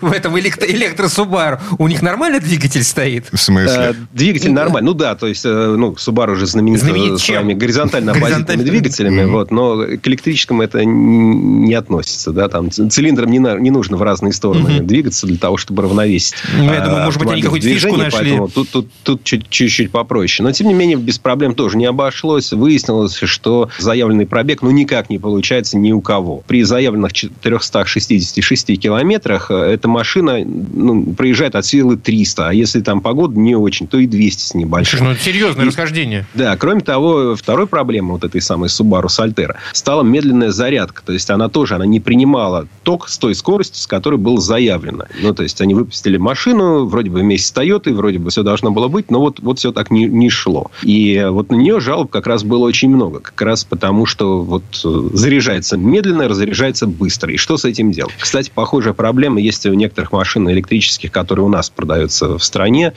в, 0.00 0.12
этом 0.12 0.38
электро, 0.38 0.66
электросубару? 0.68 1.58
У 1.78 1.88
них 1.88 2.02
нормально 2.02 2.40
двигатель 2.40 2.84
стоит? 2.84 3.26
В 3.32 3.36
смысле? 3.38 3.76
Э, 3.76 3.94
Двигатель 4.12 4.52
нормальный. 4.52 4.86
Ну 4.86 4.94
да, 4.94 5.14
то 5.14 5.26
есть, 5.26 5.44
ну, 5.44 5.92
Subaru 5.92 6.32
уже 6.32 6.46
знаменит, 6.46 6.80
своими 7.20 7.54
горизонтально 7.54 8.12
оппозитными 8.12 8.62
двигателями, 8.62 9.24
вот, 9.24 9.50
но 9.50 9.84
к 10.00 10.06
электрическому 10.06 10.62
это 10.62 10.84
не 10.84 11.74
относится, 11.74 12.32
да, 12.32 12.48
там 12.48 12.70
цилиндрам 12.70 13.30
не, 13.30 13.38
на- 13.38 13.58
не 13.58 13.70
нужно 13.70 13.96
в 13.96 14.02
разные 14.02 14.32
стороны 14.32 14.80
двигаться 14.80 15.26
для 15.26 15.38
того, 15.38 15.56
чтобы 15.56 15.82
равновесить. 15.82 16.34
Ну, 16.56 16.72
я 16.72 16.80
думаю, 16.80 17.04
может 17.04 17.20
быть, 17.20 17.30
они 17.30 17.42
какую-то 17.42 17.66
в 17.66 17.70
фишку 17.70 17.96
нашли. 17.96 18.18
Поэтому 18.18 18.48
тут, 18.48 18.68
тут, 18.70 18.88
тут 19.02 19.24
чуть- 19.24 19.48
чуть-чуть 19.48 19.90
попроще. 19.90 20.44
Но, 20.46 20.52
тем 20.52 20.68
не 20.68 20.74
менее, 20.74 20.96
без 20.96 21.18
проблем 21.18 21.54
тоже 21.54 21.76
не 21.76 21.86
обошлось. 21.86 22.52
Выяснилось, 22.52 23.03
что 23.10 23.68
заявленный 23.78 24.26
пробег, 24.26 24.62
ну, 24.62 24.70
никак 24.70 25.10
не 25.10 25.18
получается 25.18 25.78
ни 25.78 25.92
у 25.92 26.00
кого. 26.00 26.42
При 26.46 26.62
заявленных 26.62 27.12
466 27.12 28.80
километрах 28.80 29.50
э, 29.50 29.54
эта 29.54 29.88
машина 29.88 30.38
ну, 30.44 31.14
проезжает 31.14 31.54
от 31.54 31.64
силы 31.66 31.96
300, 31.96 32.48
а 32.48 32.52
если 32.52 32.80
там 32.80 33.00
погода 33.00 33.38
не 33.38 33.54
очень, 33.54 33.86
то 33.86 33.98
и 33.98 34.06
200 34.06 34.42
с 34.42 34.54
небольшим. 34.54 34.98
Слушай, 34.98 35.08
ну 35.08 35.14
это 35.14 35.22
серьезное 35.22 35.64
И- 35.64 35.68
расхождение. 35.68 36.26
Да, 36.34 36.56
кроме 36.56 36.80
того, 36.80 37.36
второй 37.36 37.66
проблемой 37.66 38.12
вот 38.12 38.24
этой 38.24 38.40
самой 38.40 38.68
Subaru 38.68 39.06
Solterra 39.06 39.56
стала 39.72 40.02
медленная 40.02 40.50
зарядка. 40.50 41.02
То 41.04 41.12
есть, 41.12 41.30
она 41.30 41.48
тоже 41.48 41.74
она 41.74 41.86
не 41.86 42.00
принимала 42.00 42.68
ток 42.82 43.08
с 43.08 43.18
той 43.18 43.34
скоростью, 43.34 43.82
с 43.82 43.86
которой 43.86 44.16
было 44.16 44.40
заявлено. 44.40 45.04
Ну, 45.20 45.34
то 45.34 45.42
есть, 45.42 45.60
они 45.60 45.74
выпустили 45.74 46.16
машину, 46.16 46.86
вроде 46.86 47.10
бы 47.10 47.20
вместе 47.20 47.48
с 47.48 47.52
Toyota, 47.52 47.92
вроде 47.92 48.18
бы 48.18 48.30
все 48.30 48.42
должно 48.42 48.70
было 48.70 48.88
быть, 48.88 49.10
но 49.10 49.20
вот, 49.20 49.40
вот 49.40 49.58
все 49.58 49.72
так 49.72 49.90
не, 49.90 50.04
не 50.04 50.30
шло. 50.30 50.70
И 50.82 51.26
вот 51.30 51.50
на 51.50 51.56
нее 51.56 51.80
жалоб 51.80 52.10
как 52.10 52.26
раз 52.26 52.44
было 52.44 52.64
очень 52.64 52.93
много. 52.94 53.20
Как 53.20 53.40
раз 53.42 53.64
потому, 53.64 54.06
что 54.06 54.42
вот 54.42 54.64
э, 54.84 55.08
заряжается 55.12 55.76
медленно, 55.76 56.28
разряжается 56.28 56.86
быстро. 56.86 57.32
И 57.32 57.36
что 57.36 57.56
с 57.56 57.64
этим 57.64 57.92
делать? 57.92 58.14
Кстати, 58.18 58.50
похожая 58.54 58.94
проблема 58.94 59.40
есть 59.40 59.66
у 59.66 59.74
некоторых 59.74 60.12
машин 60.12 60.48
электрических, 60.50 61.10
которые 61.10 61.44
у 61.44 61.48
нас 61.48 61.70
продаются 61.70 62.38
в 62.38 62.44
стране, 62.44 62.92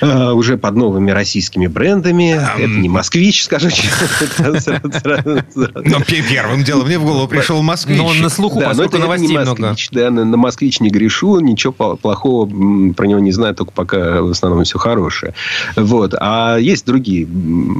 э, 0.00 0.30
уже 0.32 0.56
под 0.56 0.76
новыми 0.76 1.10
российскими 1.10 1.66
брендами. 1.66 2.40
Это 2.56 2.68
не 2.68 2.88
москвич, 2.88 3.44
скажу 3.44 3.70
честно. 3.70 4.08
Но 5.54 6.00
пе- 6.00 6.22
первым 6.22 6.64
делом 6.64 6.86
мне 6.86 6.98
в 6.98 7.04
голову 7.04 7.28
пришел 7.28 7.62
москвич. 7.62 7.98
Но 7.98 8.06
он 8.06 8.20
на 8.20 8.28
слуху, 8.28 8.60
поскольку 8.60 8.96
это, 8.96 8.96
это 8.96 8.96
не 8.96 9.02
новостей 9.02 9.38
много. 9.38 9.62
москвич. 9.62 9.88
Да, 9.92 10.10
на, 10.10 10.36
москвич 10.36 10.80
не 10.80 10.90
грешу, 10.90 11.40
ничего 11.40 11.72
плохого 11.72 12.46
про 12.92 13.06
него 13.06 13.20
не 13.20 13.32
знаю, 13.32 13.54
только 13.54 13.72
пока 13.72 14.22
в 14.22 14.30
основном 14.30 14.64
все 14.64 14.78
хорошее. 14.78 15.34
Вот. 15.76 16.14
А 16.18 16.56
есть 16.56 16.86
другие 16.86 17.26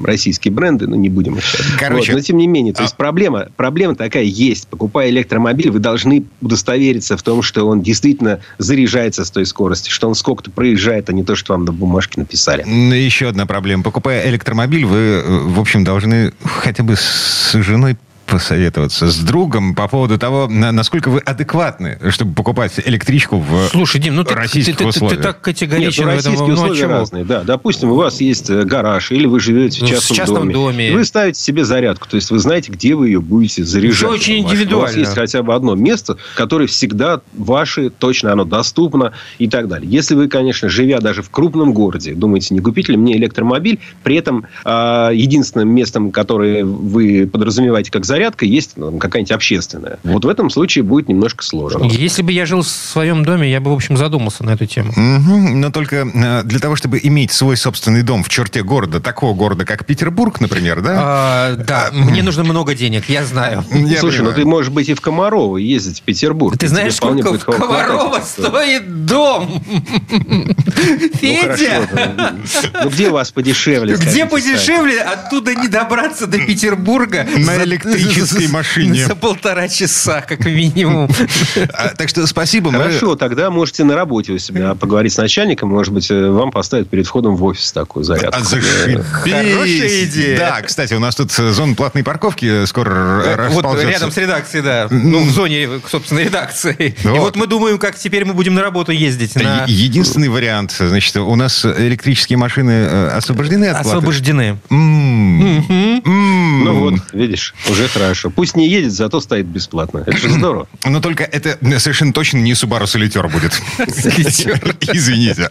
российские 0.04 0.52
бренды, 0.52 0.86
но 0.86 0.96
не 0.96 1.08
будем 1.08 1.36
их. 1.36 1.44
Короче, 1.78 2.12
Вот, 2.12 2.18
Но 2.18 2.22
тем 2.22 2.36
не 2.36 2.46
менее, 2.46 2.72
то 2.72 2.80
а- 2.80 2.82
есть 2.82 2.96
проблема, 2.96 3.48
проблема 3.56 3.94
такая 3.94 4.24
есть. 4.24 4.68
Покупая 4.68 5.10
электромобиль, 5.10 5.70
вы 5.70 5.78
должны 5.78 6.24
удостовериться 6.40 7.16
в 7.16 7.22
том, 7.22 7.42
что 7.42 7.66
он 7.66 7.82
действительно 7.82 8.40
заряжается 8.58 9.24
с 9.24 9.30
той 9.30 9.46
скорости, 9.46 9.90
что 9.90 10.08
он 10.08 10.14
сколько-то 10.14 10.50
проезжает, 10.50 11.08
а 11.10 11.12
не 11.12 11.24
то, 11.24 11.36
что 11.36 11.52
вам 11.52 11.64
на 11.64 11.72
бумажке 11.72 12.20
написали. 12.20 12.64
Ну, 12.66 12.94
Еще 12.94 13.28
одна 13.28 13.46
проблема. 13.46 13.82
Покупая 13.82 14.28
электромобиль, 14.28 14.84
вы, 14.84 14.98
э, 14.98 15.22
в 15.44 15.60
общем, 15.60 15.84
должны 15.84 16.32
хотя 16.44 16.82
бы 16.82 16.96
с 16.96 17.52
женой 17.54 17.96
посоветоваться 18.26 19.08
с 19.10 19.18
другом 19.18 19.74
по 19.74 19.88
поводу 19.88 20.18
того, 20.18 20.46
на- 20.48 20.72
насколько 20.72 21.08
вы 21.10 21.20
адекватны, 21.20 21.98
чтобы 22.10 22.34
покупать 22.34 22.72
электричку 22.84 23.38
в 23.38 23.68
Слушай, 23.70 24.00
Дим, 24.00 24.16
ну 24.16 24.24
ты, 24.24 24.30
ты, 24.30 24.34
российских 24.40 24.72
ты- 24.76 24.78
ты- 24.78 24.84
ты 24.84 24.88
условиях. 24.88 25.22
так 25.22 25.36
Нет, 25.36 25.44
категоричен 25.44 26.04
ну, 26.04 26.10
в 26.10 26.14
этом. 26.18 26.32
российские 26.32 26.46
Ну, 26.48 26.52
а 26.52 26.54
условия 26.64 26.80
чего? 26.80 26.90
разные. 26.92 27.24
Да, 27.24 27.42
допустим, 27.44 27.90
у 27.92 27.94
вас 27.94 28.20
есть 28.20 28.50
э, 28.50 28.62
гараж, 28.64 29.10
или 29.12 29.26
вы 29.26 29.40
живете 29.40 29.78
в 29.78 29.82
Ну, 29.82 29.88
в 29.88 29.90
частном, 29.90 30.16
частном 30.16 30.38
доме. 30.42 30.54
доме. 30.54 30.88
И 30.90 30.92
вы 30.92 31.04
ставите 31.04 31.40
себе 31.40 31.64
зарядку. 31.64 32.08
То 32.08 32.16
есть 32.16 32.30
вы 32.30 32.38
знаете, 32.38 32.72
где 32.72 32.94
вы 32.94 33.08
ее 33.08 33.20
будете 33.20 33.64
заряжать. 33.64 33.96
Всё 33.96 34.10
очень 34.10 34.42
машину. 34.42 34.42
У 34.42 34.44
вас 34.44 34.52
индивидуально. 34.92 34.98
есть 34.98 35.14
хотя 35.14 35.42
бы 35.42 35.54
одно 35.54 35.74
место, 35.74 36.16
которое 36.34 36.66
всегда 36.66 37.20
ваше, 37.36 37.90
точно 37.90 38.32
оно 38.32 38.44
доступно 38.44 39.12
и 39.38 39.48
так 39.48 39.68
далее. 39.68 39.90
Если 39.90 40.14
вы, 40.14 40.28
конечно, 40.28 40.68
живя 40.68 41.00
даже 41.00 41.22
в 41.22 41.30
крупном 41.30 41.72
городе, 41.72 42.14
думаете, 42.14 42.54
не 42.54 42.60
купить 42.60 42.88
ли 42.88 42.96
мне 42.96 43.16
электромобиль, 43.16 43.78
при 44.02 44.16
этом 44.16 44.46
а, 44.64 45.10
единственным 45.10 45.68
местом, 45.68 46.10
которое 46.10 46.64
вы 46.64 47.28
подразумеваете 47.32 47.90
как 47.90 48.04
зарядка, 48.16 48.46
есть 48.46 48.72
ну, 48.76 48.98
какая-нибудь 48.98 49.32
общественная. 49.32 49.98
Вот 50.02 50.24
в 50.24 50.28
этом 50.28 50.48
случае 50.48 50.84
будет 50.84 51.08
немножко 51.08 51.44
сложно. 51.44 51.84
Если 51.84 52.22
бы 52.22 52.32
я 52.32 52.46
жил 52.46 52.62
в 52.62 52.68
своем 52.68 53.24
доме, 53.24 53.50
я 53.50 53.60
бы, 53.60 53.70
в 53.70 53.74
общем, 53.74 53.96
задумался 53.98 54.42
на 54.42 54.50
эту 54.50 54.64
тему. 54.64 54.92
Мгм. 54.96 55.60
Но 55.60 55.70
только 55.70 55.96
э, 55.96 56.42
для 56.44 56.58
того, 56.58 56.76
чтобы 56.76 56.98
иметь 57.02 57.32
свой 57.32 57.58
собственный 57.58 58.02
дом 58.02 58.24
в 58.24 58.30
черте 58.30 58.62
города, 58.62 59.00
такого 59.00 59.34
города, 59.34 59.66
как 59.66 59.84
Петербург, 59.84 60.40
например, 60.40 60.80
да? 60.80 60.94
А, 60.96 61.56
да, 61.56 61.90
мне 61.92 62.22
нужно 62.22 62.42
много 62.44 62.74
денег, 62.74 63.08
я 63.10 63.24
знаю. 63.26 63.64
Я 63.70 64.00
Слушай, 64.00 64.20
ну 64.20 64.30
понимаю. 64.30 64.34
ты 64.34 64.44
можешь 64.46 64.72
быть 64.72 64.88
и 64.88 64.94
в 64.94 65.00
Комарово, 65.02 65.58
и 65.58 65.64
ездить 65.64 66.00
в 66.00 66.02
Петербург. 66.02 66.56
Ты 66.58 66.68
знаешь, 66.68 66.94
сколько 66.94 67.32
в. 67.34 67.44
Комарово 67.44 68.20
стоит 68.24 69.04
дом? 69.04 69.62
Ну, 70.10 70.54
Федя! 71.14 71.86
хорошо. 71.86 72.68
Ну, 72.82 72.90
где 72.90 73.08
у 73.08 73.12
вас 73.12 73.30
подешевле? 73.30 73.96
Где 73.96 74.26
подешевле, 74.26 75.00
оттуда 75.00 75.54
не 75.54 75.68
добраться 75.68 76.26
до 76.26 76.38
Петербурга 76.38 77.26
На 77.36 77.56
за- 77.56 77.66
электрической 78.06 78.48
машине. 78.48 79.06
За 79.06 79.14
полтора 79.14 79.68
часа, 79.68 80.22
как 80.22 80.44
минимум. 80.44 81.10
Так 81.96 82.08
что 82.08 82.26
спасибо. 82.26 82.72
Хорошо, 82.72 83.16
тогда 83.16 83.50
можете 83.50 83.84
на 83.84 83.94
работе 83.94 84.32
у 84.32 84.38
себя 84.38 84.74
поговорить 84.74 85.12
с 85.12 85.18
начальником. 85.18 85.70
Может 85.70 85.92
быть, 85.92 86.10
вам 86.10 86.50
поставят 86.50 86.88
перед 86.88 87.06
входом 87.06 87.36
в 87.36 87.44
офис 87.44 87.72
такую 87.72 88.04
зарядку. 88.04 88.42
Хорошая 88.42 90.04
идея. 90.04 90.38
Да, 90.38 90.62
кстати, 90.62 90.94
у 90.94 91.00
нас 91.00 91.14
тут 91.14 91.32
зона 91.32 91.74
платной 91.74 92.04
парковки 92.04 92.64
скоро 92.66 93.48
Вот 93.50 93.82
рядом 93.82 94.10
с 94.10 94.16
редакцией, 94.16 94.62
да. 94.62 94.88
Ну, 94.90 95.24
в 95.24 95.30
зоне, 95.30 95.68
собственно, 95.88 96.20
редакции. 96.20 96.94
И 97.02 97.08
Вот. 97.08 97.36
мы 97.36 97.46
думаем, 97.46 97.78
как 97.78 97.96
теперь 97.96 98.24
мы 98.24 98.34
будем 98.34 98.54
на 98.54 98.62
работу 98.62 98.92
ездить. 98.92 99.34
Единственный 99.66 100.28
вариант, 100.28 100.76
значит, 100.78 101.16
у 101.16 101.36
нас 101.36 101.64
электрические 101.64 102.38
машины 102.38 102.86
освобождены 102.86 103.66
от 103.66 103.82
платы? 103.82 103.88
Освобождены. 103.88 104.58
Ну 104.70 106.74
вот, 106.74 106.94
видишь, 107.12 107.54
уже 107.70 107.88
хорошо. 107.98 108.30
Пусть 108.30 108.56
не 108.56 108.68
едет, 108.68 108.92
зато 108.92 109.20
стоит 109.20 109.46
бесплатно. 109.46 110.02
Это 110.06 110.16
же 110.16 110.30
здорово. 110.30 110.66
Но 110.84 111.00
только 111.00 111.24
это 111.24 111.58
совершенно 111.78 112.12
точно 112.12 112.38
не 112.38 112.52
Subaru 112.52 112.84
Solitaire 112.84 113.30
будет. 113.30 113.52
Извините. 114.92 115.48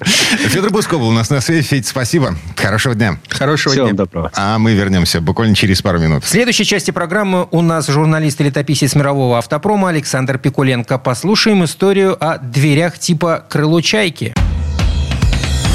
Федор 0.48 0.72
Бусков 0.72 1.00
был 1.00 1.10
у 1.10 1.14
нас 1.14 1.30
на 1.30 1.42
связи. 1.42 1.64
Федь, 1.64 1.88
спасибо. 1.88 2.36
Хорошего 2.56 2.96
дня. 2.96 3.20
Хорошего 3.30 3.74
Всего 3.74 3.88
дня. 3.88 3.96
доброго. 3.96 4.32
А 4.36 4.58
мы 4.58 4.74
вернемся 4.74 5.22
буквально 5.22 5.56
через 5.56 5.82
пару 5.82 6.00
минут. 6.00 6.24
В 6.24 6.28
следующей 6.30 6.66
части 6.66 6.92
программы 6.92 7.48
у 7.52 7.62
нас 7.62 7.88
журналист 7.88 8.42
и 8.42 8.44
летописец 8.44 8.96
мирового 8.96 9.38
автопрома 9.38 9.90
Александр 9.90 10.38
Пикуленко. 10.38 10.98
Послушаем 10.98 11.64
историю 11.66 12.18
о 12.24 12.38
дверях 12.38 13.00
типа 13.00 13.46
крыло 13.50 13.82
чайки. 13.82 14.34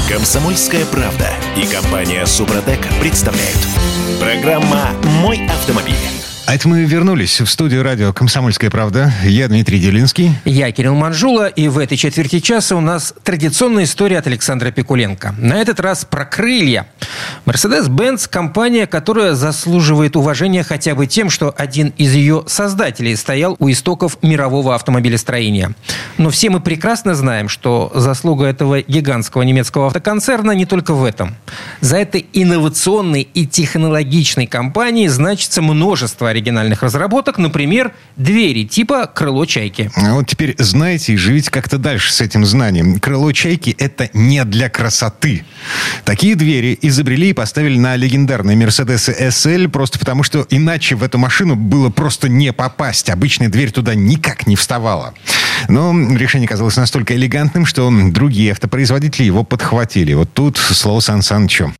Комсомольская 0.09 0.85
правда 0.85 1.29
и 1.55 1.65
компания 1.65 2.25
Супротек 2.25 2.79
представляют. 2.99 3.57
Программа 4.19 4.89
«Мой 5.21 5.45
автомобиль». 5.47 6.20
А 6.51 6.55
это 6.55 6.67
мы 6.67 6.83
вернулись 6.83 7.39
в 7.39 7.47
студию 7.47 7.81
радио 7.81 8.11
«Комсомольская 8.11 8.69
правда». 8.69 9.09
Я 9.23 9.47
Дмитрий 9.47 9.79
Делинский. 9.79 10.33
Я 10.43 10.69
Кирилл 10.73 10.95
Манжула, 10.95 11.47
и 11.47 11.69
в 11.69 11.77
этой 11.77 11.95
четверти 11.95 12.41
часа 12.41 12.75
у 12.75 12.81
нас 12.81 13.13
традиционная 13.23 13.85
история 13.85 14.17
от 14.17 14.27
Александра 14.27 14.69
Пикуленко. 14.69 15.33
На 15.37 15.61
этот 15.61 15.79
раз 15.79 16.03
про 16.03 16.25
крылья. 16.25 16.87
Mercedes-Benz– 17.45 18.27
компания, 18.29 18.85
которая 18.85 19.33
заслуживает 19.33 20.17
уважения 20.17 20.63
хотя 20.63 20.93
бы 20.93 21.07
тем, 21.07 21.29
что 21.29 21.55
один 21.57 21.93
из 21.95 22.13
ее 22.15 22.43
создателей 22.47 23.15
стоял 23.15 23.55
у 23.59 23.71
истоков 23.71 24.17
мирового 24.21 24.75
автомобилестроения. 24.75 25.73
Но 26.17 26.31
все 26.31 26.49
мы 26.49 26.59
прекрасно 26.59 27.15
знаем, 27.15 27.47
что 27.47 27.93
заслуга 27.95 28.47
этого 28.47 28.81
гигантского 28.81 29.43
немецкого 29.43 29.87
автоконцерна 29.87 30.51
не 30.51 30.65
только 30.65 30.95
в 30.95 31.05
этом. 31.05 31.37
За 31.79 31.95
этой 31.95 32.25
инновационной 32.33 33.21
и 33.21 33.47
технологичной 33.47 34.47
компанией 34.47 35.07
значится 35.07 35.61
множество 35.61 36.29
разработок, 36.81 37.37
например, 37.37 37.93
двери 38.15 38.63
типа 38.63 39.07
крыло 39.07 39.45
чайки. 39.45 39.91
А 39.95 40.13
вот 40.15 40.27
теперь 40.27 40.55
знаете 40.57 41.13
и 41.13 41.17
живите 41.17 41.51
как-то 41.51 41.77
дальше 41.77 42.11
с 42.11 42.21
этим 42.21 42.45
знанием. 42.45 42.99
Крыло 42.99 43.31
чайки– 43.31 43.75
это 43.79 44.09
не 44.13 44.43
для 44.45 44.69
красоты. 44.69 45.45
Такие 46.05 46.35
двери 46.35 46.77
изобрели 46.81 47.29
и 47.29 47.33
поставили 47.33 47.77
на 47.77 47.95
легендарные 47.95 48.57
Mercedes 48.57 49.09
SL 49.19 49.69
просто 49.69 49.99
потому, 49.99 50.23
что 50.23 50.45
иначе 50.49 50.95
в 50.95 51.03
эту 51.03 51.17
машину 51.17 51.55
было 51.55 51.89
просто 51.89 52.29
не 52.29 52.53
попасть. 52.53 53.09
Обычная 53.09 53.49
дверь 53.49 53.71
туда 53.71 53.95
никак 53.95 54.47
не 54.47 54.55
вставала. 54.55 55.13
Но 55.67 55.93
решение 56.15 56.47
казалось 56.47 56.77
настолько 56.77 57.15
элегантным, 57.15 57.65
что 57.65 57.91
другие 58.11 58.51
автопроизводители 58.51 59.25
его 59.25 59.43
подхватили. 59.43 60.13
Вот 60.13 60.33
тут 60.33 60.57
слово 60.57 60.99
Сан 60.99 61.21
Санычу. 61.21 61.73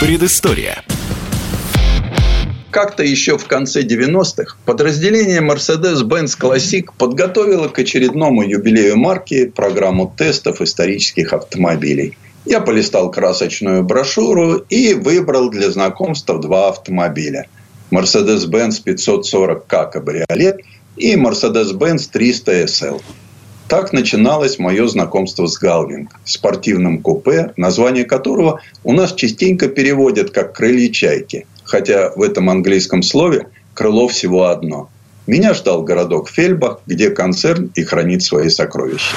Предыстория. 0.00 0.82
Как-то 2.74 3.04
еще 3.04 3.38
в 3.38 3.46
конце 3.46 3.82
90-х 3.82 4.56
подразделение 4.64 5.40
Mercedes-Benz 5.40 6.36
Classic 6.36 6.86
подготовило 6.98 7.68
к 7.68 7.78
очередному 7.78 8.42
юбилею 8.42 8.96
марки 8.96 9.46
программу 9.46 10.12
тестов 10.18 10.60
исторических 10.60 11.32
автомобилей. 11.32 12.18
Я 12.44 12.60
полистал 12.60 13.12
красочную 13.12 13.84
брошюру 13.84 14.56
и 14.68 14.94
выбрал 14.94 15.50
для 15.50 15.70
знакомства 15.70 16.40
два 16.40 16.70
автомобиля. 16.70 17.46
Mercedes-Benz 17.92 18.82
540K 18.84 19.92
кабриолет 19.92 20.58
и 20.96 21.14
Mercedes-Benz 21.14 22.08
300 22.10 22.62
SL. 22.64 23.02
Так 23.68 23.92
начиналось 23.92 24.58
мое 24.58 24.88
знакомство 24.88 25.46
с 25.46 25.58
Галвинг, 25.58 26.10
спортивным 26.24 27.02
купе, 27.02 27.52
название 27.56 28.04
которого 28.04 28.60
у 28.82 28.92
нас 28.92 29.14
частенько 29.14 29.68
переводят 29.68 30.30
как 30.30 30.54
«крылья 30.54 30.90
чайки», 30.90 31.46
хотя 31.64 32.10
в 32.14 32.22
этом 32.22 32.50
английском 32.50 33.02
слове 33.02 33.48
крыло 33.74 34.08
всего 34.08 34.48
одно. 34.48 34.88
Меня 35.26 35.54
ждал 35.54 35.82
городок 35.82 36.28
Фельбах, 36.28 36.80
где 36.86 37.10
концерн 37.10 37.70
и 37.74 37.82
хранит 37.82 38.22
свои 38.22 38.50
сокровища. 38.50 39.16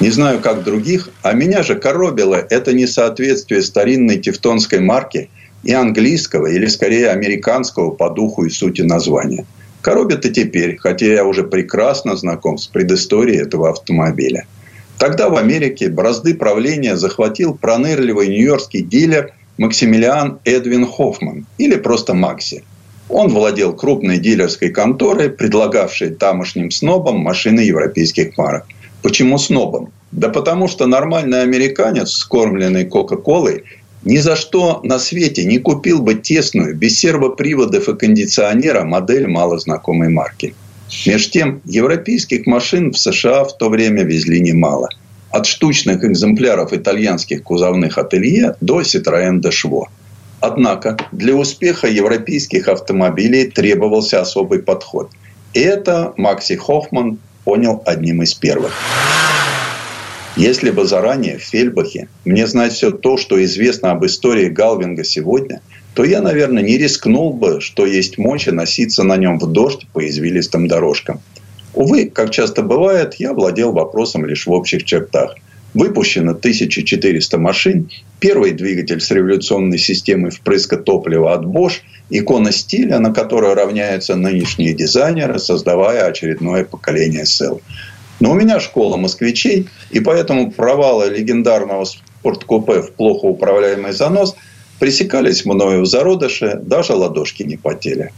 Не 0.00 0.10
знаю, 0.10 0.40
как 0.40 0.64
других, 0.64 1.10
а 1.22 1.32
меня 1.32 1.62
же 1.62 1.76
коробило 1.76 2.34
это 2.34 2.72
несоответствие 2.72 3.62
старинной 3.62 4.18
тевтонской 4.18 4.80
марки 4.80 5.30
и 5.62 5.72
английского, 5.72 6.46
или 6.46 6.66
скорее 6.66 7.10
американского 7.10 7.90
по 7.90 8.10
духу 8.10 8.44
и 8.44 8.50
сути 8.50 8.82
названия. 8.82 9.46
Коробит 9.80 10.24
и 10.26 10.32
теперь, 10.32 10.76
хотя 10.78 11.06
я 11.06 11.24
уже 11.24 11.44
прекрасно 11.44 12.16
знаком 12.16 12.58
с 12.58 12.66
предысторией 12.66 13.42
этого 13.42 13.70
автомобиля. 13.70 14.46
Тогда 14.98 15.28
в 15.28 15.36
Америке 15.36 15.88
бразды 15.88 16.34
правления 16.34 16.96
захватил 16.96 17.54
пронырливый 17.54 18.28
нью-йоркский 18.28 18.82
дилер 18.82 19.32
Максимилиан 19.58 20.38
Эдвин 20.44 20.86
Хоффман, 20.86 21.46
или 21.58 21.76
просто 21.76 22.14
Макси. 22.14 22.64
Он 23.08 23.28
владел 23.28 23.74
крупной 23.74 24.18
дилерской 24.18 24.70
конторой, 24.70 25.28
предлагавшей 25.28 26.10
тамошним 26.10 26.70
снобам 26.70 27.18
машины 27.18 27.60
европейских 27.60 28.38
марок. 28.38 28.64
Почему 29.02 29.36
снобам? 29.38 29.92
Да 30.12 30.28
потому 30.28 30.68
что 30.68 30.86
нормальный 30.86 31.42
американец, 31.42 32.10
скормленный 32.10 32.84
Кока-Колой, 32.84 33.64
ни 34.04 34.16
за 34.18 34.36
что 34.36 34.80
на 34.82 34.98
свете 34.98 35.44
не 35.44 35.58
купил 35.58 36.02
бы 36.02 36.14
тесную, 36.14 36.76
без 36.76 36.98
сервоприводов 36.98 37.88
и 37.88 37.96
кондиционера 37.96 38.84
модель 38.84 39.28
малознакомой 39.28 40.08
марки. 40.08 40.54
Меж 41.06 41.30
тем, 41.30 41.60
европейских 41.64 42.46
машин 42.46 42.92
в 42.92 42.98
США 42.98 43.44
в 43.44 43.56
то 43.56 43.68
время 43.68 44.04
везли 44.04 44.40
немало. 44.40 44.88
От 45.32 45.46
штучных 45.46 46.04
экземпляров 46.04 46.74
итальянских 46.74 47.42
кузовных 47.42 47.96
ателье 47.96 48.54
до 48.60 48.82
Citroën 48.82 49.40
Deshvo. 49.40 49.84
Однако 50.40 50.98
для 51.10 51.34
успеха 51.34 51.88
европейских 51.88 52.68
автомобилей 52.68 53.46
требовался 53.46 54.20
особый 54.20 54.58
подход. 54.62 55.10
И 55.54 55.60
это 55.60 56.12
Макси 56.18 56.56
Хоффман 56.56 57.18
понял 57.44 57.82
одним 57.86 58.22
из 58.22 58.34
первых. 58.34 58.72
Если 60.36 60.70
бы 60.70 60.84
заранее 60.84 61.38
в 61.38 61.42
Фельбахе 61.42 62.08
мне 62.24 62.46
знать 62.46 62.72
все 62.72 62.90
то, 62.90 63.16
что 63.16 63.42
известно 63.42 63.90
об 63.90 64.04
истории 64.04 64.48
Галвинга 64.48 65.04
сегодня, 65.04 65.62
то 65.94 66.04
я, 66.04 66.20
наверное, 66.20 66.62
не 66.62 66.76
рискнул 66.76 67.32
бы, 67.32 67.60
что 67.60 67.86
есть 67.86 68.18
мочи 68.18 68.50
носиться 68.50 69.02
на 69.02 69.16
нем 69.16 69.38
в 69.38 69.46
дождь 69.46 69.86
по 69.92 70.06
извилистым 70.06 70.68
дорожкам. 70.68 71.20
Увы, 71.74 72.10
как 72.10 72.30
часто 72.30 72.62
бывает, 72.62 73.14
я 73.14 73.32
владел 73.32 73.72
вопросом 73.72 74.26
лишь 74.26 74.46
в 74.46 74.52
общих 74.52 74.84
чертах. 74.84 75.36
Выпущено 75.74 76.32
1400 76.32 77.38
машин, 77.38 77.90
первый 78.20 78.50
двигатель 78.50 79.00
с 79.00 79.10
революционной 79.10 79.78
системой 79.78 80.30
впрыска 80.30 80.76
топлива 80.76 81.32
от 81.32 81.44
Bosch, 81.44 81.80
икона 82.10 82.52
стиля, 82.52 82.98
на 82.98 83.14
которую 83.14 83.54
равняются 83.54 84.14
нынешние 84.14 84.74
дизайнеры, 84.74 85.38
создавая 85.38 86.04
очередное 86.04 86.64
поколение 86.64 87.24
сел. 87.24 87.62
Но 88.20 88.32
у 88.32 88.34
меня 88.34 88.60
школа 88.60 88.98
москвичей, 88.98 89.68
и 89.90 90.00
поэтому 90.00 90.50
провалы 90.50 91.08
легендарного 91.08 91.86
спорткупе 91.86 92.82
в 92.82 92.92
плохо 92.92 93.24
управляемый 93.24 93.92
занос 93.92 94.36
пресекались 94.78 95.46
мною 95.46 95.82
в 95.82 95.86
зародыше, 95.86 96.60
даже 96.62 96.92
ладошки 96.92 97.42
не 97.44 97.56
потели. 97.56 98.12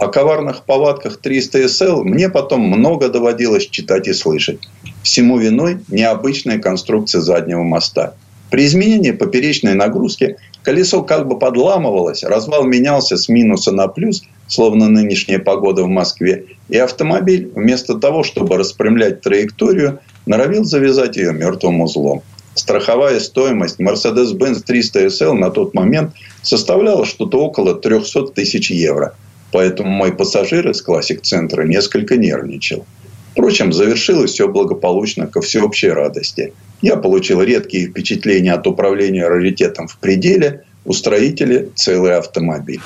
О 0.00 0.08
коварных 0.08 0.62
повадках 0.64 1.18
300 1.18 1.64
SL 1.64 2.04
мне 2.04 2.30
потом 2.30 2.62
много 2.62 3.10
доводилось 3.10 3.68
читать 3.68 4.08
и 4.08 4.14
слышать. 4.14 4.58
Всему 5.02 5.36
виной 5.36 5.80
необычная 5.88 6.58
конструкция 6.58 7.20
заднего 7.20 7.62
моста. 7.62 8.14
При 8.50 8.64
изменении 8.64 9.10
поперечной 9.10 9.74
нагрузки 9.74 10.38
колесо 10.62 11.02
как 11.02 11.28
бы 11.28 11.38
подламывалось, 11.38 12.24
развал 12.24 12.64
менялся 12.64 13.18
с 13.18 13.28
минуса 13.28 13.72
на 13.72 13.88
плюс, 13.88 14.22
словно 14.46 14.88
нынешняя 14.88 15.38
погода 15.38 15.82
в 15.82 15.88
Москве, 15.88 16.46
и 16.70 16.78
автомобиль 16.78 17.50
вместо 17.54 17.98
того, 17.98 18.22
чтобы 18.22 18.56
распрямлять 18.56 19.20
траекторию, 19.20 19.98
норовил 20.24 20.64
завязать 20.64 21.18
ее 21.18 21.34
мертвым 21.34 21.82
узлом. 21.82 22.22
Страховая 22.54 23.20
стоимость 23.20 23.78
Mercedes-Benz 23.78 24.62
300 24.62 25.06
SL 25.08 25.34
на 25.34 25.50
тот 25.50 25.74
момент 25.74 26.14
составляла 26.40 27.04
что-то 27.04 27.38
около 27.38 27.74
300 27.74 28.28
тысяч 28.28 28.70
евро. 28.70 29.14
Поэтому 29.52 29.90
мой 29.90 30.12
пассажир 30.12 30.68
из 30.70 30.82
классик-центра 30.82 31.64
несколько 31.64 32.16
нервничал. 32.16 32.86
Впрочем, 33.32 33.72
завершилось 33.72 34.32
все 34.32 34.48
благополучно 34.48 35.26
ко 35.26 35.40
всеобщей 35.40 35.90
радости. 35.90 36.52
Я 36.82 36.96
получил 36.96 37.42
редкие 37.42 37.88
впечатления 37.88 38.52
от 38.52 38.66
управления 38.66 39.28
раритетом 39.28 39.86
в 39.86 39.98
пределе, 39.98 40.64
у 40.84 40.92
строителя 40.92 41.68
целый 41.74 42.16
автомобиль. 42.16 42.80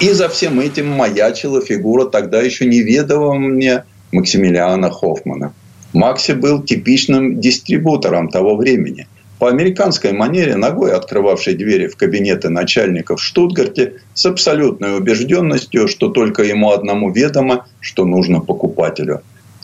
И 0.00 0.10
за 0.10 0.28
всем 0.28 0.60
этим 0.60 0.88
маячила 0.88 1.60
фигура 1.60 2.06
тогда 2.06 2.40
еще 2.40 2.66
неведомого 2.66 3.34
мне 3.34 3.84
Максимилиана 4.12 4.90
Хоффмана. 4.90 5.52
Макси 5.92 6.32
был 6.32 6.62
типичным 6.62 7.40
дистрибутором 7.40 8.28
того 8.28 8.56
времени. 8.56 9.06
По 9.38 9.48
американской 9.48 10.12
манере, 10.12 10.56
ногой 10.56 10.92
открывавший 10.92 11.54
двери 11.54 11.88
в 11.88 11.96
кабинеты 11.96 12.48
начальников 12.48 13.20
в 13.20 13.24
Штутгарте 13.24 13.94
с 14.14 14.24
абсолютной 14.26 14.96
убежденностью, 14.96 15.88
что 15.88 16.08
только 16.08 16.44
ему 16.44 16.70
одному 16.70 17.10
ведомо, 17.10 17.66
что 17.80 18.04
нужно 18.04 18.40
покупателю. 18.40 19.22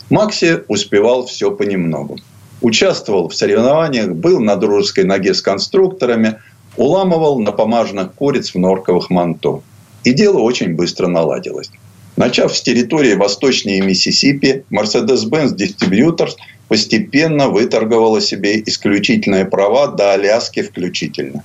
Макси 0.09 0.59
успевал 0.67 1.25
все 1.25 1.51
понемногу. 1.51 2.17
Участвовал 2.61 3.29
в 3.29 3.33
соревнованиях, 3.33 4.09
был 4.09 4.39
на 4.41 4.55
дружеской 4.57 5.05
ноге 5.05 5.33
с 5.33 5.41
конструкторами, 5.41 6.35
уламывал 6.75 7.39
на 7.39 7.51
помажных 7.51 8.13
куриц 8.13 8.53
в 8.53 8.59
норковых 8.59 9.09
манто. 9.09 9.61
И 10.03 10.13
дело 10.13 10.39
очень 10.39 10.75
быстро 10.75 11.07
наладилось. 11.07 11.71
Начав 12.17 12.55
с 12.55 12.61
территории 12.61 13.15
восточнее 13.15 13.81
Миссисипи, 13.81 14.65
Mercedes-Benz 14.69 15.55
Distributors 15.55 16.35
постепенно 16.71 17.49
выторговала 17.49 18.21
себе 18.21 18.61
исключительные 18.61 19.43
права 19.43 19.87
до 19.87 20.13
Аляски 20.13 20.61
включительно. 20.61 21.43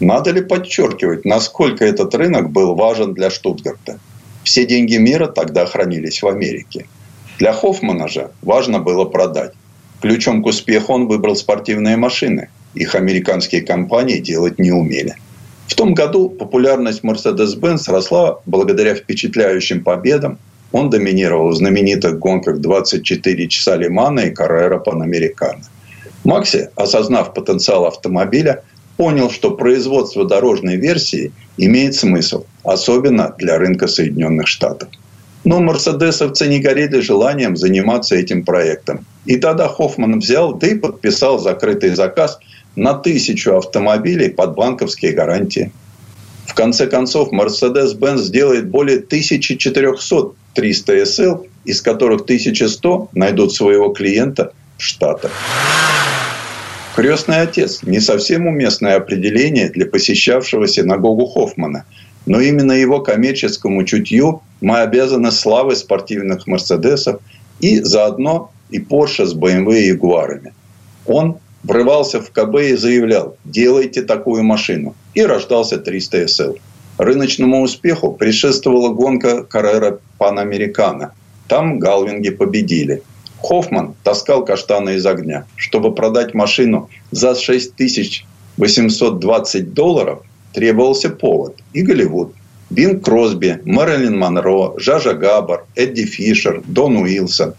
Надо 0.00 0.32
ли 0.32 0.40
подчеркивать, 0.40 1.24
насколько 1.24 1.84
этот 1.84 2.12
рынок 2.16 2.50
был 2.50 2.74
важен 2.74 3.14
для 3.14 3.30
Штутгарта? 3.30 4.00
Все 4.42 4.66
деньги 4.66 4.96
мира 4.96 5.28
тогда 5.28 5.66
хранились 5.66 6.20
в 6.20 6.26
Америке. 6.26 6.86
Для 7.38 7.52
Хоффмана 7.52 8.08
же 8.08 8.32
важно 8.42 8.80
было 8.80 9.04
продать. 9.04 9.52
Ключом 10.02 10.42
к 10.42 10.46
успеху 10.46 10.94
он 10.94 11.06
выбрал 11.06 11.36
спортивные 11.36 11.96
машины. 11.96 12.48
Их 12.74 12.96
американские 12.96 13.62
компании 13.62 14.18
делать 14.18 14.58
не 14.58 14.72
умели. 14.72 15.14
В 15.68 15.76
том 15.76 15.94
году 15.94 16.28
популярность 16.28 17.04
Mercedes-Benz 17.04 17.88
росла 17.88 18.40
благодаря 18.46 18.96
впечатляющим 18.96 19.84
победам. 19.84 20.40
Он 20.76 20.90
доминировал 20.90 21.48
в 21.48 21.54
знаменитых 21.54 22.18
гонках 22.18 22.58
24 22.58 23.48
часа 23.48 23.76
Лимана 23.76 24.20
и 24.20 24.30
Каррера 24.30 24.78
Панамерикана. 24.78 25.62
Макси, 26.22 26.68
осознав 26.76 27.32
потенциал 27.32 27.86
автомобиля, 27.86 28.62
понял, 28.98 29.30
что 29.30 29.52
производство 29.52 30.26
дорожной 30.26 30.76
версии 30.76 31.32
имеет 31.56 31.94
смысл, 31.94 32.44
особенно 32.62 33.34
для 33.38 33.56
рынка 33.56 33.86
Соединенных 33.86 34.48
Штатов. 34.48 34.90
Но 35.44 35.60
мерседесовцы 35.60 36.46
не 36.46 36.60
горели 36.60 37.00
желанием 37.00 37.56
заниматься 37.56 38.14
этим 38.14 38.44
проектом. 38.44 39.06
И 39.24 39.38
тогда 39.38 39.68
Хоффман 39.68 40.18
взял, 40.18 40.52
да 40.52 40.66
и 40.66 40.74
подписал 40.74 41.38
закрытый 41.38 41.94
заказ 41.94 42.38
на 42.74 42.92
тысячу 42.92 43.56
автомобилей 43.56 44.28
под 44.28 44.54
банковские 44.54 45.12
гарантии. 45.12 45.72
В 46.44 46.52
конце 46.52 46.86
концов, 46.86 47.32
Mercedes-Benz 47.32 48.18
сделает 48.18 48.68
более 48.68 48.98
1400 48.98 50.34
300 50.56 51.02
SL, 51.02 51.46
из 51.64 51.82
которых 51.82 52.22
1100 52.22 53.10
найдут 53.12 53.54
своего 53.54 53.90
клиента 53.90 54.52
в 54.78 54.82
Штатах. 54.82 55.30
Крестный 56.96 57.42
отец– 57.42 57.82
не 57.82 58.00
совсем 58.00 58.46
уместное 58.46 58.96
определение 58.96 59.68
для 59.68 59.84
посещавшего 59.84 60.66
синагогу 60.66 61.26
Хоффмана, 61.26 61.84
но 62.24 62.40
именно 62.40 62.72
его 62.72 63.00
коммерческому 63.00 63.84
чутью 63.84 64.42
мы 64.62 64.80
обязаны 64.80 65.30
славой 65.30 65.76
спортивных 65.76 66.46
Мерседесов 66.46 67.20
и 67.60 67.80
заодно 67.80 68.50
и 68.70 68.78
Порше 68.78 69.26
с 69.26 69.34
BMW 69.34 69.80
и 69.80 69.86
Ягуарами. 69.88 70.54
Он 71.04 71.36
врывался 71.62 72.20
в 72.20 72.30
КБ 72.30 72.54
и 72.62 72.76
заявлял 72.76 73.36
«делайте 73.44 74.02
такую 74.02 74.42
машину». 74.42 74.94
И 75.14 75.22
рождался 75.22 75.76
300 75.78 76.24
SL. 76.24 76.58
Рыночному 76.98 77.62
успеху 77.62 78.12
предшествовала 78.12 78.88
гонка 78.88 79.44
Каррера 79.44 80.00
Панамерикана. 80.18 81.12
Там 81.48 81.78
галвинги 81.78 82.30
победили. 82.30 83.02
Хоффман 83.42 83.94
таскал 84.02 84.44
каштаны 84.44 84.96
из 84.96 85.06
огня. 85.06 85.46
Чтобы 85.56 85.94
продать 85.94 86.34
машину 86.34 86.90
за 87.10 87.34
6820 87.34 89.74
долларов, 89.74 90.22
требовался 90.52 91.08
повод 91.10 91.56
и 91.72 91.82
Голливуд. 91.82 92.34
Бин 92.70 93.00
Кросби, 93.00 93.60
Мэрилин 93.64 94.18
Монро, 94.18 94.72
Жажа 94.78 95.14
Габбар, 95.14 95.66
Эдди 95.76 96.04
Фишер, 96.04 96.62
Дон 96.66 96.96
Уилсон. 96.96 97.54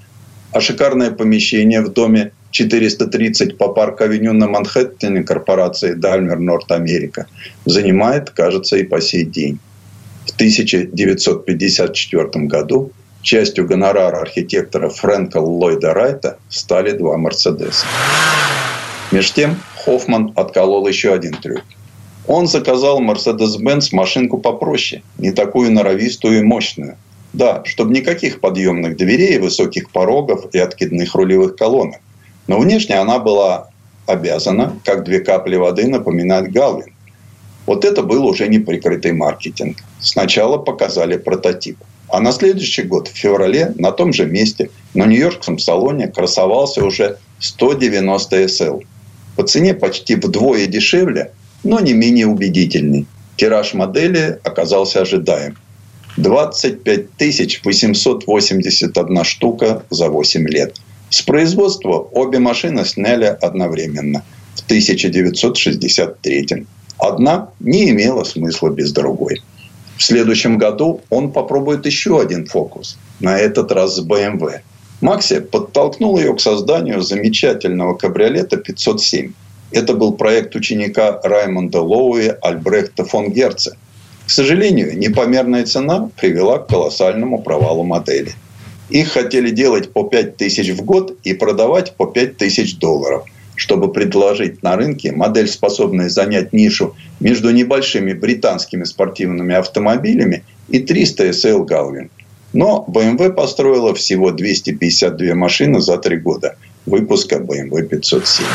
А 0.52 0.60
шикарное 0.60 1.12
помещение 1.12 1.80
в 1.82 1.94
доме 1.94 2.34
430 2.58 3.58
по 3.58 3.68
парк-авеню 3.68 4.34
на 4.34 4.48
Манхэттене 4.48 5.22
корпорации 5.22 5.94
Дальмер 5.94 6.40
Норт 6.40 6.72
Америка 6.72 7.28
занимает, 7.66 8.32
кажется, 8.32 8.78
и 8.78 8.84
по 8.84 9.00
сей 9.00 9.26
день. 9.26 9.60
В 10.26 10.32
1954 10.32 12.46
году 12.46 12.92
частью 13.22 13.68
гонорара 13.68 14.22
архитектора 14.22 14.90
Фрэнка 14.90 15.38
Ллойда 15.38 15.94
Райта 15.94 16.40
стали 16.50 16.94
два 16.94 17.18
«Мерседеса». 17.18 17.86
Меж 19.12 19.32
тем 19.34 19.56
Хоффман 19.86 20.34
отколол 20.36 20.88
еще 20.88 21.14
один 21.14 21.34
трюк. 21.34 21.62
Он 22.26 22.48
заказал 22.48 23.00
Mercedes-Benz 23.02 23.90
машинку 23.92 24.40
попроще, 24.40 25.04
не 25.20 25.32
такую 25.32 25.72
норовистую 25.72 26.40
и 26.40 26.42
мощную. 26.42 26.98
Да, 27.34 27.62
чтобы 27.66 27.94
никаких 27.94 28.40
подъемных 28.40 28.98
дверей, 28.98 29.38
высоких 29.38 29.92
порогов 29.92 30.48
и 30.54 30.58
откидных 30.58 31.14
рулевых 31.14 31.56
колонок. 31.56 32.00
Но 32.48 32.60
внешне 32.60 32.96
она 32.96 33.20
была 33.20 33.70
обязана, 34.06 34.80
как 34.86 35.04
две 35.04 35.20
капли 35.20 35.58
воды, 35.58 35.88
напоминать 35.88 36.52
Галвин. 36.52 36.94
Вот 37.66 37.84
это 37.84 38.02
был 38.02 38.26
уже 38.26 38.48
неприкрытый 38.48 39.12
маркетинг. 39.12 39.78
Сначала 40.00 40.58
показали 40.58 41.18
прототип. 41.18 41.78
А 42.10 42.22
на 42.22 42.32
следующий 42.32 42.84
год, 42.84 43.10
в 43.10 43.12
феврале, 43.12 43.74
на 43.76 43.92
том 43.92 44.14
же 44.14 44.26
месте, 44.26 44.70
на 44.94 45.06
Нью-Йоркском 45.06 45.60
салоне 45.60 46.08
красовался 46.08 46.86
уже 46.86 47.18
190 47.40 48.44
SL. 48.46 48.84
По 49.36 49.44
цене 49.44 49.74
почти 49.74 50.16
вдвое 50.16 50.68
дешевле, 50.68 51.34
но 51.66 51.82
не 51.82 51.94
менее 51.94 52.28
убедительный. 52.28 53.06
Тираж 53.36 53.74
модели 53.74 54.40
оказался 54.44 55.02
ожидаем. 55.02 55.58
25 56.16 57.66
881 57.66 59.24
штука 59.26 59.84
за 59.90 60.10
8 60.10 60.48
лет– 60.48 60.78
с 61.10 61.22
производства 61.22 62.00
обе 62.12 62.40
машины 62.40 62.84
сняли 62.84 63.26
одновременно 63.26 64.24
в 64.56 64.66
1963. 64.66 66.66
Одна 66.98 67.50
не 67.60 67.92
имела 67.92 68.26
смысла 68.26 68.70
без 68.70 68.92
другой. 68.92 69.42
В 69.98 70.04
следующем 70.04 70.58
году 70.58 71.00
он 71.10 71.32
попробует 71.32 71.86
еще 71.86 72.20
один 72.20 72.46
фокус, 72.46 72.98
на 73.20 73.38
этот 73.38 73.72
раз 73.72 73.96
с 73.96 74.06
BMW. 74.06 74.60
Макси 75.00 75.40
подтолкнул 75.40 76.18
ее 76.18 76.36
к 76.36 76.42
созданию 76.42 77.02
замечательного 77.02 77.96
кабриолета 77.96 78.58
507. 78.58 79.32
Это 79.72 79.94
был 79.94 80.14
проект 80.14 80.56
ученика 80.56 81.22
Раймонда 81.24 81.82
Лоуи 81.82 82.36
Альбрехта 82.42 83.06
фон 83.06 83.32
Герце. 83.32 83.78
К 84.26 84.30
сожалению, 84.30 84.98
непомерная 84.98 85.66
цена 85.66 86.10
привела 86.20 86.60
к 86.60 86.68
колоссальному 86.68 87.42
провалу 87.42 87.84
модели– 87.84 88.34
их 88.90 89.12
хотели 89.12 89.50
делать 89.50 89.92
по 89.92 90.04
5 90.04 90.38
тысяч 90.38 90.70
в 90.70 90.84
год 90.84 91.18
и 91.24 91.34
продавать 91.34 91.96
по 91.96 92.06
5 92.06 92.38
тысяч 92.38 92.78
долларов, 92.78 93.26
чтобы 93.56 93.92
предложить 93.92 94.64
на 94.64 94.76
рынке 94.76 95.12
модель, 95.12 95.48
способная 95.48 96.10
занять 96.10 96.54
нишу 96.54 96.96
между 97.20 97.52
небольшими 97.52 98.14
британскими 98.14 98.84
спортивными 98.84 99.56
автомобилями 99.56 100.44
и 100.70 100.80
300 100.80 101.30
SL 101.30 101.66
Galvin. 101.66 102.10
Но 102.54 102.86
BMW 102.88 103.32
построила 103.34 103.94
всего 103.94 104.32
252 104.32 105.36
машины 105.36 105.82
за 105.82 105.98
три 105.98 106.18
года 106.18 106.56
выпуска 106.86 107.36
BMW 107.36 107.84
507. 107.84 108.46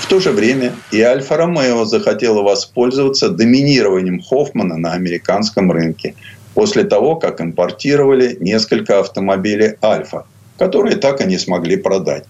В 0.00 0.06
то 0.06 0.20
же 0.20 0.32
время 0.32 0.74
и 0.90 1.00
Альфа 1.00 1.36
Ромео 1.36 1.84
захотела 1.84 2.42
воспользоваться 2.42 3.30
доминированием 3.30 4.20
Хоффмана 4.20 4.76
на 4.76 4.92
американском 4.92 5.70
рынке, 5.70 6.14
после 6.54 6.84
того, 6.84 7.16
как 7.16 7.40
импортировали 7.40 8.36
несколько 8.40 9.00
автомобилей 9.00 9.74
«Альфа», 9.82 10.26
которые 10.58 10.96
так 10.96 11.20
и 11.20 11.24
не 11.24 11.38
смогли 11.38 11.76
продать. 11.76 12.24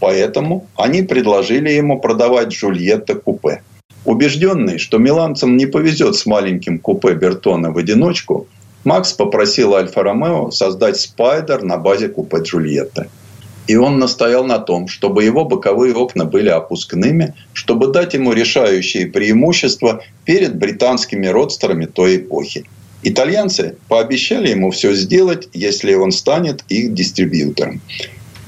Поэтому 0.00 0.66
они 0.76 1.02
предложили 1.02 1.70
ему 1.70 2.00
продавать 2.00 2.48
«Джульетта 2.48 3.14
купе». 3.14 3.62
Убежденный, 4.04 4.78
что 4.78 4.98
миланцам 4.98 5.56
не 5.56 5.66
повезет 5.66 6.16
с 6.16 6.26
маленьким 6.26 6.80
купе 6.80 7.14
Бертона 7.14 7.70
в 7.70 7.78
одиночку, 7.78 8.48
Макс 8.84 9.12
попросил 9.12 9.74
Альфа-Ромео 9.74 10.50
создать 10.50 10.98
«Спайдер» 10.98 11.62
на 11.62 11.76
базе 11.76 12.08
купе 12.08 12.38
«Джульетта». 12.38 13.06
И 13.68 13.76
он 13.76 14.00
настоял 14.00 14.44
на 14.44 14.58
том, 14.58 14.88
чтобы 14.88 15.22
его 15.22 15.44
боковые 15.44 15.94
окна 15.94 16.24
были 16.24 16.48
опускными, 16.48 17.34
чтобы 17.52 17.92
дать 17.92 18.14
ему 18.14 18.32
решающие 18.32 19.06
преимущества 19.06 20.02
перед 20.24 20.56
британскими 20.56 21.28
родстерами 21.28 21.86
той 21.86 22.16
эпохи– 22.16 22.64
Итальянцы 23.04 23.74
пообещали 23.88 24.50
ему 24.50 24.70
все 24.70 24.94
сделать, 24.94 25.48
если 25.52 25.94
он 25.94 26.12
станет 26.12 26.62
их 26.68 26.94
дистрибьютором. 26.94 27.80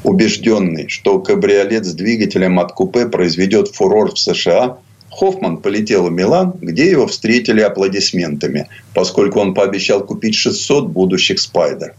Убежденный, 0.04 0.88
что 0.88 1.18
кабриолет 1.18 1.84
с 1.84 1.92
двигателем 1.94 2.60
от 2.60 2.70
купе 2.72 3.06
произведет 3.06 3.74
фурор 3.74 4.14
в 4.14 4.18
США, 4.18 4.78
Хоффман 5.10 5.56
полетел 5.58 6.06
в 6.06 6.12
Милан, 6.12 6.52
где 6.60 6.90
его 6.90 7.06
встретили 7.06 7.60
аплодисментами, 7.62 8.68
поскольку 8.92 9.40
он 9.40 9.54
пообещал 9.54 10.04
купить 10.04 10.34
600 10.34 10.88
будущих 10.88 11.40
«Спайдер». 11.40 11.94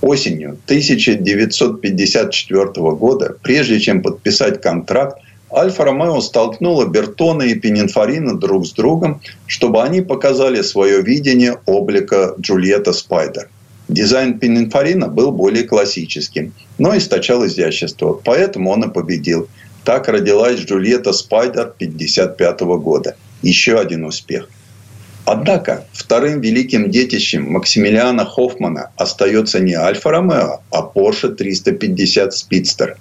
Осенью 0.00 0.58
1954 0.66 2.66
года, 2.94 3.36
прежде 3.42 3.80
чем 3.80 4.02
подписать 4.02 4.60
контракт, 4.60 5.18
Альфа-Ромео 5.52 6.20
столкнула 6.20 6.86
Бертона 6.86 7.42
и 7.42 7.54
Пининфорина 7.54 8.38
друг 8.38 8.66
с 8.66 8.72
другом, 8.72 9.20
чтобы 9.46 9.82
они 9.82 10.00
показали 10.00 10.62
свое 10.62 11.02
видение 11.02 11.58
облика 11.66 12.34
Джульетта 12.40 12.92
Спайдер. 12.92 13.48
Дизайн 13.88 14.38
Пининфорина 14.38 15.08
был 15.08 15.32
более 15.32 15.64
классическим, 15.64 16.52
но 16.78 16.96
источал 16.96 17.44
изящество, 17.46 18.12
поэтому 18.12 18.70
он 18.70 18.84
и 18.84 18.92
победил. 18.92 19.48
Так 19.84 20.08
родилась 20.08 20.60
Джульетта 20.60 21.12
Спайдер 21.12 21.72
1955 21.76 22.60
года. 22.78 23.16
Еще 23.42 23.78
один 23.80 24.04
успех. 24.04 24.48
Однако 25.24 25.84
вторым 25.92 26.40
великим 26.40 26.90
детищем 26.90 27.50
Максимилиана 27.50 28.24
Хоффмана 28.24 28.90
остается 28.96 29.60
не 29.60 29.74
Альфа-Ромео, 29.74 30.60
а 30.70 30.82
Porsche 30.82 31.34
350 31.34 32.32
Speedster. 32.32 32.96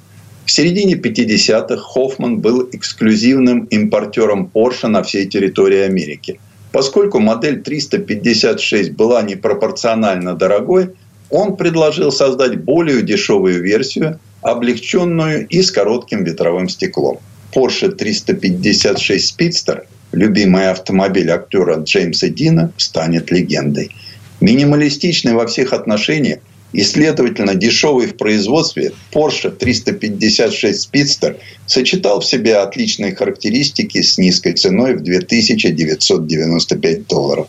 В 0.49 0.51
середине 0.51 0.95
50-х 0.95 1.77
Хоффман 1.77 2.39
был 2.39 2.67
эксклюзивным 2.71 3.65
импортером 3.65 4.49
Porsche 4.51 4.87
на 4.87 5.03
всей 5.03 5.27
территории 5.27 5.81
Америки. 5.81 6.39
Поскольку 6.71 7.19
модель 7.19 7.61
356 7.61 8.93
была 8.93 9.21
непропорционально 9.21 10.33
дорогой, 10.33 10.89
он 11.29 11.55
предложил 11.55 12.11
создать 12.11 12.63
более 12.63 13.03
дешевую 13.03 13.61
версию, 13.61 14.19
облегченную 14.41 15.47
и 15.47 15.61
с 15.61 15.69
коротким 15.69 16.23
ветровым 16.23 16.67
стеклом. 16.67 17.19
Porsche 17.53 17.91
356 17.91 19.39
Speedster, 19.39 19.83
любимый 20.13 20.71
автомобиль 20.71 21.29
актера 21.29 21.75
Джеймса 21.75 22.29
Дина, 22.29 22.73
станет 22.77 23.29
легендой. 23.29 23.91
Минималистичный 24.41 25.33
во 25.33 25.45
всех 25.45 25.73
отношениях 25.73 26.39
и, 26.71 26.83
следовательно, 26.83 27.55
дешевый 27.55 28.07
в 28.07 28.17
производстве, 28.17 28.93
Porsche 29.11 29.49
356 29.49 30.89
Speedster 30.89 31.37
сочетал 31.65 32.19
в 32.19 32.25
себе 32.25 32.57
отличные 32.57 33.15
характеристики 33.15 34.01
с 34.01 34.17
низкой 34.17 34.53
ценой 34.53 34.95
в 34.95 35.01
2995 35.01 37.07
долларов. 37.07 37.47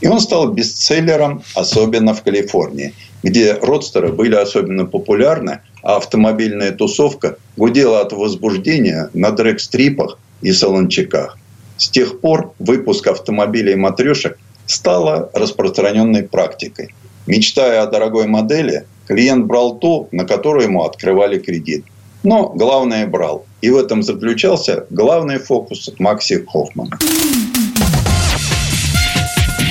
И 0.00 0.06
он 0.06 0.20
стал 0.20 0.48
бестселлером, 0.48 1.42
особенно 1.54 2.14
в 2.14 2.22
Калифорнии, 2.22 2.94
где 3.22 3.54
родстеры 3.54 4.12
были 4.12 4.34
особенно 4.34 4.86
популярны, 4.86 5.60
а 5.82 5.96
автомобильная 5.96 6.72
тусовка 6.72 7.36
гудела 7.56 8.00
от 8.00 8.12
возбуждения 8.12 9.10
на 9.14 9.30
дрэг-стрипах 9.30 10.18
и 10.42 10.52
солончаках. 10.52 11.38
С 11.76 11.88
тех 11.88 12.20
пор 12.20 12.54
выпуск 12.58 13.06
автомобилей 13.06 13.74
матрешек 13.74 14.38
стала 14.66 15.30
распространенной 15.34 16.22
практикой. 16.22 16.94
Мечтая 17.26 17.82
о 17.82 17.86
дорогой 17.86 18.26
модели, 18.26 18.84
клиент 19.06 19.46
брал 19.46 19.76
ту, 19.78 20.08
на 20.12 20.24
которую 20.24 20.64
ему 20.64 20.84
открывали 20.84 21.38
кредит. 21.38 21.84
Но 22.22 22.50
главное 22.50 23.06
брал. 23.06 23.46
И 23.60 23.70
в 23.70 23.76
этом 23.76 24.02
заключался 24.02 24.86
главный 24.90 25.38
фокус 25.38 25.90
Макси 25.98 26.44
Хоффмана. 26.46 26.98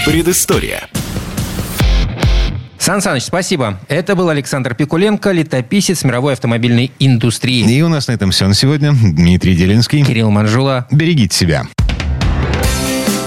Предыстория. 0.06 0.88
Сан 2.78 3.01
Саныч, 3.01 3.24
спасибо. 3.24 3.80
Это 3.88 4.16
был 4.16 4.30
Александр 4.30 4.76
Пикуленко, 4.76 5.32
летописец 5.32 6.04
мировой 6.04 6.34
автомобильной 6.34 6.91
индустрии. 6.99 7.64
И 7.72 7.82
у 7.82 7.88
нас 7.88 8.08
на 8.08 8.12
этом 8.12 8.32
все 8.32 8.47
на 8.47 8.54
сегодня. 8.54 8.91
Дмитрий 8.91 9.56
Делинский. 9.56 10.04
Кирилл 10.04 10.30
Манжула. 10.32 10.86
Берегите 10.91 11.36
себя. 11.36 11.64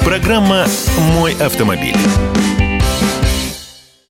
Программа 0.04 0.66
«Мой 1.14 1.34
автомобиль». 1.40 1.96